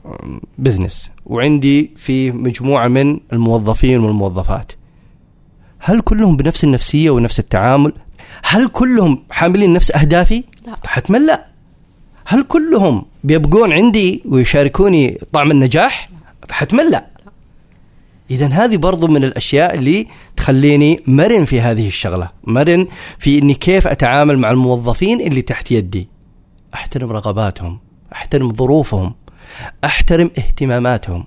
بزنس 0.58 1.10
وعندي 1.26 1.90
في 1.96 2.32
مجموعة 2.32 2.88
من 2.88 3.20
الموظفين 3.32 4.00
والموظفات. 4.00 4.72
هل 5.78 6.00
كلهم 6.00 6.36
بنفس 6.36 6.64
النفسية 6.64 7.10
ونفس 7.10 7.38
التعامل؟ 7.40 7.92
هل 8.42 8.68
كلهم 8.68 9.22
حاملين 9.30 9.72
نفس 9.72 9.90
أهدافي؟ 9.90 10.44
لا. 10.66 10.76
حتما 10.86 11.18
لا 11.18 11.46
هل 12.26 12.42
كلهم 12.42 13.04
بيبقون 13.24 13.72
عندي 13.72 14.22
ويشاركوني 14.24 15.18
طعم 15.32 15.50
النجاح؟ 15.50 16.10
حتما 16.50 16.82
لا. 16.82 17.06
اذا 18.30 18.46
هذه 18.46 18.76
برضو 18.76 19.06
من 19.06 19.24
الأشياء 19.24 19.74
اللي 19.74 20.06
تخليني 20.36 21.02
مرن 21.06 21.44
في 21.44 21.60
هذه 21.60 21.86
الشغلة. 21.88 22.30
مرن 22.44 22.86
في 23.18 23.38
إني 23.38 23.54
كيف 23.54 23.86
أتعامل 23.86 24.38
مع 24.38 24.50
الموظفين 24.50 25.20
اللي 25.20 25.42
تحت 25.42 25.72
يدي. 25.72 26.08
أحترم 26.74 27.12
رغباتهم. 27.12 27.78
أحترم 28.12 28.54
ظروفهم. 28.54 29.14
أحترم 29.84 30.30
اهتماماتهم. 30.38 31.24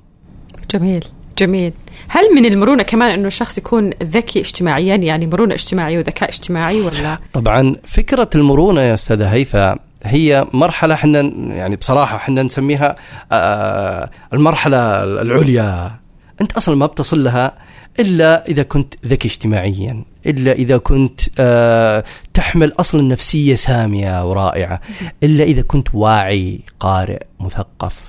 جميل. 0.71 1.05
جميل. 1.37 1.73
هل 2.07 2.35
من 2.35 2.45
المرونة 2.45 2.83
كمان 2.83 3.11
إنه 3.11 3.27
الشخص 3.27 3.57
يكون 3.57 3.89
ذكي 4.03 4.39
اجتماعيا؟ 4.39 4.95
يعني 4.95 5.27
مرونة 5.27 5.53
اجتماعية 5.53 5.97
وذكاء 5.97 6.29
اجتماعي 6.29 6.81
ولا؟ 6.81 7.17
طبعا 7.33 7.75
فكرة 7.85 8.29
المرونة 8.35 8.81
يا 8.81 8.93
أستاذة 8.93 9.33
هيفا 9.33 9.79
هي 10.03 10.47
مرحلة 10.53 10.93
إحنا 10.93 11.21
يعني 11.49 11.75
بصراحة 11.75 12.15
إحنا 12.15 12.43
نسميها 12.43 12.95
آه، 13.31 14.09
المرحلة 14.33 15.03
العليا. 15.03 15.99
أنت 16.41 16.51
أصلا 16.51 16.75
ما 16.75 16.85
بتصل 16.85 17.23
لها 17.23 17.57
إلا 17.99 18.47
إذا 18.47 18.63
كنت 18.63 19.05
ذكي 19.05 19.27
اجتماعيا 19.27 20.03
إلا 20.25 20.51
إذا 20.51 20.77
كنت 20.77 21.21
آه، 21.39 22.03
تحمل 22.33 22.73
أصلا 22.79 23.01
نفسية 23.01 23.55
سامية 23.55 24.29
ورائعة 24.29 24.81
إلا 25.23 25.43
إذا 25.43 25.61
كنت 25.61 25.87
واعي 25.95 26.59
قارئ 26.79 27.23
مثقف 27.39 27.99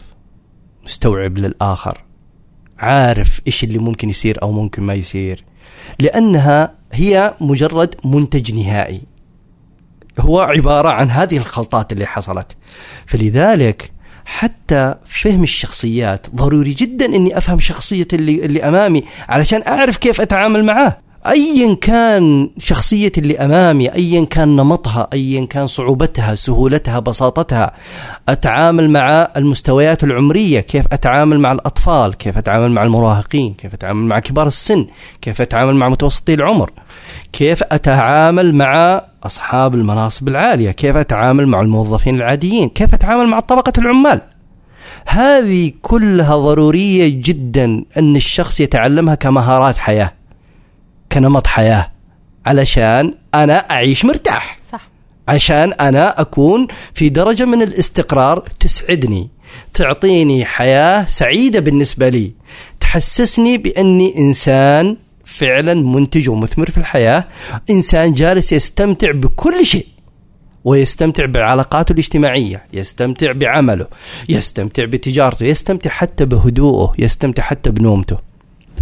مستوعب 0.85 1.39
للآخر. 1.39 2.04
عارف 2.85 3.41
إيش 3.47 3.65
اللي 3.65 3.79
ممكن 3.79 4.09
يصير 4.09 4.43
أو 4.43 4.53
ممكن 4.53 4.83
ما 4.83 4.95
يصير. 4.95 5.45
لأنها 5.99 6.75
هي 6.93 7.35
مجرد 7.41 7.95
منتج 8.05 8.55
نهائي. 8.55 9.01
هو 10.21 10.41
عبارة 10.41 10.89
عن 10.89 11.11
هذه 11.11 11.37
الخلطات 11.37 11.93
اللي 11.93 12.07
حصلت. 12.07 12.57
فلذلك 13.07 13.93
حتى 14.25 14.95
فهم 15.05 15.43
الشخصيات 15.43 16.27
ضروري 16.35 16.73
جدا 16.73 17.07
إني 17.07 17.39
أفهم 17.39 17.59
شخصية 17.59 18.09
اللي 18.13 18.45
اللي 18.45 18.69
أمامي 18.69 19.05
علشان 19.29 19.63
أعرف 19.67 19.97
كيف 19.97 20.21
أتعامل 20.21 20.65
معاه. 20.65 20.99
ايا 21.27 21.75
كان 21.75 22.51
شخصيه 22.59 23.13
اللي 23.19 23.39
أمامي 23.39 23.93
ايا 23.93 24.25
كان 24.25 24.57
نمطها 24.57 25.09
ايا 25.13 25.47
كان 25.47 25.67
صعوبتها 25.67 26.35
سهولتها 26.35 26.99
بساطتها 27.01 27.73
أتعامل 28.29 28.91
مع 28.91 29.29
المستويات 29.37 30.05
العمرية 30.05 30.61
كيف 30.61 30.87
أتعامل 30.93 31.41
مع 31.41 31.53
الأطفال 31.53 32.15
كيف 32.15 32.39
أتعامل 32.39 32.71
مع 32.71 32.83
المراهقين 32.83 33.55
كيف 33.55 33.75
أتعامل 33.75 34.09
مع 34.09 34.19
كبار 34.19 34.47
السن 34.47 34.87
كيف 35.23 35.41
أتعامل 35.41 35.75
مع 35.75 35.89
متوسطي 35.89 36.35
العمر 36.35 36.71
كيف 37.33 37.63
أتعامل 37.63 38.55
مع 38.55 39.05
أصحاب 39.27 39.75
المناصب 39.75 40.29
العالية 40.29 40.71
كيف 40.71 40.97
أتعامل 40.97 41.47
مع 41.47 41.61
الموظفين 41.61 42.15
العاديين 42.17 42.69
كيف 42.69 42.95
أتعامل 42.95 43.27
مع 43.27 43.41
طبقة 43.41 43.73
العمال. 43.79 44.21
هذه 45.07 45.73
كلها 45.83 46.37
ضرورية 46.37 47.23
جدا 47.25 47.85
أن 47.99 48.17
الشخص 48.17 48.61
يتعلمها 48.61 49.15
كمهارات 49.15 49.77
حياة. 49.77 50.13
كنمط 51.13 51.47
حياه 51.47 51.91
علشان 52.47 53.15
أنا 53.35 53.71
أعيش 53.71 54.05
مرتاح. 54.05 54.59
صح. 54.73 54.89
عشان 55.29 55.73
أنا 55.73 56.21
أكون 56.21 56.67
في 56.95 57.09
درجة 57.09 57.45
من 57.45 57.63
الاستقرار 57.63 58.49
تسعدني 58.61 59.29
تعطيني 59.75 60.45
حياة 60.45 61.05
سعيدة 61.05 61.61
بالنسبة 61.61 62.09
لي 62.09 62.33
تحسسني 62.81 63.59
بأني 63.59 64.19
إنسان 64.19 64.97
فعلا 65.25 65.75
منتج 65.75 66.29
ومثمر 66.29 66.71
في 66.71 66.79
الحياة 66.79 67.25
إنسان 67.71 68.13
جالس 68.13 68.53
يستمتع 68.53 69.13
بكل 69.13 69.67
شيء 69.67 69.87
ويستمتع 70.65 71.27
بعلاقاته 71.27 71.93
الاجتماعية 71.93 72.65
يستمتع 72.73 73.33
بعمله 73.33 73.87
يستمتع 74.29 74.85
بتجارته 74.85 75.45
يستمتع 75.45 75.91
حتى 75.91 76.25
بهدوءه 76.25 76.95
يستمتع 76.99 77.43
حتى 77.43 77.71
بنومته. 77.71 78.19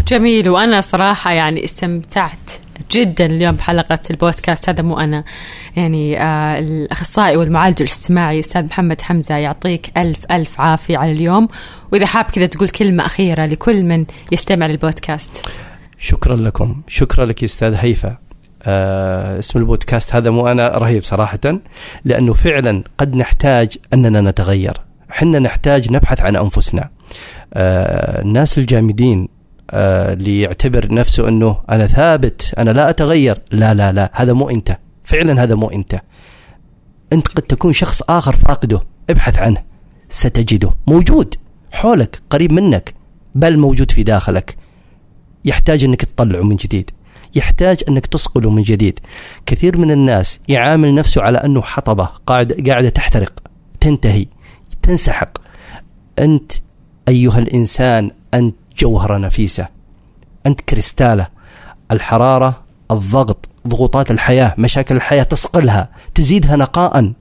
جميل. 0.08 0.48
وأنا 0.48 0.80
صراحة 0.80 1.32
يعني 1.32 1.64
استمتعت 1.64 2.50
جدا 2.90 3.26
اليوم 3.26 3.56
بحلقة 3.56 3.98
البودكاست. 4.10 4.68
هذا 4.68 4.82
مو 4.82 4.98
أنا 4.98 5.24
يعني 5.76 6.20
آه 6.20 6.58
الأخصائي 6.58 7.36
والمعالج 7.36 7.82
الاجتماعي 7.82 8.40
أستاذ 8.40 8.64
محمد 8.64 9.00
حمزة 9.00 9.34
يعطيك 9.34 9.92
ألف 9.96 10.18
ألف 10.30 10.60
عافية 10.60 10.98
على 10.98 11.12
اليوم. 11.12 11.48
وإذا 11.92 12.06
حاب 12.06 12.24
كذا 12.24 12.46
تقول 12.46 12.68
كلمة 12.68 13.06
أخيرة 13.06 13.46
لكل 13.46 13.84
من 13.84 14.04
يستمع 14.32 14.66
للبودكاست. 14.66 15.30
شكرا 15.98 16.36
لكم. 16.36 16.82
شكرا 16.88 17.24
لك 17.24 17.42
يا 17.42 17.46
أستاذ 17.46 17.74
هيفا 17.74 18.16
آه 18.62 19.38
اسم 19.38 19.58
البودكاست 19.58 20.14
هذا 20.14 20.30
مو 20.30 20.48
أنا 20.48 20.78
رهيب 20.78 21.04
صراحة 21.04 21.60
لأنه 22.04 22.32
فعلا 22.32 22.84
قد 22.98 23.16
نحتاج 23.16 23.78
أننا 23.94 24.20
نتغير. 24.20 24.80
حنا 25.10 25.38
نحتاج 25.38 25.92
نبحث 25.92 26.20
عن 26.20 26.36
أنفسنا. 26.36 26.90
آه 27.54 28.22
الناس 28.22 28.58
الجامدين 28.58 29.28
اللي 29.72 30.40
يعتبر 30.40 30.94
نفسه 30.94 31.28
أنه 31.28 31.56
أنا 31.70 31.86
ثابت 31.86 32.54
أنا 32.58 32.70
لا 32.70 32.90
أتغير. 32.90 33.38
لا 33.50 33.74
لا 33.74 33.92
لا 33.92 34.10
هذا 34.14 34.32
مو 34.32 34.50
أنت. 34.50 34.78
فعلا 35.04 35.42
هذا 35.42 35.54
مو 35.54 35.70
أنت. 35.70 36.00
أنت 37.12 37.28
قد 37.28 37.42
تكون 37.42 37.72
شخص 37.72 38.02
آخر 38.02 38.36
فاقده. 38.36 38.82
ابحث 39.10 39.38
عنه. 39.38 39.62
ستجده. 40.08 40.70
موجود. 40.86 41.34
حولك 41.72 42.22
قريب 42.30 42.52
منك. 42.52 42.94
بل 43.34 43.58
موجود 43.58 43.90
في 43.90 44.02
داخلك. 44.02 44.56
يحتاج 45.44 45.84
أنك 45.84 46.04
تطلعه 46.04 46.42
من 46.42 46.56
جديد. 46.56 46.90
يحتاج 47.34 47.84
أنك 47.88 48.06
تصقله 48.06 48.50
من 48.50 48.62
جديد. 48.62 48.98
كثير 49.46 49.78
من 49.78 49.90
الناس 49.90 50.40
يعامل 50.48 50.94
نفسه 50.94 51.22
على 51.22 51.38
أنه 51.38 51.62
حطبة 51.62 52.04
قاعد 52.04 52.68
قاعدة 52.68 52.88
تحترق. 52.88 53.32
تنتهي. 53.80 54.26
تنسحق. 54.82 55.38
أنت 56.18 56.52
أيها 57.08 57.38
الإنسان 57.38 58.10
أنت 58.34 58.54
جوهرة 58.78 59.18
نفيسة. 59.18 59.68
أنت 60.46 60.60
كريستالة. 60.60 61.26
الحرارة 61.92 62.62
الضغط 62.90 63.48
ضغوطات 63.68 64.10
الحياة 64.10 64.54
مشاكل 64.58 64.96
الحياة 64.96 65.22
تصقلها 65.22 65.88
تزيدها 66.14 66.56
نقاء. 66.56 67.12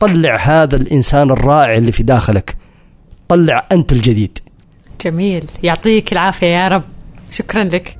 طلع 0.00 0.36
هذا 0.36 0.76
الإنسان 0.76 1.30
الرائع 1.30 1.76
اللي 1.76 1.92
في 1.92 2.02
داخلك. 2.02 2.56
طلع 3.28 3.66
أنت 3.72 3.92
الجديد. 3.92 4.38
جميل. 5.04 5.44
يعطيك 5.62 6.12
العافية 6.12 6.46
يا 6.46 6.68
رب. 6.68 6.84
شكرا 7.30 7.64
لك. 7.64 7.96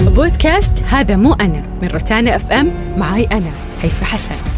بودكاست 0.00 0.82
هذا 0.82 1.16
مو 1.16 1.32
أنا 1.32 1.62
من 1.82 1.88
روتانا 1.88 2.36
أف 2.36 2.52
أم 2.52 2.98
معي 2.98 3.24
أنا 3.24 3.52
هيفا 3.82 4.04
حسن. 4.04 4.55